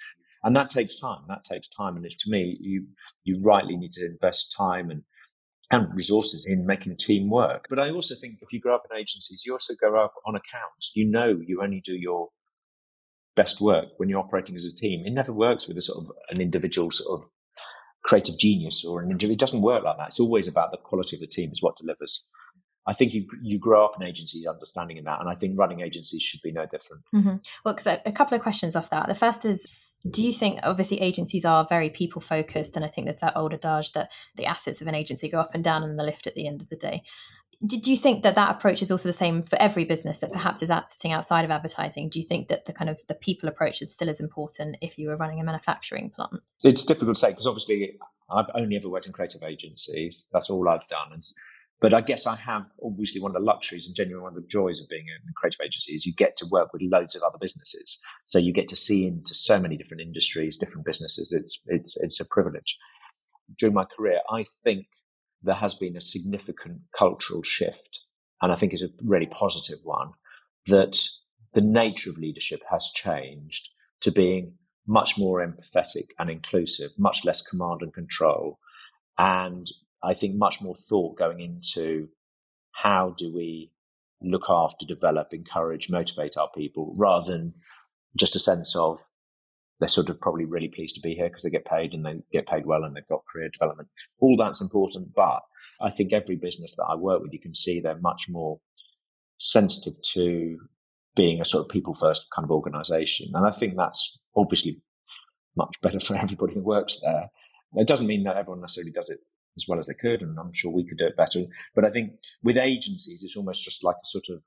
And 0.47 0.55
that 0.55 0.71
takes 0.71 0.97
time. 1.01 1.23
That 1.27 1.43
takes 1.43 1.69
time. 1.69 1.97
And 1.97 2.07
it's, 2.07 2.15
to 2.25 2.31
me, 2.31 2.57
you 2.61 2.87
you 3.25 3.41
rightly 3.43 3.77
need 3.77 3.93
to 3.95 4.07
invest 4.07 4.55
time 4.57 4.91
and 4.91 5.03
and 5.73 5.93
resources 5.93 6.47
in 6.47 6.65
making 6.65 6.93
a 6.93 6.97
team 6.97 7.29
work. 7.29 7.67
But 7.69 7.81
I 7.81 7.91
also 7.91 8.15
think 8.15 8.39
if 8.41 8.53
you 8.53 8.61
grow 8.61 8.77
up 8.77 8.87
in 8.89 8.97
agencies, 8.97 9.43
you 9.45 9.53
also 9.53 9.75
grow 9.75 10.05
up 10.05 10.15
on 10.25 10.37
accounts. 10.37 10.93
You 10.95 11.05
know, 11.11 11.37
you 11.45 11.63
only 11.65 11.83
do 11.85 11.97
your 11.97 12.29
best 13.35 13.61
work 13.61 13.87
when 13.97 14.09
you're 14.09 14.21
operating 14.21 14.55
as 14.55 14.65
a 14.65 14.75
team. 14.75 15.05
It 15.05 15.11
never 15.11 15.33
works 15.33 15.67
with 15.67 15.77
a 15.79 15.83
sort 15.83 16.05
of 16.05 16.13
an 16.31 16.41
individual 16.41 16.93
sort 16.93 17.21
of 17.21 17.29
creative 18.05 18.39
genius 18.39 18.85
or 18.85 19.03
an 19.03 19.11
individual. 19.11 19.33
It 19.33 19.41
doesn't 19.41 19.63
work 19.63 19.83
like 19.83 19.97
that. 19.97 20.09
It's 20.09 20.21
always 20.21 20.47
about 20.47 20.71
the 20.71 20.79
quality 20.79 21.17
of 21.17 21.21
the 21.21 21.27
team 21.27 21.51
is 21.53 21.61
what 21.61 21.77
delivers. 21.77 22.23
I 22.87 22.93
think 22.93 23.15
you 23.15 23.27
you 23.43 23.59
grow 23.59 23.85
up 23.85 24.01
in 24.01 24.07
agencies 24.07 24.47
understanding 24.47 25.03
that, 25.03 25.21
and 25.21 25.29
I 25.29 25.35
think 25.35 25.59
running 25.59 25.81
agencies 25.81 26.23
should 26.23 26.41
be 26.43 26.53
no 26.53 26.67
different. 26.67 27.03
Mm-hmm. 27.13 27.37
Well, 27.65 27.75
because 27.75 27.89
a 27.89 28.13
couple 28.13 28.37
of 28.37 28.43
questions 28.43 28.77
off 28.77 28.91
that. 28.91 29.09
The 29.09 29.15
first 29.17 29.45
is, 29.45 29.67
do 30.11 30.23
you 30.23 30.33
think 30.33 30.61
obviously 30.63 31.01
agencies 31.01 31.45
are 31.45 31.67
very 31.69 31.91
people 31.91 32.21
focused, 32.21 32.77
and 32.77 32.85
I 32.85 32.89
think 32.89 33.07
there's 33.07 33.21
that 33.21 33.37
old 33.37 33.55
adage 33.55 33.93
that 33.93 34.13
the 34.37 34.47
assets 34.47 34.81
of 34.81 34.87
an 34.87 34.95
agency 34.95 35.29
go 35.29 35.41
up 35.41 35.55
and 35.55 35.65
down 35.65 35.83
in 35.83 35.97
the 35.97 36.05
lift 36.05 36.27
at 36.27 36.35
the 36.35 36.47
end 36.47 36.63
of 36.63 36.69
the 36.69 36.77
day. 36.77 37.03
Do 37.67 37.91
you 37.91 37.97
think 37.97 38.23
that 38.23 38.35
that 38.35 38.55
approach 38.55 38.83
is 38.83 38.91
also 38.91 39.09
the 39.09 39.15
same 39.15 39.43
for 39.43 39.57
every 39.59 39.87
business 39.87 40.21
that 40.21 40.31
perhaps 40.31 40.63
is 40.63 40.71
out 40.71 40.91
sitting 40.91 41.13
outside 41.13 41.45
of 41.45 41.51
advertising? 41.51 42.11
Do 42.11 42.19
you 42.19 42.27
think 42.27 42.49
that 42.49 42.67
the 42.67 42.73
kind 42.75 42.91
of 42.91 43.01
the 43.09 43.15
people 43.15 43.49
approach 43.49 43.81
is 43.81 43.91
still 43.91 44.11
as 44.11 44.21
important 44.21 44.77
if 44.83 44.99
you 44.99 45.09
were 45.09 45.17
running 45.17 45.41
a 45.41 45.45
manufacturing 45.45 46.11
plant? 46.11 46.35
It's 46.63 46.85
difficult 46.85 47.17
to 47.17 47.21
say 47.21 47.31
because 47.31 47.47
obviously 47.47 47.99
i've 48.29 48.51
only 48.55 48.77
ever 48.77 48.89
worked 48.89 49.07
in 49.07 49.13
creative 49.13 49.43
agencies. 49.43 50.29
That's 50.33 50.51
all 50.51 50.69
i've 50.69 50.87
done. 50.89 51.13
And, 51.13 51.25
but 51.81 51.93
i 51.95 52.01
guess 52.01 52.27
i 52.27 52.37
have 52.37 52.65
obviously 52.85 53.21
one 53.21 53.31
of 53.31 53.41
the 53.41 53.47
luxuries 53.47 53.87
and 53.87 53.97
genuinely 53.97 54.23
one 54.23 54.37
of 54.37 54.43
the 54.43 54.49
joys 54.49 54.81
of 54.81 54.89
being 54.89 55.07
in 55.07 55.31
a 55.31 55.33
creative 55.35 55.61
agency 55.65 55.95
is 55.95 56.07
you 56.07 56.15
get 56.15 56.37
to 56.37 56.47
work 56.51 56.73
with 56.73 56.83
loads 56.83 57.15
of 57.15 57.23
other 57.23 57.39
businesses. 57.41 58.01
So 58.25 58.39
you 58.39 58.53
get 58.53 58.69
to 58.69 58.77
see 58.77 59.07
into 59.07 59.35
so 59.35 59.59
many 59.59 59.77
different 59.77 60.03
industries 60.03 60.57
different 60.57 60.87
businesses. 60.87 61.33
It's 61.33 61.61
it's 61.67 61.97
it's 61.99 62.21
a 62.21 62.25
privilege. 62.25 62.77
During 63.59 63.75
my 63.75 63.85
career 63.85 64.19
i 64.31 64.45
think 64.65 64.87
there 65.43 65.55
has 65.55 65.75
been 65.75 65.97
a 65.97 66.01
significant 66.01 66.81
cultural 66.99 67.43
shift, 67.43 68.01
and 68.43 68.53
I 68.53 68.57
think 68.57 68.73
it's 68.73 68.83
a 68.83 68.91
really 69.05 69.27
positive 69.27 69.79
one, 69.85 70.11
that 70.67 70.99
the 71.55 71.61
nature 71.61 72.11
of 72.11 72.19
leadership 72.19 72.61
has 72.71 72.91
changed 72.95 73.69
to 74.01 74.11
being 74.11 74.55
much 74.87 75.19
more 75.19 75.47
empathetic 75.47 76.09
and 76.19 76.31
inclusive, 76.31 76.91
much 76.99 77.25
less 77.25 77.43
command 77.43 77.83
and 77.83 77.93
control, 77.95 78.59
and 79.19 79.67
I 80.03 80.15
think 80.15 80.37
much 80.37 80.63
more 80.63 80.77
thought 80.77 81.19
going 81.19 81.41
into 81.41 82.09
how 82.73 83.15
do 83.17 83.33
we 83.35 83.73
look 84.23 84.45
after, 84.49 84.87
develop, 84.87 85.33
encourage, 85.33 85.91
motivate 85.91 86.37
our 86.37 86.51
people 86.55 86.95
rather 86.97 87.33
than 87.33 87.55
just 88.17 88.37
a 88.37 88.41
sense 88.41 88.75
of 88.77 89.01
they're 89.79 89.89
sort 89.89 90.09
of 90.09 90.21
probably 90.21 90.45
really 90.45 90.69
pleased 90.69 90.95
to 90.95 91.01
be 91.01 91.15
here 91.15 91.29
because 91.29 91.43
they 91.43 91.51
get 91.51 91.67
paid 91.67 91.93
and 91.93 92.05
they 92.05 92.15
get 92.33 92.47
paid 92.47 92.65
well 92.65 92.85
and 92.85 92.97
they've 92.97 93.07
got 93.09 93.27
career 93.31 93.51
development. 93.53 93.89
All 94.21 94.37
that's 94.37 94.61
important. 94.61 95.15
But 95.15 95.41
I 95.81 95.91
think 95.91 96.13
every 96.13 96.37
business 96.37 96.77
that 96.77 96.87
I 96.89 96.95
work 96.95 97.23
with, 97.23 97.33
you 97.33 97.41
can 97.41 97.55
see 97.55 97.81
they're 97.81 97.99
much 97.99 98.27
more 98.29 98.59
sensitive 99.37 99.95
to 100.15 100.59
being 101.15 101.41
a 101.41 101.45
sort 101.45 101.65
of 101.65 101.71
people 101.71 101.95
first 101.95 102.27
kind 102.35 102.45
of 102.45 102.51
organization. 102.51 103.33
And 103.35 103.47
I 103.47 103.51
think 103.51 103.77
that's 103.77 104.19
obviously 104.35 104.81
much 105.57 105.75
better 105.83 106.01
for 106.05 106.17
everybody 106.17 106.55
who 106.55 106.61
works 106.61 107.01
there. 107.01 107.31
It 107.75 107.87
doesn't 107.87 108.07
mean 108.07 108.25
that 108.25 108.37
everyone 108.37 108.63
necessarily 108.63 108.93
does 108.93 109.11
it 109.11 109.19
as 109.57 109.67
well 109.69 109.79
as 109.79 109.87
they 109.87 109.95
could, 109.95 110.23
and 110.23 110.39
I'm 110.39 110.53
sure 110.53 110.73
we 110.73 110.87
could 110.87 110.99
do 110.99 111.07
it 111.07 111.17
better. 111.17 111.45
But 111.75 111.85
I 111.85 111.91
think 111.91 112.13
with 112.43 112.57
agencies, 112.57 113.23
it's 113.23 113.37
almost 113.37 113.65
just 113.65 113.85
like 113.85 113.97
a 113.97 114.07
sort 114.07 114.25
of 114.31 114.43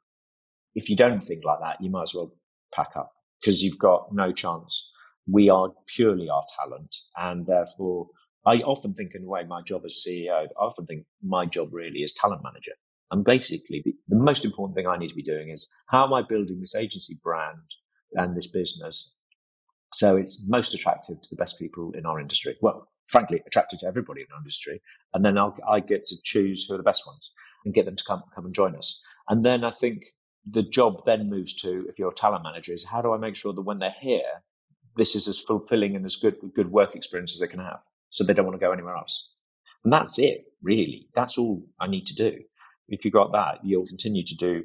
if 0.76 0.90
you 0.90 0.96
don't 0.96 1.22
think 1.22 1.44
like 1.44 1.60
that, 1.62 1.82
you 1.82 1.90
might 1.90 2.04
as 2.04 2.14
well 2.14 2.34
pack 2.74 2.92
up 2.96 3.12
because 3.42 3.64
you've 3.64 3.80
got 3.80 4.14
no 4.14 4.32
chance 4.32 4.90
we 5.32 5.50
are 5.50 5.70
purely 5.96 6.30
our 6.30 6.44
talent. 6.58 6.96
And 7.18 7.46
therefore, 7.46 8.08
I 8.46 8.58
often 8.58 8.94
think, 8.94 9.14
in 9.14 9.24
a 9.24 9.28
way, 9.28 9.44
my 9.44 9.62
job 9.62 9.84
as 9.86 10.04
CEO, 10.06 10.32
I 10.32 10.48
often 10.58 10.86
think 10.86 11.06
my 11.24 11.46
job 11.46 11.70
really 11.72 12.00
is 12.00 12.14
talent 12.14 12.42
manager. 12.44 12.72
And 13.12 13.24
basically, 13.24 13.82
the, 13.84 13.94
the 14.08 14.16
most 14.16 14.46
important 14.46 14.76
thing 14.76 14.88
I 14.88 14.98
need 14.98 15.10
to 15.10 15.16
be 15.16 15.24
doing 15.24 15.50
is 15.50 15.68
how 15.88 16.06
am 16.06 16.14
I 16.14 16.22
building 16.22 16.60
this 16.60 16.76
agency 16.76 17.20
brand 17.24 17.58
and 18.14 18.36
this 18.36 18.48
business 18.48 19.12
so 19.94 20.16
it's 20.16 20.48
most 20.48 20.74
attractive 20.74 21.22
to 21.22 21.30
the 21.30 21.36
best 21.36 21.58
people 21.58 21.92
in 21.98 22.06
our 22.06 22.20
industry. 22.20 22.56
Well, 22.62 22.88
frankly, 23.10 23.42
attractive 23.46 23.80
to 23.80 23.88
everybody 23.88 24.22
in 24.22 24.28
our 24.32 24.40
industry. 24.40 24.82
And 25.14 25.26
then 25.26 25.38
I'll, 25.38 25.58
I 25.68 25.80
get 25.80 26.06
to 26.08 26.16
choose 26.24 26.66
who 26.66 26.76
are 26.76 26.78
the 26.78 26.84
best 26.84 27.06
ones 27.06 27.32
and 27.66 27.74
get 27.74 27.86
them 27.86 27.96
to 27.96 28.04
come, 28.04 28.24
come 28.34 28.46
and 28.46 28.56
join 28.56 28.76
us. 28.76 29.02
And 29.28 29.46
then 29.46 29.64
I 29.64 29.72
think 29.72 30.04
the 30.50 30.64
job 30.64 31.02
then 31.06 31.30
moves 31.30 31.56
to, 31.58 31.86
if 31.90 32.00
you're 32.00 32.12
a 32.12 32.16
talent 32.16 32.44
manager, 32.44 32.74
is 32.74 32.86
how 32.86 33.02
do 33.02 33.12
I 33.12 33.18
make 33.18 33.36
sure 33.36 33.54
that 33.54 33.62
when 33.62 33.80
they're 33.80 33.96
here, 34.00 34.44
this 34.96 35.16
is 35.16 35.28
as 35.28 35.40
fulfilling 35.40 35.96
and 35.96 36.06
as 36.06 36.16
good, 36.16 36.36
good 36.56 36.72
work 36.72 36.96
experience 36.96 37.34
as 37.34 37.40
they 37.40 37.48
can 37.48 37.60
have. 37.60 37.84
So 38.12 38.24
they 38.24 38.34
don't 38.34 38.46
want 38.46 38.60
to 38.60 38.66
go 38.66 38.72
anywhere 38.72 38.96
else. 38.96 39.34
And 39.84 39.94
that's 39.94 40.20
it, 40.20 40.46
really. 40.62 41.08
That's 41.16 41.38
all 41.38 41.64
I 41.80 41.88
need 41.88 42.06
to 42.08 42.16
do. 42.16 42.40
If 42.88 43.06
you've 43.06 43.14
got 43.14 43.32
that, 43.34 43.60
you'll 43.64 43.88
continue 43.88 44.24
to 44.26 44.36
do 44.36 44.64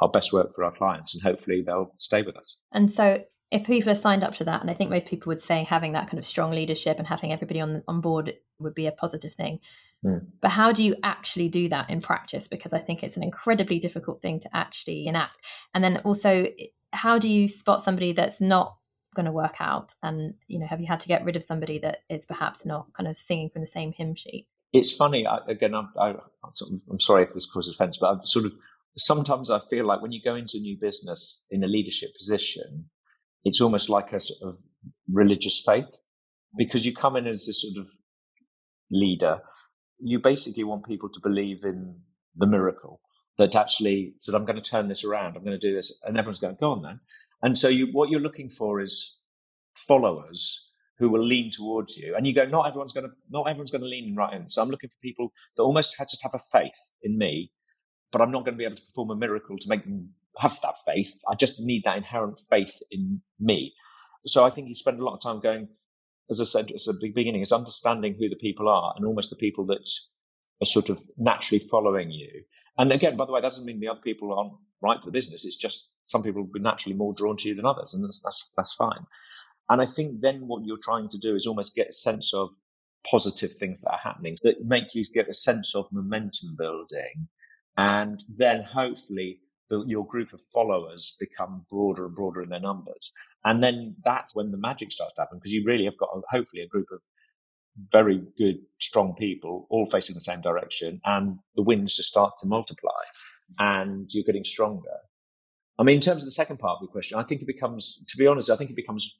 our 0.00 0.10
best 0.10 0.32
work 0.32 0.54
for 0.54 0.62
our 0.64 0.72
clients 0.72 1.14
and 1.14 1.22
hopefully 1.22 1.62
they'll 1.66 1.92
stay 1.98 2.22
with 2.22 2.36
us. 2.36 2.58
And 2.72 2.90
so 2.90 3.24
if 3.50 3.66
people 3.66 3.90
are 3.90 3.96
signed 3.96 4.24
up 4.24 4.34
to 4.34 4.44
that, 4.44 4.60
and 4.60 4.70
I 4.70 4.74
think 4.74 4.90
most 4.90 5.08
people 5.08 5.30
would 5.30 5.40
say 5.40 5.62
having 5.62 5.92
that 5.92 6.08
kind 6.08 6.18
of 6.18 6.24
strong 6.24 6.50
leadership 6.50 6.98
and 6.98 7.06
having 7.06 7.32
everybody 7.32 7.60
on 7.60 7.82
on 7.86 8.00
board 8.00 8.34
would 8.58 8.74
be 8.74 8.86
a 8.86 8.92
positive 8.92 9.32
thing. 9.32 9.60
Mm. 10.04 10.26
But 10.40 10.50
how 10.50 10.72
do 10.72 10.82
you 10.82 10.96
actually 11.02 11.48
do 11.48 11.68
that 11.68 11.88
in 11.88 12.00
practice? 12.00 12.48
Because 12.48 12.72
I 12.72 12.78
think 12.78 13.02
it's 13.02 13.16
an 13.16 13.22
incredibly 13.22 13.78
difficult 13.78 14.20
thing 14.20 14.40
to 14.40 14.56
actually 14.56 15.06
enact. 15.06 15.46
And 15.74 15.84
then 15.84 15.98
also, 15.98 16.48
how 16.92 17.18
do 17.18 17.28
you 17.28 17.46
spot 17.46 17.82
somebody 17.82 18.12
that's 18.12 18.40
not 18.40 18.76
going 19.14 19.26
to 19.26 19.32
work 19.32 19.56
out? 19.60 19.92
And 20.02 20.34
you 20.48 20.58
know, 20.58 20.66
have 20.66 20.80
you 20.80 20.86
had 20.86 21.00
to 21.00 21.08
get 21.08 21.24
rid 21.24 21.36
of 21.36 21.44
somebody 21.44 21.78
that 21.78 21.98
is 22.10 22.26
perhaps 22.26 22.66
not 22.66 22.92
kind 22.94 23.08
of 23.08 23.16
singing 23.16 23.50
from 23.50 23.62
the 23.62 23.68
same 23.68 23.92
hymn 23.92 24.14
sheet? 24.14 24.48
It's 24.72 24.92
funny. 24.92 25.24
I, 25.26 25.38
again, 25.48 25.74
I'm, 25.74 25.88
I, 25.98 26.10
am 26.10 27.00
sorry 27.00 27.22
if 27.22 27.32
this 27.32 27.46
causes 27.46 27.74
offence, 27.74 27.98
but 27.98 28.08
I'm 28.08 28.26
sort 28.26 28.46
of 28.46 28.52
sometimes 28.98 29.50
I 29.50 29.60
feel 29.70 29.86
like 29.86 30.02
when 30.02 30.12
you 30.12 30.20
go 30.22 30.34
into 30.34 30.58
a 30.58 30.60
new 30.60 30.76
business 30.80 31.42
in 31.50 31.62
a 31.62 31.68
leadership 31.68 32.10
position 32.18 32.90
it's 33.44 33.60
almost 33.60 33.88
like 33.88 34.12
a 34.12 34.20
sort 34.20 34.54
of 34.54 34.58
religious 35.12 35.62
faith 35.64 36.00
because 36.56 36.86
you 36.86 36.94
come 36.94 37.16
in 37.16 37.26
as 37.26 37.46
this 37.46 37.62
sort 37.62 37.84
of 37.84 37.92
leader. 38.90 39.40
You 39.98 40.18
basically 40.18 40.64
want 40.64 40.86
people 40.86 41.08
to 41.08 41.20
believe 41.20 41.64
in 41.64 42.00
the 42.36 42.46
miracle 42.46 43.00
that 43.38 43.54
actually 43.54 44.14
said, 44.18 44.34
I'm 44.34 44.44
going 44.44 44.60
to 44.60 44.70
turn 44.70 44.88
this 44.88 45.04
around. 45.04 45.36
I'm 45.36 45.44
going 45.44 45.58
to 45.58 45.68
do 45.68 45.74
this. 45.74 45.98
And 46.04 46.16
everyone's 46.16 46.40
going, 46.40 46.56
go 46.60 46.72
on 46.72 46.82
then. 46.82 47.00
And 47.42 47.58
so 47.58 47.68
you, 47.68 47.88
what 47.92 48.10
you're 48.10 48.20
looking 48.20 48.48
for 48.48 48.80
is 48.80 49.18
followers 49.74 50.70
who 50.98 51.10
will 51.10 51.24
lean 51.24 51.50
towards 51.50 51.96
you. 51.96 52.14
And 52.16 52.26
you 52.26 52.34
go, 52.34 52.46
not 52.46 52.66
everyone's 52.66 52.92
going 52.92 53.06
to, 53.06 53.12
not 53.30 53.42
everyone's 53.42 53.70
going 53.70 53.82
to 53.82 53.88
lean 53.88 54.14
right 54.16 54.32
in. 54.32 54.50
So 54.50 54.62
I'm 54.62 54.70
looking 54.70 54.88
for 54.88 54.96
people 55.02 55.32
that 55.56 55.62
almost 55.62 55.94
just 55.98 56.22
have 56.22 56.34
a 56.34 56.38
faith 56.38 56.92
in 57.02 57.18
me, 57.18 57.52
but 58.12 58.22
I'm 58.22 58.30
not 58.30 58.44
going 58.44 58.54
to 58.54 58.58
be 58.58 58.64
able 58.64 58.76
to 58.76 58.84
perform 58.84 59.10
a 59.10 59.16
miracle 59.16 59.58
to 59.58 59.68
make 59.68 59.84
them 59.84 60.10
have 60.38 60.58
that 60.62 60.76
faith. 60.86 61.20
I 61.30 61.34
just 61.34 61.60
need 61.60 61.82
that 61.84 61.96
inherent 61.96 62.40
faith 62.50 62.82
in 62.90 63.22
me. 63.40 63.74
So 64.26 64.44
I 64.44 64.50
think 64.50 64.68
you 64.68 64.74
spend 64.74 65.00
a 65.00 65.04
lot 65.04 65.14
of 65.14 65.22
time 65.22 65.40
going, 65.40 65.68
as 66.30 66.40
I 66.40 66.44
said 66.44 66.70
at 66.70 66.80
the 66.84 67.12
beginning, 67.14 67.42
is 67.42 67.52
understanding 67.52 68.16
who 68.18 68.28
the 68.28 68.36
people 68.36 68.68
are 68.68 68.92
and 68.96 69.06
almost 69.06 69.30
the 69.30 69.36
people 69.36 69.66
that 69.66 69.88
are 70.62 70.66
sort 70.66 70.88
of 70.88 71.02
naturally 71.16 71.60
following 71.60 72.10
you. 72.10 72.42
And 72.78 72.92
again, 72.92 73.16
by 73.16 73.24
the 73.24 73.32
way, 73.32 73.40
that 73.40 73.48
doesn't 73.48 73.64
mean 73.64 73.80
the 73.80 73.88
other 73.88 74.00
people 74.00 74.32
aren't 74.32 74.52
right 74.82 74.98
for 74.98 75.06
the 75.06 75.12
business. 75.12 75.44
It's 75.44 75.56
just 75.56 75.90
some 76.04 76.22
people 76.22 76.42
will 76.42 76.52
be 76.52 76.60
naturally 76.60 76.96
more 76.96 77.14
drawn 77.14 77.36
to 77.38 77.48
you 77.48 77.54
than 77.54 77.64
others, 77.66 77.94
and 77.94 78.04
that's, 78.04 78.20
that's, 78.22 78.50
that's 78.56 78.74
fine. 78.74 79.06
And 79.68 79.80
I 79.80 79.86
think 79.86 80.20
then 80.20 80.46
what 80.46 80.64
you're 80.64 80.78
trying 80.82 81.08
to 81.10 81.18
do 81.18 81.34
is 81.34 81.46
almost 81.46 81.74
get 81.74 81.88
a 81.88 81.92
sense 81.92 82.32
of 82.34 82.50
positive 83.10 83.54
things 83.56 83.80
that 83.80 83.90
are 83.90 84.00
happening 84.02 84.36
that 84.42 84.64
make 84.64 84.94
you 84.94 85.04
get 85.12 85.28
a 85.28 85.34
sense 85.34 85.74
of 85.74 85.86
momentum 85.92 86.56
building. 86.58 87.28
And 87.76 88.22
then 88.36 88.62
hopefully 88.62 89.40
the, 89.70 89.84
your 89.86 90.06
group 90.06 90.32
of 90.32 90.40
followers 90.40 91.16
become 91.18 91.66
broader 91.70 92.06
and 92.06 92.14
broader 92.14 92.42
in 92.42 92.48
their 92.48 92.60
numbers. 92.60 93.12
And 93.44 93.62
then 93.62 93.96
that's 94.04 94.34
when 94.34 94.50
the 94.50 94.58
magic 94.58 94.92
starts 94.92 95.14
to 95.14 95.22
happen 95.22 95.38
because 95.38 95.52
you 95.52 95.64
really 95.64 95.84
have 95.84 95.98
got 95.98 96.10
hopefully 96.30 96.62
a 96.62 96.68
group 96.68 96.86
of 96.92 97.00
very 97.92 98.22
good, 98.38 98.56
strong 98.80 99.14
people 99.14 99.66
all 99.70 99.86
facing 99.86 100.14
the 100.14 100.20
same 100.20 100.40
direction 100.40 101.00
and 101.04 101.38
the 101.56 101.62
wins 101.62 101.96
just 101.96 102.08
start 102.08 102.32
to 102.40 102.46
multiply 102.46 102.90
and 103.58 104.06
you're 104.10 104.24
getting 104.24 104.44
stronger. 104.44 104.96
I 105.78 105.82
mean, 105.82 105.96
in 105.96 106.00
terms 106.00 106.22
of 106.22 106.26
the 106.26 106.32
second 106.32 106.58
part 106.58 106.76
of 106.80 106.86
the 106.86 106.92
question, 106.92 107.18
I 107.18 107.22
think 107.22 107.42
it 107.42 107.46
becomes, 107.46 108.00
to 108.08 108.16
be 108.16 108.26
honest, 108.26 108.50
I 108.50 108.56
think 108.56 108.70
it 108.70 108.76
becomes, 108.76 109.16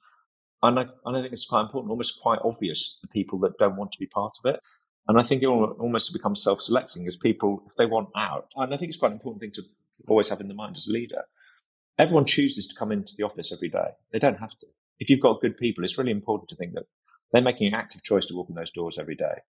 and 0.62 0.78
I, 0.78 0.86
and 1.04 1.16
I 1.16 1.20
think 1.20 1.32
it's 1.32 1.46
quite 1.46 1.62
important, 1.62 1.90
almost 1.90 2.20
quite 2.22 2.38
obvious 2.42 2.98
the 3.02 3.08
people 3.08 3.38
that 3.40 3.58
don't 3.58 3.76
want 3.76 3.92
to 3.92 3.98
be 3.98 4.06
part 4.06 4.32
of 4.42 4.54
it. 4.54 4.60
And 5.08 5.20
I 5.20 5.22
think 5.22 5.42
it 5.42 5.46
almost 5.46 6.12
becomes 6.12 6.42
self-selecting 6.42 7.06
as 7.06 7.16
people, 7.16 7.62
if 7.66 7.76
they 7.76 7.86
want 7.86 8.08
out. 8.16 8.50
And 8.56 8.74
I 8.74 8.76
think 8.76 8.88
it's 8.88 8.98
quite 8.98 9.12
an 9.12 9.18
important 9.18 9.40
thing 9.40 9.52
to 9.54 9.62
always 10.08 10.28
have 10.28 10.40
in 10.40 10.48
the 10.48 10.54
mind 10.54 10.76
as 10.76 10.88
a 10.88 10.92
leader. 10.92 11.22
Everyone 11.98 12.26
chooses 12.26 12.66
to 12.66 12.74
come 12.74 12.92
into 12.92 13.14
the 13.16 13.24
office 13.24 13.52
every 13.52 13.68
day. 13.68 13.90
They 14.12 14.18
don't 14.18 14.40
have 14.40 14.58
to. 14.58 14.66
If 14.98 15.08
you've 15.08 15.20
got 15.20 15.40
good 15.40 15.56
people, 15.56 15.84
it's 15.84 15.98
really 15.98 16.10
important 16.10 16.48
to 16.50 16.56
think 16.56 16.74
that 16.74 16.84
they're 17.32 17.42
making 17.42 17.68
an 17.68 17.74
active 17.74 18.02
choice 18.02 18.26
to 18.26 18.34
walk 18.34 18.48
in 18.48 18.56
those 18.56 18.70
doors 18.70 18.98
every 18.98 19.14
day. 19.14 19.42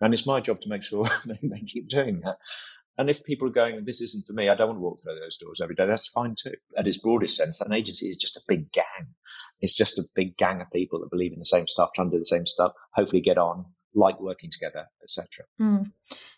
And 0.00 0.14
it's 0.14 0.26
my 0.26 0.40
job 0.40 0.60
to 0.62 0.68
make 0.68 0.82
sure 0.82 1.08
they 1.24 1.60
keep 1.60 1.88
doing 1.88 2.20
that. 2.24 2.36
And 2.98 3.08
if 3.08 3.24
people 3.24 3.48
are 3.48 3.52
going, 3.52 3.84
this 3.84 4.02
isn't 4.02 4.26
for 4.26 4.34
me, 4.34 4.48
I 4.48 4.54
don't 4.54 4.68
want 4.68 4.78
to 4.78 4.82
walk 4.82 5.02
through 5.02 5.18
those 5.18 5.38
doors 5.38 5.60
every 5.62 5.74
day, 5.74 5.86
that's 5.86 6.08
fine 6.08 6.34
too. 6.34 6.54
At 6.76 6.86
its 6.86 6.98
broadest 6.98 7.36
sense, 7.36 7.60
an 7.60 7.72
agency 7.72 8.06
is 8.10 8.18
just 8.18 8.36
a 8.36 8.42
big 8.46 8.70
gang. 8.72 9.14
It's 9.60 9.74
just 9.74 9.98
a 9.98 10.04
big 10.14 10.36
gang 10.36 10.60
of 10.60 10.70
people 10.70 11.00
that 11.00 11.10
believe 11.10 11.32
in 11.32 11.38
the 11.38 11.46
same 11.46 11.66
stuff, 11.66 11.90
trying 11.94 12.10
to 12.10 12.16
do 12.16 12.20
the 12.20 12.26
same 12.26 12.46
stuff, 12.46 12.72
hopefully 12.92 13.22
get 13.22 13.38
on, 13.38 13.64
like 13.94 14.20
working 14.20 14.50
together, 14.50 14.86
etc. 15.02 15.44
Mm. 15.60 15.90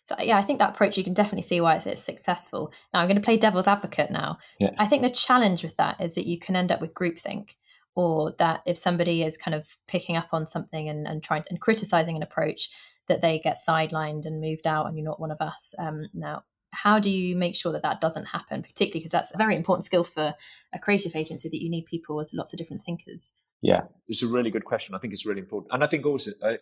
So 0.04 0.16
yeah, 0.20 0.38
I 0.38 0.42
think 0.42 0.58
that 0.58 0.70
approach 0.70 0.96
you 0.96 1.04
can 1.04 1.14
definitely 1.14 1.42
see 1.42 1.60
why 1.60 1.76
it's 1.76 2.02
successful. 2.02 2.72
Now 2.92 3.00
I'm 3.00 3.08
going 3.08 3.20
to 3.20 3.24
play 3.24 3.36
devil's 3.36 3.68
advocate. 3.68 4.10
Now, 4.10 4.38
yeah. 4.58 4.70
I 4.78 4.86
think 4.86 5.02
the 5.02 5.10
challenge 5.10 5.62
with 5.62 5.76
that 5.76 6.00
is 6.00 6.14
that 6.14 6.26
you 6.26 6.38
can 6.38 6.56
end 6.56 6.72
up 6.72 6.80
with 6.80 6.94
groupthink, 6.94 7.54
or 7.94 8.34
that 8.38 8.62
if 8.66 8.76
somebody 8.76 9.22
is 9.22 9.36
kind 9.36 9.54
of 9.54 9.76
picking 9.86 10.16
up 10.16 10.28
on 10.32 10.46
something 10.46 10.88
and, 10.88 11.06
and 11.06 11.22
trying 11.22 11.42
to, 11.42 11.50
and 11.50 11.60
criticizing 11.60 12.16
an 12.16 12.22
approach, 12.22 12.70
that 13.08 13.20
they 13.20 13.38
get 13.38 13.58
sidelined 13.68 14.26
and 14.26 14.40
moved 14.40 14.66
out, 14.66 14.86
and 14.86 14.96
you're 14.96 15.04
not 15.04 15.20
one 15.20 15.30
of 15.30 15.40
us. 15.40 15.74
Um, 15.78 16.08
now, 16.14 16.44
how 16.72 16.98
do 16.98 17.10
you 17.10 17.36
make 17.36 17.54
sure 17.54 17.72
that 17.72 17.82
that 17.82 18.00
doesn't 18.00 18.24
happen 18.24 18.62
particularly 18.62 19.00
because 19.00 19.12
that's 19.12 19.34
a 19.34 19.36
very 19.36 19.54
important 19.54 19.84
skill 19.84 20.04
for 20.04 20.34
a 20.72 20.78
creative 20.78 21.14
agency 21.14 21.48
that 21.48 21.62
you 21.62 21.70
need 21.70 21.84
people 21.84 22.16
with 22.16 22.30
lots 22.32 22.52
of 22.52 22.58
different 22.58 22.80
thinkers 22.80 23.34
yeah 23.60 23.82
it's 24.08 24.22
a 24.22 24.26
really 24.26 24.50
good 24.50 24.64
question 24.64 24.94
i 24.94 24.98
think 24.98 25.12
it's 25.12 25.26
really 25.26 25.40
important 25.40 25.70
and 25.72 25.84
i 25.84 25.86
think 25.86 26.06
also 26.06 26.30
uh, 26.42 26.54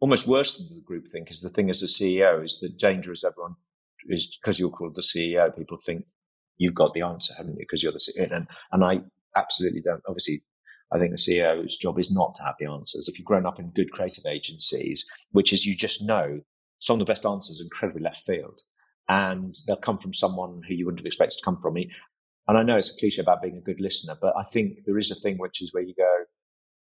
almost 0.00 0.26
worse 0.26 0.56
than 0.56 0.74
the 0.74 0.82
group 0.82 1.08
think 1.10 1.30
is 1.30 1.40
the 1.40 1.50
thing 1.50 1.70
as 1.70 1.82
a 1.82 1.86
CEO 1.86 2.44
is 2.44 2.58
the 2.60 2.68
danger 2.68 3.12
is 3.12 3.24
everyone 3.24 3.54
is 4.08 4.38
because 4.42 4.58
you're 4.58 4.70
called 4.70 4.94
the 4.94 5.02
CEO, 5.02 5.54
people 5.56 5.78
think 5.84 6.04
you've 6.56 6.74
got 6.74 6.92
the 6.94 7.02
answer, 7.02 7.34
haven't 7.36 7.52
you? 7.52 7.60
Because 7.60 7.82
you're 7.82 7.92
the 7.92 7.98
CEO. 7.98 8.34
And, 8.34 8.46
and 8.72 8.84
I 8.84 9.00
absolutely 9.36 9.82
don't. 9.82 10.02
Obviously, 10.08 10.42
I 10.92 10.98
think 10.98 11.12
the 11.12 11.16
CEO's 11.16 11.76
job 11.76 11.98
is 11.98 12.10
not 12.10 12.34
to 12.36 12.42
have 12.42 12.56
the 12.58 12.66
answers. 12.66 13.08
If 13.08 13.18
you've 13.18 13.26
grown 13.26 13.46
up 13.46 13.60
in 13.60 13.70
good 13.70 13.92
creative 13.92 14.24
agencies, 14.26 15.04
which 15.32 15.52
is 15.52 15.66
you 15.66 15.76
just 15.76 16.02
know 16.02 16.40
some 16.78 16.94
of 16.94 16.98
the 16.98 17.04
best 17.04 17.26
answers 17.26 17.60
are 17.60 17.64
incredibly 17.64 18.02
left 18.02 18.24
field 18.24 18.60
and 19.08 19.56
they'll 19.66 19.76
come 19.76 19.98
from 19.98 20.14
someone 20.14 20.62
who 20.66 20.74
you 20.74 20.86
wouldn't 20.86 21.00
have 21.00 21.06
expected 21.06 21.36
to 21.38 21.44
come 21.44 21.60
from. 21.60 21.76
And 21.76 22.58
I 22.58 22.62
know 22.62 22.76
it's 22.76 22.94
a 22.94 22.98
cliche 22.98 23.20
about 23.20 23.42
being 23.42 23.56
a 23.56 23.60
good 23.60 23.80
listener, 23.80 24.16
but 24.20 24.34
I 24.36 24.44
think 24.44 24.84
there 24.86 24.98
is 24.98 25.10
a 25.10 25.14
thing 25.16 25.36
which 25.38 25.62
is 25.62 25.72
where 25.74 25.82
you 25.82 25.94
go, 25.94 26.24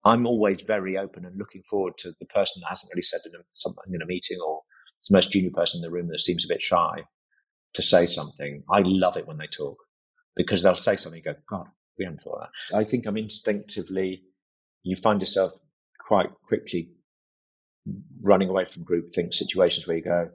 I'm 0.06 0.28
always 0.28 0.62
very 0.62 0.98
open 0.98 1.26
and 1.26 1.38
looking 1.38 1.64
forward 1.64 1.98
to 2.00 2.14
the 2.20 2.28
person 2.28 2.62
that 2.62 2.70
hasn't 2.70 2.92
really 2.94 3.02
said 3.02 3.22
in 3.26 3.34
a, 3.34 3.44
something 3.54 3.94
in 3.94 4.02
a 4.02 4.06
meeting 4.06 4.38
or 4.46 4.62
it's 5.00 5.10
the 5.10 5.18
most 5.18 5.32
junior 5.32 5.50
person 5.52 5.80
in 5.80 5.82
the 5.82 5.92
room 5.92 6.08
that 6.10 6.20
seems 6.20 6.46
a 6.46 6.48
bit 6.48 6.62
shy 6.62 7.04
to 7.74 7.82
say 7.82 8.06
something. 8.06 8.64
I 8.72 8.82
love 8.86 9.18
it 9.18 9.28
when 9.28 9.38
they 9.38 9.48
talk 9.48 9.78
because 10.36 10.62
they'll 10.62 10.76
say 10.76 10.96
something 10.96 11.22
go, 11.26 11.34
God, 11.50 11.68
we 11.98 12.06
haven't 12.06 12.22
thought 12.22 12.48
that. 12.72 12.78
I 12.78 12.84
think 12.84 13.06
I'm 13.06 13.18
instinctively, 13.18 14.22
you 14.84 14.96
find 14.96 15.20
yourself 15.20 15.54
quite 16.08 16.30
quickly 16.48 16.92
running 18.22 18.50
away 18.50 18.66
from 18.66 18.84
group 18.84 19.12
think 19.14 19.34
situations 19.34 19.88
where 19.88 19.98
you 19.98 20.04
go, 20.04 20.30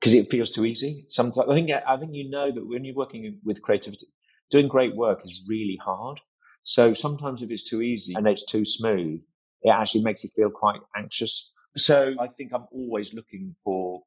because 0.00 0.14
it 0.14 0.30
feels 0.30 0.50
too 0.50 0.64
easy. 0.64 1.06
Sometimes 1.08 1.48
I 1.50 1.54
think, 1.54 1.70
I 1.70 1.96
think 1.96 2.12
you 2.14 2.30
know 2.30 2.52
that 2.52 2.66
when 2.66 2.84
you're 2.84 2.94
working 2.94 3.40
with 3.44 3.62
creativity, 3.62 4.06
doing 4.50 4.68
great 4.68 4.94
work 4.94 5.22
is 5.24 5.42
really 5.48 5.78
hard 5.82 6.20
so 6.66 6.94
sometimes 6.94 7.44
if 7.44 7.50
it's 7.52 7.62
too 7.62 7.80
easy 7.80 8.14
and 8.14 8.26
it's 8.26 8.44
too 8.44 8.64
smooth, 8.64 9.20
it 9.62 9.70
actually 9.70 10.02
makes 10.02 10.24
you 10.24 10.30
feel 10.34 10.50
quite 10.50 10.80
anxious. 10.96 11.52
So 11.76 12.12
I 12.18 12.26
think 12.26 12.52
I'm 12.52 12.66
always 12.72 13.14
looking 13.14 13.54
for 13.62 14.02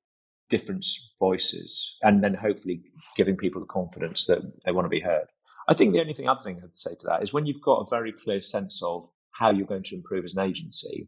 different 0.49 0.85
voices 1.21 1.95
and 2.01 2.21
then 2.21 2.33
hopefully 2.33 2.81
giving 3.15 3.37
people 3.37 3.61
the 3.61 3.67
confidence 3.67 4.25
that 4.25 4.41
they 4.65 4.73
want 4.73 4.83
to 4.83 4.89
be 4.89 4.99
heard. 4.99 5.27
I 5.69 5.73
think 5.73 5.93
the 5.93 6.01
only 6.01 6.13
thing 6.13 6.27
other 6.27 6.43
thing 6.43 6.59
I'd 6.61 6.75
say 6.75 6.95
to 6.95 7.07
that 7.07 7.23
is 7.23 7.31
when 7.31 7.45
you've 7.45 7.61
got 7.61 7.79
a 7.79 7.89
very 7.89 8.11
clear 8.11 8.41
sense 8.41 8.81
of 8.83 9.05
how 9.31 9.51
you're 9.51 9.65
going 9.65 9.83
to 9.83 9.95
improve 9.95 10.25
as 10.25 10.33
an 10.33 10.43
agency, 10.43 11.07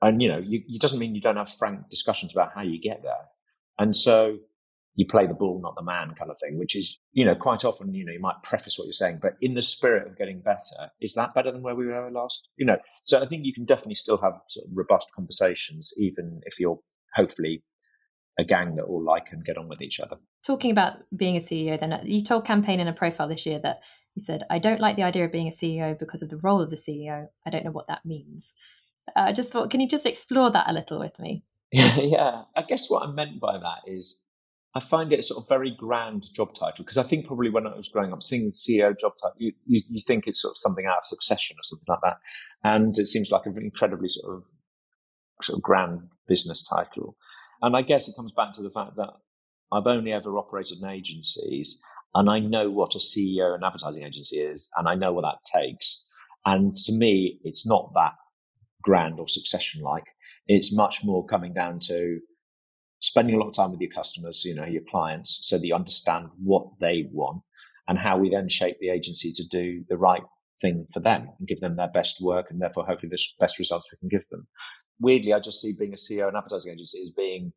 and 0.00 0.22
you 0.22 0.28
know, 0.28 0.38
you, 0.38 0.62
it 0.66 0.80
doesn't 0.80 0.98
mean 0.98 1.14
you 1.14 1.20
don't 1.20 1.36
have 1.36 1.52
frank 1.52 1.90
discussions 1.90 2.32
about 2.32 2.52
how 2.54 2.62
you 2.62 2.80
get 2.80 3.02
there. 3.02 3.26
And 3.78 3.94
so 3.94 4.38
you 4.94 5.06
play 5.06 5.26
the 5.26 5.34
bull, 5.34 5.60
not 5.60 5.74
the 5.74 5.82
man 5.82 6.14
kind 6.18 6.30
of 6.30 6.38
thing, 6.38 6.58
which 6.58 6.76
is, 6.76 6.98
you 7.12 7.24
know, 7.24 7.34
quite 7.34 7.64
often, 7.64 7.94
you 7.94 8.04
know, 8.04 8.12
you 8.12 8.20
might 8.20 8.42
preface 8.42 8.78
what 8.78 8.84
you're 8.84 8.92
saying, 8.92 9.18
but 9.22 9.36
in 9.40 9.54
the 9.54 9.62
spirit 9.62 10.06
of 10.06 10.18
getting 10.18 10.40
better, 10.40 10.90
is 11.00 11.14
that 11.14 11.34
better 11.34 11.50
than 11.50 11.62
where 11.62 11.74
we 11.74 11.86
were 11.86 12.10
last? 12.10 12.48
You 12.56 12.66
know, 12.66 12.76
so 13.02 13.22
I 13.22 13.26
think 13.26 13.46
you 13.46 13.54
can 13.54 13.64
definitely 13.64 13.94
still 13.94 14.18
have 14.18 14.34
sort 14.48 14.66
of 14.66 14.72
robust 14.74 15.08
conversations, 15.14 15.92
even 15.96 16.42
if 16.44 16.60
you're 16.60 16.78
hopefully 17.14 17.62
a 18.38 18.44
gang 18.44 18.74
that 18.76 18.84
all 18.84 19.02
like 19.02 19.28
and 19.30 19.44
get 19.44 19.56
on 19.56 19.68
with 19.68 19.82
each 19.82 20.00
other. 20.00 20.16
Talking 20.44 20.70
about 20.70 20.98
being 21.16 21.36
a 21.36 21.40
CEO, 21.40 21.78
then 21.78 21.98
you 22.04 22.20
told 22.20 22.44
Campaign 22.44 22.80
in 22.80 22.88
a 22.88 22.92
profile 22.92 23.28
this 23.28 23.46
year 23.46 23.60
that 23.60 23.82
you 24.14 24.22
said, 24.22 24.44
I 24.50 24.58
don't 24.58 24.80
like 24.80 24.96
the 24.96 25.02
idea 25.02 25.24
of 25.24 25.32
being 25.32 25.48
a 25.48 25.50
CEO 25.50 25.98
because 25.98 26.22
of 26.22 26.28
the 26.28 26.38
role 26.38 26.60
of 26.60 26.70
the 26.70 26.76
CEO. 26.76 27.26
I 27.46 27.50
don't 27.50 27.64
know 27.64 27.70
what 27.70 27.86
that 27.86 28.04
means. 28.04 28.52
Uh, 29.16 29.26
I 29.28 29.32
just 29.32 29.50
thought, 29.50 29.70
can 29.70 29.80
you 29.80 29.88
just 29.88 30.06
explore 30.06 30.50
that 30.50 30.68
a 30.68 30.72
little 30.72 30.98
with 30.98 31.18
me? 31.18 31.44
yeah, 31.72 32.42
I 32.56 32.62
guess 32.62 32.90
what 32.90 33.02
I 33.02 33.10
meant 33.10 33.40
by 33.40 33.58
that 33.58 33.90
is 33.90 34.22
I 34.74 34.80
find 34.80 35.12
it 35.12 35.18
a 35.18 35.22
sort 35.22 35.42
of 35.42 35.48
very 35.48 35.70
grand 35.70 36.26
job 36.32 36.54
title 36.54 36.84
because 36.84 36.96
I 36.96 37.02
think 37.02 37.26
probably 37.26 37.50
when 37.50 37.66
I 37.66 37.76
was 37.76 37.90
growing 37.90 38.12
up, 38.12 38.22
seeing 38.22 38.46
the 38.46 38.50
CEO 38.50 38.98
job 38.98 39.12
title, 39.20 39.36
you, 39.38 39.52
you, 39.66 39.82
you, 39.90 40.00
think 40.00 40.26
it's 40.26 40.40
sort 40.40 40.52
of 40.52 40.58
something 40.58 40.86
out 40.86 40.98
of 40.98 41.06
succession 41.06 41.56
or 41.58 41.62
something 41.62 41.84
like 41.88 42.00
that. 42.02 42.16
And 42.64 42.96
it 42.96 43.06
seems 43.06 43.30
like 43.30 43.44
an 43.44 43.58
incredibly 43.58 44.08
sort 44.08 44.34
of, 44.34 44.48
sort 45.42 45.58
of 45.58 45.62
grand 45.62 46.00
business 46.26 46.62
title. 46.62 47.16
And 47.60 47.76
I 47.76 47.82
guess 47.82 48.08
it 48.08 48.16
comes 48.16 48.32
back 48.32 48.54
to 48.54 48.62
the 48.62 48.70
fact 48.70 48.96
that 48.96 49.10
I've 49.72 49.86
only 49.86 50.12
ever 50.12 50.38
operated 50.38 50.78
in 50.82 50.88
agencies 50.88 51.78
and 52.14 52.30
I 52.30 52.38
know 52.38 52.70
what 52.70 52.94
a 52.94 52.98
CEO 52.98 53.54
and 53.54 53.64
advertising 53.64 54.04
agency 54.04 54.38
is 54.38 54.70
and 54.76 54.88
I 54.88 54.94
know 54.94 55.12
what 55.12 55.22
that 55.22 55.44
takes. 55.44 56.06
And 56.46 56.74
to 56.76 56.92
me, 56.92 57.40
it's 57.44 57.66
not 57.66 57.92
that 57.94 58.12
grand 58.82 59.20
or 59.20 59.28
succession 59.28 59.82
like. 59.82 60.04
It's 60.46 60.74
much 60.74 61.04
more 61.04 61.24
coming 61.26 61.52
down 61.52 61.78
to 61.88 62.20
spending 63.02 63.34
a 63.34 63.38
lot 63.38 63.48
of 63.48 63.54
time 63.54 63.72
with 63.72 63.80
your 63.80 63.90
customers, 63.90 64.44
you 64.44 64.54
know, 64.54 64.64
your 64.64 64.82
clients, 64.88 65.40
so 65.42 65.58
that 65.58 65.66
you 65.66 65.74
understand 65.74 66.28
what 66.42 66.66
they 66.80 67.08
want 67.12 67.42
and 67.88 67.98
how 67.98 68.16
we 68.16 68.30
then 68.30 68.48
shape 68.48 68.76
the 68.80 68.90
agency 68.90 69.32
to 69.32 69.44
do 69.48 69.84
the 69.88 69.96
right 69.96 70.22
thing 70.60 70.86
for 70.92 71.00
them 71.00 71.28
and 71.38 71.48
give 71.48 71.60
them 71.60 71.76
their 71.76 71.88
best 71.88 72.22
work 72.22 72.46
and 72.48 72.62
therefore 72.62 72.86
hopefully 72.86 73.10
the 73.10 73.18
best 73.40 73.58
results 73.58 73.88
we 73.90 73.98
can 73.98 74.08
give 74.08 74.26
them. 74.30 74.46
Weirdly, 75.00 75.32
I 75.32 75.40
just 75.40 75.60
see 75.60 75.74
being 75.76 75.92
a 75.92 75.96
CEO 75.96 76.28
and 76.28 76.36
advertising 76.36 76.72
agency 76.72 77.02
as 77.02 77.10
being 77.10 77.52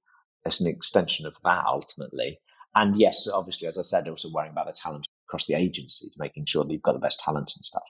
as 0.46 0.60
an 0.60 0.68
extension 0.68 1.28
of 1.28 1.36
that 1.44 1.64
ultimately. 1.68 2.40
And 2.76 3.00
yes, 3.00 3.28
obviously, 3.32 3.68
as 3.68 3.78
I 3.78 3.84
said, 3.84 4.08
also 4.08 4.32
worrying 4.32 4.52
about 4.52 4.66
the 4.66 4.74
talent 4.74 5.06
across 5.28 5.46
the 5.46 5.54
agency 5.54 6.10
to 6.10 6.16
making 6.18 6.46
sure 6.48 6.64
that 6.64 6.74
you've 6.74 6.82
got 6.82 6.94
the 6.94 7.00
best 7.00 7.20
talent 7.20 7.52
and 7.56 7.64
stuff. 7.64 7.84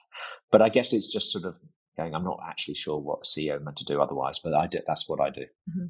But 0.52 0.60
I 0.60 0.68
guess 0.68 0.92
it's 0.92 1.10
just 1.10 1.32
sort 1.32 1.44
of 1.44 1.56
going, 1.96 2.14
I'm 2.14 2.24
not 2.24 2.40
actually 2.46 2.74
sure 2.74 2.98
what 2.98 3.24
CEO 3.24 3.60
meant 3.62 3.76
to 3.78 3.84
do 3.84 4.00
otherwise, 4.00 4.38
but 4.38 4.54
I 4.54 4.66
did, 4.66 4.82
that's 4.86 5.08
what 5.08 5.20
I 5.20 5.30
do. 5.30 5.42
Mm-hmm. 5.70 5.86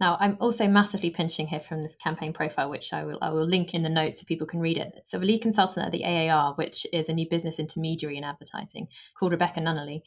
Now, 0.00 0.16
I'm 0.18 0.36
also 0.40 0.66
massively 0.66 1.10
pinching 1.10 1.46
here 1.46 1.58
from 1.58 1.82
this 1.82 1.96
campaign 1.96 2.32
profile, 2.32 2.70
which 2.70 2.92
I 2.92 3.04
will 3.04 3.18
I 3.20 3.30
will 3.30 3.46
link 3.46 3.74
in 3.74 3.82
the 3.82 3.88
notes 3.88 4.20
so 4.20 4.24
people 4.26 4.46
can 4.46 4.60
read 4.60 4.78
it. 4.78 4.92
So, 5.04 5.18
a 5.18 5.20
lead 5.20 5.42
consultant 5.42 5.84
at 5.84 5.92
the 5.92 6.04
AAR, 6.04 6.54
which 6.54 6.86
is 6.92 7.08
a 7.08 7.14
new 7.14 7.28
business 7.28 7.58
intermediary 7.58 8.16
in 8.16 8.24
advertising, 8.24 8.88
called 9.18 9.32
Rebecca 9.32 9.60
Nunnally, 9.60 10.02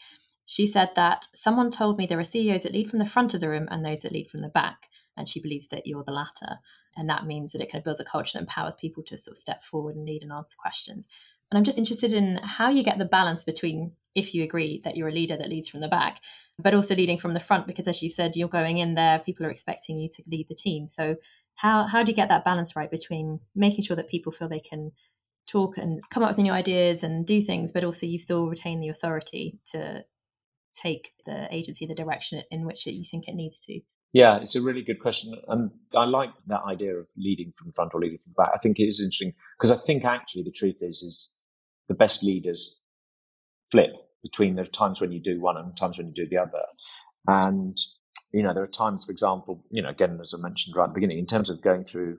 she 0.46 0.66
said 0.66 0.90
that 0.96 1.26
someone 1.34 1.72
told 1.72 1.98
me 1.98 2.06
there 2.06 2.20
are 2.20 2.24
CEOs 2.24 2.64
that 2.64 2.74
lead 2.74 2.90
from 2.90 3.00
the 3.00 3.06
front 3.06 3.34
of 3.34 3.40
the 3.40 3.50
room 3.50 3.68
and 3.72 3.86
those 3.86 4.02
that 4.02 4.12
lead 4.12 4.30
from 4.30 4.42
the 4.42 4.50
back, 4.50 4.90
and 5.16 5.30
she 5.30 5.40
believes 5.40 5.68
that 5.70 5.86
you're 5.86 6.04
the 6.04 6.12
latter, 6.12 6.58
and 6.98 7.10
that 7.10 7.26
means 7.26 7.52
that 7.52 7.62
it 7.62 7.72
kind 7.72 7.80
of 7.80 7.86
builds 7.86 8.00
a 8.00 8.04
culture 8.04 8.34
that 8.34 8.42
empowers 8.42 8.76
people 8.76 9.04
to 9.04 9.18
sort 9.18 9.34
of 9.34 9.38
step 9.38 9.62
forward 9.62 9.96
and 9.96 10.06
lead 10.06 10.24
and 10.24 10.32
answer 10.32 10.56
questions. 10.60 11.08
And 11.52 11.58
I'm 11.58 11.64
just 11.64 11.78
interested 11.78 12.14
in 12.14 12.40
how 12.44 12.70
you 12.70 12.84
get 12.84 12.98
the 12.98 13.06
balance 13.06 13.44
between 13.44 13.92
if 14.16 14.34
you 14.34 14.44
agree 14.44 14.82
that 14.84 14.96
you're 14.96 15.08
a 15.08 15.14
leader 15.14 15.36
that 15.38 15.50
leads 15.50 15.70
from 15.70 15.82
the 15.82 15.88
back, 15.88 16.22
but 16.60 16.74
also 16.74 16.96
leading 16.96 17.18
from 17.18 17.34
the 17.34 17.40
front, 17.40 17.68
because 17.68 17.88
as 17.88 18.04
you 18.04 18.10
said, 18.10 18.36
you're 18.36 18.48
going 18.48 18.78
in 18.78 18.96
there, 18.96 19.20
people 19.20 19.46
are 19.46 19.52
expecting 19.52 20.00
you 20.00 20.10
to 20.10 20.24
lead 20.28 20.48
the 20.48 20.56
team. 20.56 20.88
So 20.88 21.16
how 21.56 21.84
how 21.84 22.04
do 22.04 22.12
you 22.12 22.16
get 22.16 22.30
that 22.30 22.46
balance 22.46 22.76
right 22.76 22.90
between 22.90 23.40
making 23.56 23.84
sure 23.84 23.96
that 23.96 24.08
people 24.08 24.32
feel 24.32 24.48
they 24.48 24.60
can 24.60 24.92
talk 25.48 25.78
and 25.78 26.02
come 26.10 26.24
up 26.24 26.30
with 26.30 26.44
new 26.44 26.52
ideas 26.52 27.04
and 27.04 27.26
do 27.26 27.42
things, 27.42 27.72
but 27.72 27.84
also 27.84 28.06
you 28.06 28.20
still 28.20 28.48
retain 28.48 28.80
the 28.80 28.90
authority 28.90 29.60
to 29.66 30.06
take 30.74 31.14
the 31.26 31.48
agency 31.54 31.86
the 31.86 31.94
direction 31.94 32.42
in 32.50 32.66
which 32.66 32.88
it, 32.88 32.94
you 32.94 33.06
think 33.06 33.28
it 33.28 33.36
needs 33.36 33.60
to? 33.60 33.80
Yeah, 34.14 34.40
it's 34.40 34.56
a 34.56 34.62
really 34.62 34.84
good 34.84 35.00
question. 35.00 35.34
And 35.48 35.72
I 35.96 36.06
like 36.06 36.30
that 36.48 36.62
idea 36.68 36.96
of 36.96 37.08
leading 37.18 37.52
from 37.58 37.68
the 37.68 37.74
front 37.74 37.92
or 37.94 38.02
leading 38.02 38.20
from 38.20 38.34
the 38.36 38.44
back. 38.44 38.52
I 38.54 38.60
think 38.60 38.80
it 38.80 38.84
is 38.84 39.00
interesting 39.00 39.34
because 39.58 39.72
I 39.72 39.78
think 39.78 40.06
actually 40.06 40.44
the 40.44 40.52
truth 40.52 40.78
is, 40.82 41.02
is 41.02 41.34
the 41.88 41.96
best 41.96 42.24
leaders 42.24 42.80
flip 43.72 43.92
between 44.24 44.56
the 44.56 44.66
times 44.66 45.02
when 45.02 45.12
you 45.12 45.20
do 45.20 45.40
one 45.40 45.58
and 45.58 45.76
times 45.78 45.98
when 45.98 46.08
you 46.08 46.14
do 46.14 46.28
the 46.28 46.38
other. 46.38 46.64
And, 47.28 47.78
you 48.32 48.42
know, 48.42 48.54
there 48.54 48.64
are 48.64 48.68
times, 48.68 49.06
for 49.06 49.12
example, 49.12 49.64
you 49.70 49.82
know, 49.82 49.90
again, 49.90 50.18
as 50.22 50.34
I 50.34 50.42
mentioned 50.42 50.76
right 50.76 50.86
at 50.86 50.90
the 50.90 50.94
beginning, 50.96 51.20
in 51.20 51.28
terms 51.28 51.50
of 51.50 51.62
going 51.62 51.84
through 51.84 52.18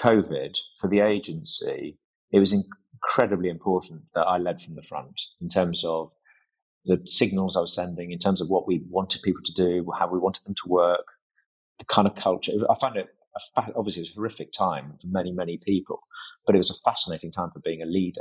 COVID 0.00 0.58
for 0.80 0.88
the 0.88 1.00
agency, 1.00 1.98
it 2.32 2.40
was 2.40 2.52
incredibly 2.52 3.48
important 3.48 4.02
that 4.14 4.26
I 4.26 4.38
led 4.38 4.60
from 4.60 4.74
the 4.74 4.82
front 4.82 5.20
in 5.40 5.48
terms 5.48 5.84
of 5.84 6.10
the 6.84 7.00
signals 7.06 7.56
I 7.56 7.60
was 7.60 7.74
sending, 7.74 8.10
in 8.10 8.18
terms 8.18 8.40
of 8.40 8.48
what 8.48 8.66
we 8.66 8.82
wanted 8.90 9.22
people 9.22 9.42
to 9.44 9.54
do, 9.54 9.86
how 9.98 10.08
we 10.08 10.18
wanted 10.18 10.44
them 10.44 10.54
to 10.54 10.68
work, 10.68 11.06
the 11.78 11.84
kind 11.86 12.06
of 12.06 12.14
culture. 12.14 12.52
I 12.68 12.74
found 12.78 12.96
it 12.96 13.08
obviously 13.56 14.00
it 14.00 14.04
was 14.04 14.10
a 14.10 14.14
horrific 14.14 14.52
time 14.52 14.94
for 15.00 15.08
many, 15.08 15.32
many 15.32 15.58
people, 15.58 16.00
but 16.46 16.54
it 16.54 16.58
was 16.58 16.70
a 16.70 16.88
fascinating 16.88 17.32
time 17.32 17.50
for 17.52 17.60
being 17.60 17.82
a 17.82 17.86
leader 17.86 18.20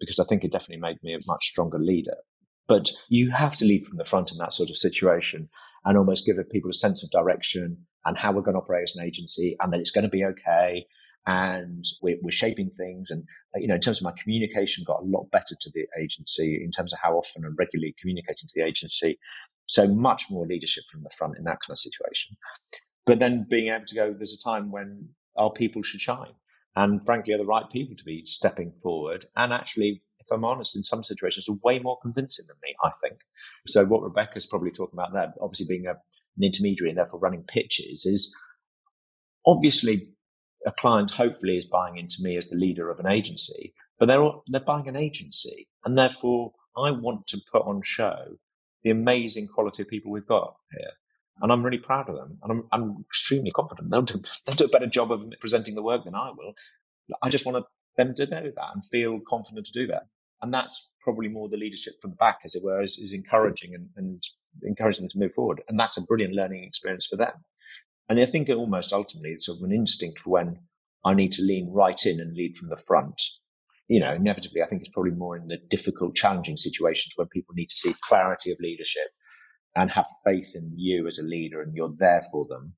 because 0.00 0.18
I 0.18 0.24
think 0.24 0.44
it 0.44 0.52
definitely 0.52 0.80
made 0.80 0.98
me 1.02 1.14
a 1.14 1.18
much 1.26 1.46
stronger 1.46 1.78
leader. 1.78 2.16
But 2.66 2.90
you 3.08 3.30
have 3.30 3.56
to 3.56 3.64
lead 3.64 3.86
from 3.86 3.98
the 3.98 4.04
front 4.04 4.32
in 4.32 4.38
that 4.38 4.54
sort 4.54 4.70
of 4.70 4.78
situation 4.78 5.48
and 5.84 5.98
almost 5.98 6.26
give 6.26 6.36
people 6.50 6.70
a 6.70 6.74
sense 6.74 7.04
of 7.04 7.10
direction 7.10 7.86
and 8.06 8.16
how 8.16 8.32
we're 8.32 8.42
going 8.42 8.54
to 8.54 8.60
operate 8.60 8.84
as 8.84 8.96
an 8.96 9.04
agency 9.04 9.56
and 9.60 9.72
that 9.72 9.80
it's 9.80 9.90
going 9.90 10.04
to 10.04 10.08
be 10.08 10.24
okay. 10.24 10.86
And 11.26 11.84
we're, 12.02 12.16
we're 12.22 12.32
shaping 12.32 12.70
things. 12.70 13.10
And, 13.10 13.24
uh, 13.54 13.60
you 13.60 13.66
know, 13.66 13.74
in 13.74 13.80
terms 13.80 13.98
of 13.98 14.04
my 14.04 14.12
communication, 14.22 14.84
got 14.86 15.00
a 15.00 15.06
lot 15.06 15.30
better 15.30 15.54
to 15.58 15.70
the 15.72 15.86
agency 16.00 16.60
in 16.62 16.70
terms 16.70 16.92
of 16.92 16.98
how 17.02 17.14
often 17.14 17.44
and 17.44 17.56
regularly 17.58 17.94
communicating 17.98 18.48
to 18.48 18.54
the 18.54 18.64
agency. 18.64 19.18
So 19.66 19.86
much 19.86 20.30
more 20.30 20.46
leadership 20.46 20.84
from 20.90 21.02
the 21.02 21.10
front 21.16 21.38
in 21.38 21.44
that 21.44 21.58
kind 21.66 21.70
of 21.70 21.78
situation. 21.78 22.36
But 23.06 23.18
then 23.20 23.46
being 23.48 23.72
able 23.72 23.86
to 23.86 23.94
go, 23.94 24.14
there's 24.14 24.38
a 24.38 24.42
time 24.42 24.70
when 24.70 25.08
our 25.36 25.50
people 25.50 25.82
should 25.82 26.00
shine 26.00 26.34
and 26.76 27.04
frankly 27.04 27.34
are 27.34 27.38
the 27.38 27.44
right 27.44 27.70
people 27.70 27.96
to 27.96 28.04
be 28.04 28.24
stepping 28.24 28.72
forward. 28.82 29.26
And 29.36 29.52
actually 29.52 30.02
if 30.20 30.32
i'm 30.32 30.44
honest 30.44 30.76
in 30.76 30.82
some 30.82 31.04
situations 31.04 31.48
are 31.48 31.56
way 31.62 31.78
more 31.78 31.98
convincing 32.00 32.46
than 32.48 32.56
me 32.62 32.74
i 32.82 32.90
think. 33.02 33.20
So 33.66 33.84
what 33.84 34.02
rebecca's 34.02 34.46
probably 34.46 34.70
talking 34.70 34.98
about 34.98 35.12
there 35.12 35.32
obviously 35.40 35.66
being 35.68 35.86
a, 35.86 35.92
an 35.92 36.42
intermediary 36.42 36.90
and 36.90 36.98
therefore 36.98 37.20
running 37.20 37.44
pitches 37.44 38.06
is 38.06 38.34
obviously 39.46 40.08
a 40.66 40.72
client 40.72 41.10
hopefully 41.10 41.58
is 41.58 41.66
buying 41.66 41.98
into 41.98 42.16
me 42.20 42.36
as 42.36 42.48
the 42.48 42.56
leader 42.56 42.90
of 42.90 42.98
an 43.00 43.06
agency 43.06 43.74
but 43.98 44.06
they're 44.06 44.30
they're 44.48 44.60
buying 44.60 44.88
an 44.88 44.96
agency. 44.96 45.68
And 45.84 45.96
therefore 45.96 46.52
i 46.76 46.90
want 46.90 47.26
to 47.28 47.40
put 47.52 47.62
on 47.62 47.82
show 47.84 48.36
the 48.82 48.90
amazing 48.90 49.48
quality 49.48 49.82
of 49.82 49.88
people 49.88 50.10
we've 50.10 50.26
got 50.26 50.54
here 50.72 50.90
and 51.40 51.52
I'm 51.52 51.62
really 51.62 51.78
proud 51.78 52.08
of 52.08 52.16
them. 52.16 52.38
And 52.42 52.52
I'm, 52.52 52.64
I'm 52.72 53.04
extremely 53.08 53.50
confident 53.50 53.90
they'll 53.90 54.02
do, 54.02 54.22
they'll 54.46 54.54
do 54.54 54.64
a 54.64 54.68
better 54.68 54.86
job 54.86 55.12
of 55.12 55.22
presenting 55.40 55.74
the 55.74 55.82
work 55.82 56.04
than 56.04 56.14
I 56.14 56.30
will. 56.36 56.54
I 57.22 57.28
just 57.28 57.46
want 57.46 57.64
them 57.96 58.14
to 58.14 58.26
know 58.26 58.42
that 58.42 58.70
and 58.74 58.84
feel 58.84 59.20
confident 59.28 59.66
to 59.66 59.72
do 59.72 59.86
that. 59.88 60.04
And 60.42 60.52
that's 60.52 60.90
probably 61.02 61.28
more 61.28 61.48
the 61.48 61.56
leadership 61.56 61.94
from 62.00 62.10
the 62.10 62.16
back, 62.16 62.40
as 62.44 62.54
it 62.54 62.62
were, 62.62 62.82
is, 62.82 62.98
is 62.98 63.12
encouraging 63.12 63.74
and, 63.74 63.88
and 63.96 64.22
encouraging 64.62 65.04
them 65.04 65.10
to 65.10 65.18
move 65.18 65.34
forward. 65.34 65.62
And 65.68 65.78
that's 65.78 65.96
a 65.96 66.02
brilliant 66.02 66.34
learning 66.34 66.64
experience 66.64 67.06
for 67.06 67.16
them. 67.16 67.32
And 68.08 68.20
I 68.20 68.26
think 68.26 68.50
almost 68.50 68.92
ultimately 68.92 69.30
it's 69.30 69.46
sort 69.46 69.58
of 69.58 69.64
an 69.64 69.72
instinct 69.72 70.20
for 70.20 70.30
when 70.30 70.58
I 71.04 71.14
need 71.14 71.32
to 71.32 71.42
lean 71.42 71.70
right 71.70 71.98
in 72.04 72.20
and 72.20 72.36
lead 72.36 72.56
from 72.56 72.68
the 72.68 72.76
front. 72.76 73.20
You 73.88 74.00
know, 74.00 74.14
inevitably, 74.14 74.62
I 74.62 74.66
think 74.66 74.82
it's 74.82 74.90
probably 74.90 75.12
more 75.12 75.36
in 75.36 75.48
the 75.48 75.58
difficult, 75.70 76.14
challenging 76.14 76.56
situations 76.56 77.12
when 77.16 77.28
people 77.28 77.54
need 77.54 77.68
to 77.68 77.76
see 77.76 77.94
clarity 78.02 78.50
of 78.50 78.58
leadership 78.60 79.08
and 79.76 79.90
have 79.90 80.06
faith 80.24 80.54
in 80.54 80.72
you 80.76 81.06
as 81.06 81.18
a 81.18 81.22
leader 81.22 81.60
and 81.60 81.74
you're 81.74 81.92
there 81.98 82.22
for 82.30 82.46
them 82.48 82.74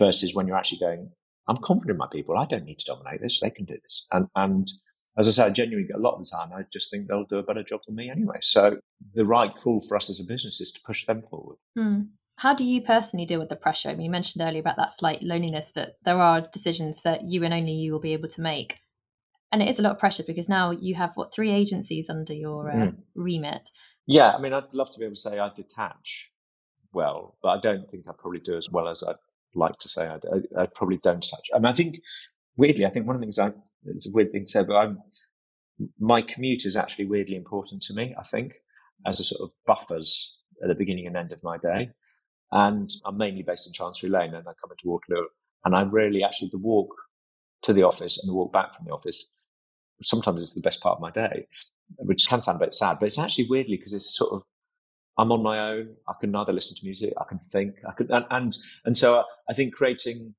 versus 0.00 0.34
when 0.34 0.46
you're 0.46 0.56
actually 0.56 0.78
going, 0.78 1.10
I'm 1.48 1.58
confident 1.58 1.92
in 1.92 1.98
my 1.98 2.08
people. 2.10 2.38
I 2.38 2.46
don't 2.46 2.64
need 2.64 2.78
to 2.80 2.86
dominate 2.86 3.20
this. 3.20 3.40
They 3.40 3.50
can 3.50 3.64
do 3.64 3.76
this. 3.82 4.06
And, 4.12 4.26
and 4.34 4.70
as 5.18 5.28
I 5.28 5.30
say, 5.30 5.44
I 5.44 5.50
genuinely, 5.50 5.88
get 5.88 5.98
a 5.98 6.02
lot 6.02 6.14
of 6.14 6.20
the 6.20 6.30
time, 6.30 6.50
I 6.52 6.62
just 6.72 6.90
think 6.90 7.06
they'll 7.06 7.24
do 7.24 7.38
a 7.38 7.42
better 7.42 7.62
job 7.62 7.80
than 7.86 7.94
me 7.94 8.10
anyway. 8.10 8.38
So 8.40 8.78
the 9.14 9.24
right 9.24 9.52
call 9.62 9.80
for 9.80 9.96
us 9.96 10.10
as 10.10 10.20
a 10.20 10.24
business 10.24 10.60
is 10.60 10.72
to 10.72 10.80
push 10.84 11.06
them 11.06 11.22
forward. 11.22 11.56
Mm. 11.78 12.08
How 12.36 12.52
do 12.52 12.64
you 12.64 12.82
personally 12.82 13.26
deal 13.26 13.38
with 13.38 13.48
the 13.48 13.56
pressure? 13.56 13.90
I 13.90 13.94
mean, 13.94 14.06
you 14.06 14.10
mentioned 14.10 14.46
earlier 14.46 14.60
about 14.60 14.76
that 14.76 14.92
slight 14.92 15.22
loneliness 15.22 15.70
that 15.72 15.94
there 16.04 16.18
are 16.18 16.40
decisions 16.40 17.02
that 17.02 17.24
you 17.24 17.44
and 17.44 17.54
only 17.54 17.72
you 17.72 17.92
will 17.92 18.00
be 18.00 18.12
able 18.12 18.28
to 18.28 18.40
make. 18.40 18.80
And 19.52 19.62
it 19.62 19.68
is 19.68 19.78
a 19.78 19.82
lot 19.82 19.92
of 19.92 20.00
pressure 20.00 20.24
because 20.26 20.48
now 20.48 20.72
you 20.72 20.96
have 20.96 21.16
what 21.16 21.32
three 21.32 21.52
agencies 21.52 22.10
under 22.10 22.34
your 22.34 22.70
uh, 22.70 22.74
mm. 22.74 22.96
remit. 23.14 23.70
Yeah, 24.06 24.32
I 24.32 24.40
mean, 24.40 24.52
I'd 24.52 24.74
love 24.74 24.90
to 24.92 24.98
be 24.98 25.04
able 25.06 25.14
to 25.14 25.20
say 25.20 25.38
I 25.38 25.50
detach 25.54 26.30
well, 26.92 27.36
but 27.42 27.48
I 27.50 27.60
don't 27.60 27.90
think 27.90 28.04
I 28.08 28.12
probably 28.18 28.40
do 28.40 28.56
as 28.56 28.68
well 28.70 28.88
as 28.88 29.02
I'd 29.02 29.16
like 29.54 29.78
to 29.80 29.88
say 29.88 30.06
I, 30.06 30.16
I, 30.16 30.62
I 30.62 30.66
probably 30.66 30.98
don't 31.02 31.22
touch. 31.22 31.48
I 31.54 31.58
mean, 31.58 31.66
I 31.66 31.72
think 31.72 32.00
weirdly, 32.56 32.86
I 32.86 32.90
think 32.90 33.06
one 33.06 33.16
of 33.16 33.20
the 33.20 33.26
things 33.26 33.38
I 33.38 33.52
it's 33.86 34.08
a 34.08 34.12
weird 34.12 34.32
thing 34.32 34.44
to 34.44 34.50
say, 34.50 34.64
but 34.64 34.76
I'm 34.76 34.98
my 35.98 36.22
commute 36.22 36.64
is 36.66 36.76
actually 36.76 37.06
weirdly 37.06 37.36
important 37.36 37.82
to 37.82 37.94
me. 37.94 38.14
I 38.18 38.24
think 38.24 38.54
as 39.06 39.20
a 39.20 39.24
sort 39.24 39.42
of 39.48 39.54
buffers 39.66 40.38
at 40.62 40.68
the 40.68 40.74
beginning 40.74 41.06
and 41.06 41.16
end 41.16 41.32
of 41.32 41.42
my 41.42 41.58
day, 41.58 41.90
and 42.52 42.90
I'm 43.04 43.16
mainly 43.16 43.42
based 43.42 43.66
in 43.66 43.72
Chancery 43.72 44.10
Lane, 44.10 44.34
and 44.34 44.46
I 44.46 44.52
come 44.60 44.70
into 44.70 44.86
Waterloo, 44.88 45.26
and 45.64 45.74
I'm 45.74 45.90
really 45.90 46.22
actually 46.22 46.50
the 46.52 46.58
walk 46.58 46.90
to 47.62 47.72
the 47.72 47.82
office 47.82 48.18
and 48.22 48.28
the 48.30 48.34
walk 48.34 48.52
back 48.52 48.74
from 48.76 48.86
the 48.86 48.92
office. 48.92 49.26
Sometimes 50.02 50.42
it's 50.42 50.54
the 50.54 50.60
best 50.60 50.80
part 50.80 50.96
of 50.96 51.00
my 51.02 51.10
day, 51.10 51.48
which 51.98 52.26
can 52.28 52.40
sound 52.40 52.56
a 52.56 52.64
bit 52.66 52.74
sad, 52.74 52.98
but 52.98 53.06
it's 53.06 53.18
actually 53.18 53.46
weirdly 53.48 53.76
because 53.76 53.92
it's 53.92 54.16
sort 54.16 54.32
of 54.32 54.42
I'm 55.16 55.30
on 55.30 55.42
my 55.42 55.70
own. 55.70 55.94
I 56.08 56.14
can 56.20 56.32
neither 56.32 56.52
listen 56.52 56.76
to 56.76 56.84
music, 56.84 57.12
I 57.20 57.24
can 57.28 57.38
think, 57.38 57.76
I 57.88 57.92
can, 57.92 58.10
and 58.10 58.26
and, 58.30 58.58
and 58.84 58.98
so 58.98 59.24
I 59.48 59.54
think 59.54 59.74
creating 59.74 60.34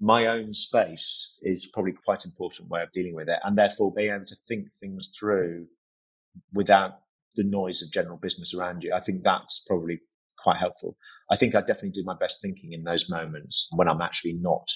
my 0.00 0.26
own 0.26 0.54
space 0.54 1.36
is 1.42 1.68
probably 1.72 1.92
quite 2.04 2.24
important 2.24 2.68
way 2.68 2.82
of 2.82 2.92
dealing 2.92 3.14
with 3.14 3.28
it, 3.28 3.38
and 3.44 3.56
therefore 3.56 3.92
being 3.94 4.12
able 4.12 4.26
to 4.26 4.36
think 4.48 4.72
things 4.80 5.12
through 5.18 5.66
without 6.52 7.00
the 7.34 7.44
noise 7.44 7.82
of 7.82 7.92
general 7.92 8.16
business 8.16 8.54
around 8.54 8.82
you. 8.82 8.92
I 8.94 9.00
think 9.00 9.22
that's 9.22 9.64
probably 9.66 10.00
quite 10.42 10.58
helpful. 10.58 10.96
I 11.30 11.36
think 11.36 11.54
I 11.54 11.60
definitely 11.60 11.90
do 11.90 12.04
my 12.04 12.16
best 12.18 12.42
thinking 12.42 12.72
in 12.72 12.84
those 12.84 13.08
moments 13.08 13.68
when 13.72 13.88
I'm 13.88 14.02
actually 14.02 14.34
not 14.34 14.68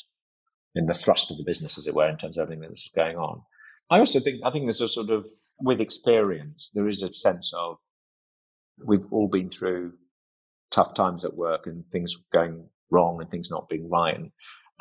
in 0.74 0.86
the 0.86 0.94
thrust 0.94 1.30
of 1.30 1.38
the 1.38 1.44
business, 1.44 1.78
as 1.78 1.86
it 1.86 1.94
were, 1.94 2.08
in 2.08 2.16
terms 2.16 2.38
of 2.38 2.42
everything 2.42 2.62
that's 2.68 2.90
going 2.94 3.16
on. 3.16 3.42
I 3.90 3.98
also 3.98 4.20
think 4.20 4.40
I 4.44 4.50
think 4.50 4.66
there's 4.66 4.80
a 4.80 4.88
sort 4.88 5.10
of 5.10 5.26
with 5.58 5.80
experience 5.80 6.70
there 6.74 6.88
is 6.88 7.02
a 7.02 7.12
sense 7.14 7.52
of 7.56 7.76
we've 8.84 9.06
all 9.10 9.28
been 9.28 9.50
through 9.50 9.92
tough 10.70 10.94
times 10.94 11.24
at 11.24 11.36
work 11.36 11.66
and 11.66 11.84
things 11.90 12.14
going 12.32 12.68
wrong 12.90 13.20
and 13.20 13.30
things 13.30 13.50
not 13.50 13.68
being 13.68 13.88
right. 13.88 14.16
And, 14.16 14.30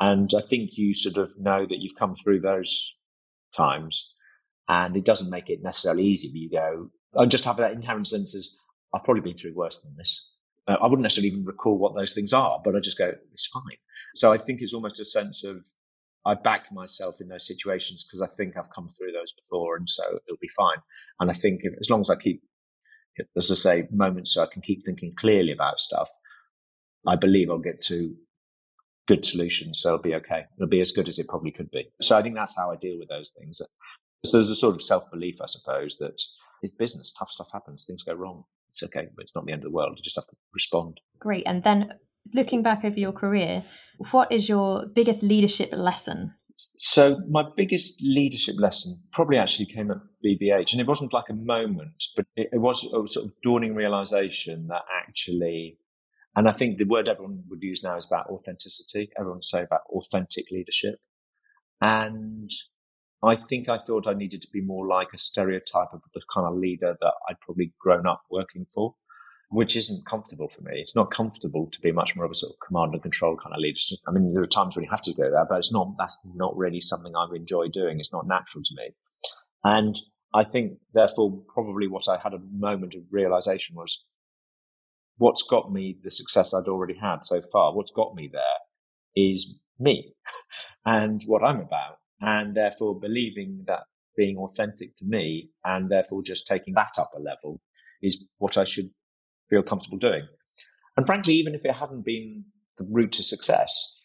and 0.00 0.30
I 0.36 0.42
think 0.46 0.76
you 0.76 0.94
sort 0.94 1.16
of 1.16 1.32
know 1.38 1.64
that 1.66 1.78
you've 1.78 1.98
come 1.98 2.14
through 2.16 2.40
those 2.40 2.94
times 3.56 4.14
and 4.68 4.96
it 4.96 5.04
doesn't 5.04 5.30
make 5.30 5.48
it 5.48 5.62
necessarily 5.62 6.04
easy, 6.04 6.28
but 6.28 6.36
you 6.36 6.50
go, 6.50 6.90
I 7.18 7.26
just 7.26 7.44
have 7.44 7.56
that 7.58 7.72
inherent 7.72 8.08
sense 8.08 8.34
of, 8.34 8.42
I've 8.94 9.04
probably 9.04 9.22
been 9.22 9.36
through 9.36 9.54
worse 9.54 9.80
than 9.82 9.94
this. 9.96 10.32
Uh, 10.68 10.76
I 10.80 10.84
wouldn't 10.84 11.02
necessarily 11.02 11.28
even 11.28 11.44
recall 11.44 11.78
what 11.78 11.94
those 11.94 12.12
things 12.12 12.32
are, 12.32 12.60
but 12.64 12.74
I 12.74 12.80
just 12.80 12.98
go, 12.98 13.12
it's 13.32 13.46
fine. 13.46 13.62
So 14.16 14.32
I 14.32 14.38
think 14.38 14.60
it's 14.60 14.74
almost 14.74 15.00
a 15.00 15.04
sense 15.04 15.44
of, 15.44 15.66
I 16.26 16.34
back 16.34 16.72
myself 16.72 17.20
in 17.20 17.28
those 17.28 17.46
situations 17.46 18.04
because 18.04 18.20
I 18.20 18.26
think 18.36 18.56
I've 18.56 18.74
come 18.74 18.88
through 18.88 19.12
those 19.12 19.32
before, 19.32 19.76
and 19.76 19.88
so 19.88 20.02
it'll 20.04 20.38
be 20.40 20.48
fine. 20.48 20.78
And 21.20 21.30
I 21.30 21.32
think 21.32 21.60
if, 21.62 21.72
as 21.80 21.88
long 21.88 22.00
as 22.00 22.10
I 22.10 22.16
keep, 22.16 22.42
as 23.36 23.50
I 23.50 23.54
say, 23.54 23.88
moments 23.92 24.34
so 24.34 24.42
I 24.42 24.48
can 24.52 24.60
keep 24.60 24.84
thinking 24.84 25.14
clearly 25.16 25.52
about 25.52 25.78
stuff, 25.78 26.10
I 27.06 27.14
believe 27.14 27.48
I'll 27.48 27.58
get 27.58 27.80
to 27.82 28.14
good 29.06 29.24
solutions. 29.24 29.80
So 29.80 29.90
it'll 29.90 30.02
be 30.02 30.16
okay. 30.16 30.44
It'll 30.58 30.68
be 30.68 30.80
as 30.80 30.92
good 30.92 31.08
as 31.08 31.18
it 31.18 31.28
probably 31.28 31.52
could 31.52 31.70
be. 31.70 31.86
So 32.02 32.18
I 32.18 32.22
think 32.22 32.34
that's 32.34 32.56
how 32.56 32.72
I 32.72 32.76
deal 32.76 32.98
with 32.98 33.08
those 33.08 33.32
things. 33.38 33.62
So 34.24 34.36
there's 34.36 34.50
a 34.50 34.56
sort 34.56 34.74
of 34.74 34.82
self 34.82 35.04
belief, 35.12 35.36
I 35.40 35.46
suppose, 35.46 35.96
that 35.98 36.20
it's 36.62 36.74
business. 36.76 37.12
Tough 37.16 37.30
stuff 37.30 37.48
happens. 37.52 37.84
Things 37.84 38.02
go 38.02 38.14
wrong. 38.14 38.44
It's 38.70 38.82
okay, 38.82 39.06
but 39.14 39.22
it's 39.22 39.34
not 39.34 39.46
the 39.46 39.52
end 39.52 39.62
of 39.62 39.70
the 39.70 39.74
world. 39.74 39.94
You 39.96 40.02
just 40.02 40.16
have 40.16 40.26
to 40.26 40.36
respond. 40.52 41.00
Great. 41.20 41.44
And 41.46 41.62
then 41.62 41.94
looking 42.34 42.62
back 42.62 42.84
over 42.84 42.98
your 42.98 43.12
career, 43.12 43.62
what 44.10 44.30
is 44.32 44.48
your 44.48 44.86
biggest 44.86 45.22
leadership 45.22 45.70
lesson? 45.72 46.34
So 46.78 47.20
my 47.28 47.44
biggest 47.54 48.02
leadership 48.02 48.56
lesson 48.58 49.02
probably 49.12 49.36
actually 49.36 49.66
came 49.66 49.90
at 49.90 49.98
BBH, 50.24 50.72
and 50.72 50.80
it 50.80 50.86
wasn't 50.86 51.12
like 51.12 51.28
a 51.28 51.34
moment, 51.34 52.02
but 52.16 52.24
it, 52.34 52.48
it 52.52 52.58
was 52.58 52.82
a 52.84 53.06
sort 53.06 53.26
of 53.26 53.32
dawning 53.42 53.74
realization 53.74 54.66
that 54.68 54.82
actually, 55.06 55.78
and 56.34 56.48
I 56.48 56.52
think 56.52 56.78
the 56.78 56.84
word 56.84 57.08
everyone 57.08 57.44
would 57.50 57.62
use 57.62 57.82
now 57.82 57.96
is 57.98 58.06
about 58.06 58.28
authenticity. 58.28 59.10
Everyone 59.18 59.42
say 59.42 59.62
about 59.62 59.82
authentic 59.90 60.46
leadership, 60.50 60.98
and 61.82 62.50
I 63.22 63.36
think 63.36 63.68
I 63.68 63.78
thought 63.86 64.06
I 64.06 64.14
needed 64.14 64.40
to 64.42 64.48
be 64.50 64.62
more 64.62 64.86
like 64.86 65.08
a 65.12 65.18
stereotype 65.18 65.92
of 65.92 66.00
the 66.14 66.22
kind 66.32 66.46
of 66.46 66.56
leader 66.56 66.96
that 66.98 67.14
I'd 67.28 67.40
probably 67.40 67.74
grown 67.78 68.06
up 68.06 68.22
working 68.30 68.66
for 68.72 68.94
which 69.48 69.76
isn't 69.76 70.06
comfortable 70.06 70.48
for 70.48 70.62
me. 70.62 70.80
It's 70.80 70.96
not 70.96 71.10
comfortable 71.10 71.68
to 71.70 71.80
be 71.80 71.92
much 71.92 72.16
more 72.16 72.24
of 72.24 72.30
a 72.30 72.34
sort 72.34 72.52
of 72.52 72.66
command 72.66 72.94
and 72.94 73.02
control 73.02 73.36
kind 73.36 73.54
of 73.54 73.60
leadership. 73.60 73.98
I 74.08 74.10
mean, 74.10 74.32
there 74.32 74.42
are 74.42 74.46
times 74.46 74.74
when 74.74 74.84
you 74.84 74.90
have 74.90 75.02
to 75.02 75.14
go 75.14 75.30
there, 75.30 75.46
but 75.48 75.58
it's 75.58 75.72
not, 75.72 75.94
that's 75.98 76.18
not 76.34 76.56
really 76.56 76.80
something 76.80 77.14
I 77.14 77.26
enjoy 77.34 77.68
doing. 77.68 78.00
It's 78.00 78.12
not 78.12 78.26
natural 78.26 78.64
to 78.64 78.74
me. 78.76 78.90
And 79.62 79.96
I 80.34 80.44
think, 80.44 80.78
therefore, 80.94 81.40
probably 81.52 81.86
what 81.86 82.08
I 82.08 82.18
had 82.22 82.34
a 82.34 82.40
moment 82.52 82.94
of 82.94 83.02
realization 83.10 83.76
was 83.76 84.04
what's 85.18 85.42
got 85.42 85.72
me 85.72 85.96
the 86.02 86.10
success 86.10 86.52
I'd 86.52 86.68
already 86.68 86.96
had 87.00 87.24
so 87.24 87.40
far, 87.52 87.74
what's 87.74 87.92
got 87.92 88.14
me 88.14 88.28
there 88.32 88.42
is 89.14 89.58
me 89.78 90.12
and 90.84 91.22
what 91.26 91.44
I'm 91.44 91.60
about. 91.60 91.98
And 92.20 92.56
therefore, 92.56 92.98
believing 92.98 93.64
that 93.66 93.84
being 94.16 94.38
authentic 94.38 94.96
to 94.96 95.04
me 95.04 95.50
and 95.64 95.90
therefore 95.90 96.22
just 96.22 96.46
taking 96.46 96.74
that 96.74 96.98
up 96.98 97.10
a 97.14 97.20
level 97.20 97.60
is 98.02 98.24
what 98.38 98.56
I 98.56 98.64
should 98.64 98.90
feel 99.48 99.62
comfortable 99.62 99.98
doing. 99.98 100.26
And 100.96 101.06
frankly, 101.06 101.34
even 101.34 101.54
if 101.54 101.64
it 101.64 101.74
hadn't 101.74 102.04
been 102.04 102.44
the 102.78 102.86
route 102.90 103.12
to 103.12 103.22
success, 103.22 103.96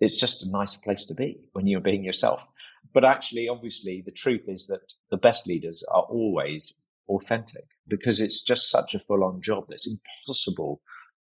it's 0.00 0.20
just 0.20 0.42
a 0.42 0.50
nicer 0.50 0.78
place 0.84 1.04
to 1.06 1.14
be 1.14 1.40
when 1.52 1.66
you're 1.66 1.80
being 1.80 2.04
yourself. 2.04 2.46
But 2.92 3.04
actually, 3.04 3.48
obviously, 3.48 4.02
the 4.04 4.12
truth 4.12 4.42
is 4.46 4.66
that 4.66 4.92
the 5.10 5.16
best 5.16 5.46
leaders 5.46 5.82
are 5.90 6.02
always 6.02 6.74
authentic 7.08 7.64
because 7.88 8.20
it's 8.20 8.42
just 8.42 8.70
such 8.70 8.94
a 8.94 9.00
full 9.00 9.24
on 9.24 9.40
job 9.42 9.64
that's 9.68 9.88
impossible 9.88 10.80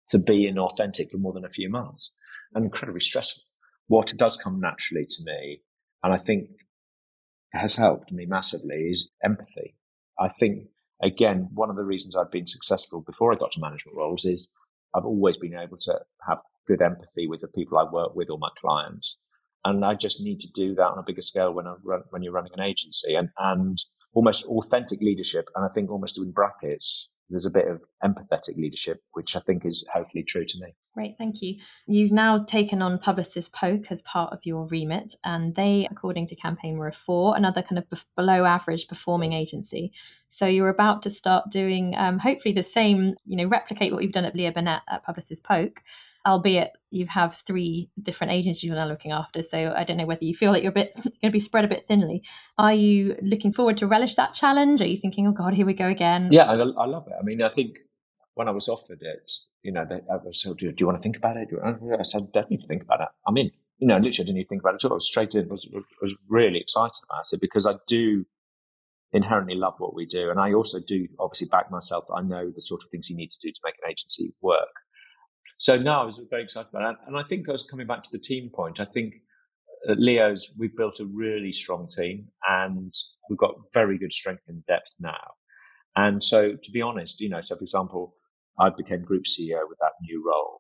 to 0.10 0.18
be 0.18 0.52
inauthentic 0.52 1.12
for 1.12 1.18
more 1.18 1.34
than 1.34 1.46
a 1.46 1.50
few 1.50 1.70
months 1.70 2.14
and 2.54 2.66
incredibly 2.66 3.02
stressful. 3.02 3.44
What 3.88 4.14
does 4.18 4.38
come 4.38 4.60
naturally 4.60 5.06
to 5.06 5.24
me, 5.24 5.62
and 6.04 6.14
I 6.14 6.18
think 6.18 6.50
has 7.52 7.76
helped 7.76 8.12
me 8.12 8.26
massively, 8.26 8.90
is 8.92 9.12
empathy. 9.24 9.76
I 10.20 10.30
think 10.30 10.68
again, 11.02 11.50
one 11.54 11.70
of 11.70 11.76
the 11.76 11.84
reasons 11.84 12.16
I've 12.16 12.32
been 12.32 12.48
successful 12.48 13.02
before 13.02 13.34
I 13.34 13.38
got 13.38 13.52
to 13.54 13.62
management 13.62 13.98
roles 13.98 14.26
is 14.26 14.52
I've 14.96 15.06
always 15.06 15.38
been 15.38 15.56
able 15.56 15.78
to 15.82 16.00
have 16.28 16.40
good 16.68 16.82
empathy 16.82 17.28
with 17.28 17.42
the 17.42 17.48
people 17.48 17.78
I 17.78 17.84
work 17.84 18.16
with 18.16 18.30
or 18.30 18.38
my 18.38 18.50
clients. 18.60 19.18
And 19.66 19.84
I 19.86 19.96
just 19.96 20.22
need 20.22 20.40
to 20.42 20.52
do 20.54 20.76
that 20.76 20.84
on 20.84 21.00
a 21.00 21.04
bigger 21.04 21.22
scale 21.22 21.54
when 21.54 21.68
I 21.68 21.76
run, 21.84 22.04
when 22.10 22.22
you're 22.22 22.34
running 22.34 22.54
an 22.54 22.64
agency 22.64 23.16
and, 23.16 23.30
and 23.38 23.78
almost 24.14 24.46
authentic 24.46 25.00
leadership. 25.02 25.48
And 25.56 25.66
I 25.66 25.70
think 25.74 25.90
almost 25.90 26.18
in 26.18 26.32
brackets, 26.32 27.10
there's 27.30 27.46
a 27.46 27.50
bit 27.50 27.68
of 27.68 27.82
empathetic 28.04 28.58
leadership, 28.58 29.02
which 29.14 29.36
I 29.36 29.40
think 29.40 29.66
is 29.66 29.86
hopefully 29.92 30.24
true 30.24 30.46
to 30.46 30.60
me. 30.60 30.76
Great, 30.94 31.16
thank 31.18 31.42
you. 31.42 31.56
You've 31.88 32.12
now 32.12 32.44
taken 32.44 32.82
on 32.82 33.00
Publicis 33.00 33.52
Poke 33.52 33.92
as 33.92 34.02
part 34.04 34.32
of 34.34 34.46
your 34.46 34.68
remit, 34.68 35.16
and 35.24 35.56
they, 35.56 35.88
according 35.90 36.28
to 36.28 36.36
Campaign, 36.36 36.78
were 36.78 36.88
a 36.88 36.94
four, 36.94 37.36
another 37.36 37.64
kind 37.64 37.80
of 37.80 38.06
below 38.16 38.46
average 38.46 38.88
performing 38.88 39.34
agency. 39.34 39.92
So 40.28 40.46
you're 40.46 40.70
about 40.70 41.02
to 41.04 41.10
start 41.10 41.50
doing, 41.50 41.96
um, 41.98 42.20
hopefully, 42.20 42.54
the 42.54 42.64
same, 42.64 43.16
you 43.26 43.38
know, 43.38 43.46
replicate 43.46 43.94
what 43.94 44.04
you've 44.04 44.12
done 44.12 44.26
at 44.26 44.36
Leo 44.36 44.52
Burnett 44.52 44.84
at 44.88 45.06
Publicis 45.06 45.44
Poke, 45.44 45.82
albeit 46.26 46.72
you 46.90 47.06
have 47.08 47.36
three 47.36 47.90
different 48.02 48.32
agencies 48.32 48.64
you're 48.64 48.76
now 48.76 48.88
looking 48.88 49.12
after. 49.12 49.42
So 49.42 49.74
I 49.76 49.84
don't 49.84 49.98
know 49.98 50.06
whether 50.06 50.24
you 50.24 50.34
feel 50.34 50.52
like 50.52 50.64
you're 50.64 50.72
a 50.72 50.74
bit 50.74 50.96
going 51.04 51.14
to 51.24 51.32
be 51.32 51.40
spread 51.40 51.66
a 51.66 51.68
bit 51.68 51.86
thinly. 51.88 52.24
Are 52.58 52.74
you 52.74 53.16
looking 53.22 53.52
forward 53.52 53.78
to 53.78 53.88
relish 53.88 54.16
that 54.16 54.34
challenge? 54.34 54.82
Are 54.82 54.88
you 54.88 54.98
thinking, 54.98 55.28
oh 55.28 55.32
God, 55.32 55.54
here 55.54 55.66
we 55.66 55.74
go 55.74 55.88
again? 55.88 56.30
Yeah, 56.32 56.44
I, 56.44 56.56
I 56.56 56.86
love 56.86 57.08
it. 57.08 57.14
I 57.20 57.24
mean, 57.24 57.42
I 57.42 57.50
think 57.50 57.80
when 58.36 58.48
I 58.48 58.52
was 58.52 58.70
offered 58.70 59.02
it, 59.02 59.32
you 59.64 59.72
know, 59.72 59.86
they, 59.88 60.02
I 60.12 60.18
was 60.24 60.42
so, 60.42 60.54
do, 60.54 60.72
do 60.72 60.76
you 60.80 60.86
want 60.86 60.98
to 60.98 61.04
think 61.04 61.18
about 61.18 61.38
it? 61.38 61.50
I 61.64 62.04
said, 62.04 62.32
definitely 62.32 62.66
think 62.68 62.84
about 62.84 63.02
it. 63.02 63.08
I'm 63.28 63.38
in. 63.38 63.52
You 63.80 63.88
know, 63.88 63.98
literally 63.98 64.28
didn't 64.28 64.38
even 64.38 64.48
think 64.48 64.62
about 64.62 64.76
it 64.76 64.84
at 64.84 64.86
all. 64.86 64.94
I 64.94 64.96
was 64.96 65.08
straight 65.08 65.34
in. 65.36 65.50
Was 65.50 65.68
was 66.02 66.16
really 66.30 66.60
excited 66.60 67.02
about 67.10 67.26
it 67.34 67.42
because 67.42 67.66
I 67.66 67.74
do 67.88 68.24
inherently 69.12 69.56
love 69.56 69.74
what 69.80 69.96
we 69.96 70.06
do, 70.06 70.30
and 70.30 70.40
I 70.40 70.54
also 70.54 70.80
do 70.80 71.08
obviously 71.20 71.48
back 71.50 71.70
myself. 71.72 72.06
I 72.16 72.22
know 72.22 72.52
the 72.56 72.62
sort 72.62 72.82
of 72.84 72.90
things 72.92 73.10
you 73.10 73.18
need 73.18 73.32
to 73.32 73.38
do 73.42 73.52
to 73.52 73.60
make 73.66 73.74
an 73.84 73.92
agency 73.92 74.34
work. 74.42 74.70
So 75.64 75.78
now 75.78 76.02
I 76.02 76.06
was 76.06 76.20
very 76.30 76.44
excited 76.44 76.68
about 76.74 76.92
it. 76.92 76.98
And 77.08 77.16
I 77.16 77.24
think 77.24 77.48
I 77.48 77.54
was 77.54 77.64
coming 77.64 77.88
back 77.88 78.04
to 78.04 78.10
the 78.12 78.20
team 78.20 78.50
point. 78.54 78.82
I 78.82 78.86
think 78.94 79.14
at 79.90 79.98
Leo's, 79.98 80.52
we've 80.58 80.76
built 80.76 81.00
a 81.00 81.06
really 81.06 81.54
strong 81.54 81.88
team 81.88 82.28
and 82.50 82.94
we've 83.30 83.40
got 83.40 83.56
very 83.74 83.98
good 83.98 84.12
strength 84.12 84.44
and 84.50 84.66
depth 84.66 84.92
now. 85.00 85.24
And 85.96 86.22
so 86.22 86.58
to 86.62 86.72
be 86.72 86.82
honest, 86.82 87.22
you 87.22 87.30
know, 87.30 87.40
so 87.42 87.56
for 87.56 87.64
example, 87.64 88.14
I 88.60 88.72
became 88.76 89.04
group 89.04 89.24
CEO 89.24 89.62
with 89.70 89.78
that 89.80 89.94
new 90.02 90.22
role 90.28 90.60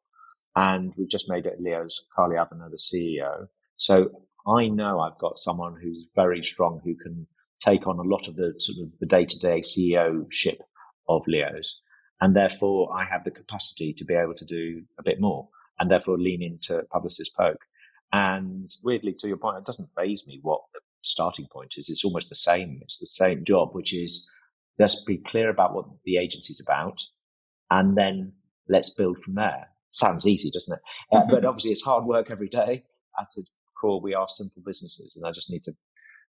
and 0.55 0.93
we've 0.97 1.09
just 1.09 1.29
made 1.29 1.47
it 1.47 1.59
Leo's 1.59 2.01
Carly 2.15 2.37
Avenell, 2.37 2.71
the 2.71 2.77
CEO. 2.77 3.47
So 3.75 4.07
I 4.47 4.69
know 4.69 5.01
I've 5.01 5.19
got 5.19 5.37
someone 5.37 5.75
who's 5.83 6.07
very 6.15 6.45
strong 6.45 6.79
who 6.81 6.95
can 6.95 7.27
take 7.59 7.87
on 7.87 7.99
a 7.99 8.09
lot 8.09 8.29
of 8.29 8.37
the 8.37 8.53
sort 8.57 8.77
of 8.81 8.93
the 9.01 9.05
day 9.05 9.25
to 9.25 9.39
day 9.39 9.59
CEO 9.59 10.27
ship 10.31 10.61
of 11.09 11.23
Leo's. 11.27 11.81
And 12.23 12.33
therefore, 12.33 12.89
I 12.95 13.03
have 13.03 13.25
the 13.25 13.31
capacity 13.31 13.91
to 13.97 14.05
be 14.05 14.13
able 14.13 14.33
to 14.35 14.45
do 14.45 14.83
a 14.97 15.03
bit 15.03 15.19
more 15.19 15.49
and 15.77 15.91
therefore 15.91 16.17
lean 16.17 16.41
into 16.41 16.81
Publicis 16.89 17.27
Poke. 17.37 17.59
And 18.13 18.71
weirdly, 18.81 19.13
to 19.19 19.27
your 19.27 19.35
point, 19.35 19.57
it 19.57 19.65
doesn't 19.65 19.89
faze 19.93 20.23
me 20.25 20.39
what 20.41 20.61
the 20.73 20.79
starting 21.01 21.47
point 21.51 21.73
is. 21.75 21.89
It's 21.89 22.05
almost 22.05 22.29
the 22.29 22.35
same. 22.35 22.79
It's 22.81 22.99
the 22.99 23.07
same 23.07 23.43
job, 23.43 23.71
which 23.73 23.93
is 23.93 24.25
let's 24.79 25.03
be 25.03 25.17
clear 25.17 25.49
about 25.49 25.73
what 25.73 25.83
the 26.05 26.15
agency's 26.15 26.61
about 26.61 27.03
and 27.69 27.97
then 27.97 28.31
let's 28.69 28.91
build 28.91 29.17
from 29.21 29.35
there. 29.35 29.67
Sounds 29.91 30.25
easy, 30.25 30.49
doesn't 30.49 30.75
it? 30.75 30.81
Uh, 31.11 31.25
but 31.29 31.43
obviously, 31.49 31.71
it's 31.71 31.83
hard 31.83 32.05
work 32.05 32.31
every 32.31 32.47
day. 32.47 32.85
At 33.19 33.27
its 33.35 33.51
core, 33.77 33.99
we 33.99 34.13
are 34.13 34.29
simple 34.29 34.63
businesses, 34.65 35.17
and 35.17 35.27
I 35.27 35.33
just 35.33 35.51
need 35.51 35.63
to 35.63 35.75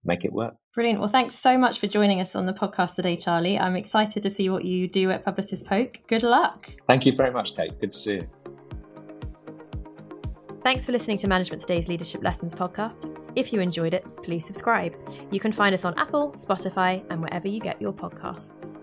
make 0.05 0.25
it 0.25 0.33
work. 0.33 0.55
Brilliant. 0.73 0.99
Well, 0.99 1.09
thanks 1.09 1.35
so 1.35 1.57
much 1.57 1.79
for 1.79 1.87
joining 1.87 2.19
us 2.19 2.35
on 2.35 2.45
the 2.45 2.53
podcast 2.53 2.95
today, 2.95 3.15
Charlie. 3.15 3.59
I'm 3.59 3.75
excited 3.75 4.23
to 4.23 4.29
see 4.29 4.49
what 4.49 4.65
you 4.65 4.87
do 4.87 5.11
at 5.11 5.25
Publicis 5.25 5.65
Poke. 5.65 6.01
Good 6.07 6.23
luck. 6.23 6.69
Thank 6.87 7.05
you 7.05 7.15
very 7.15 7.31
much, 7.31 7.55
Kate. 7.55 7.79
Good 7.79 7.93
to 7.93 7.99
see 7.99 8.13
you. 8.13 8.29
Thanks 10.63 10.85
for 10.85 10.93
listening 10.93 11.17
to 11.17 11.27
Management 11.27 11.59
Today's 11.61 11.89
Leadership 11.89 12.23
Lessons 12.23 12.55
podcast. 12.55 13.19
If 13.35 13.51
you 13.51 13.59
enjoyed 13.59 13.93
it, 13.93 14.05
please 14.23 14.45
subscribe. 14.45 14.95
You 15.29 15.41
can 15.41 15.51
find 15.51 15.73
us 15.73 15.83
on 15.83 15.93
Apple, 15.97 16.31
Spotify, 16.31 17.05
and 17.09 17.21
wherever 17.21 17.49
you 17.49 17.59
get 17.59 17.81
your 17.81 17.91
podcasts. 17.91 18.79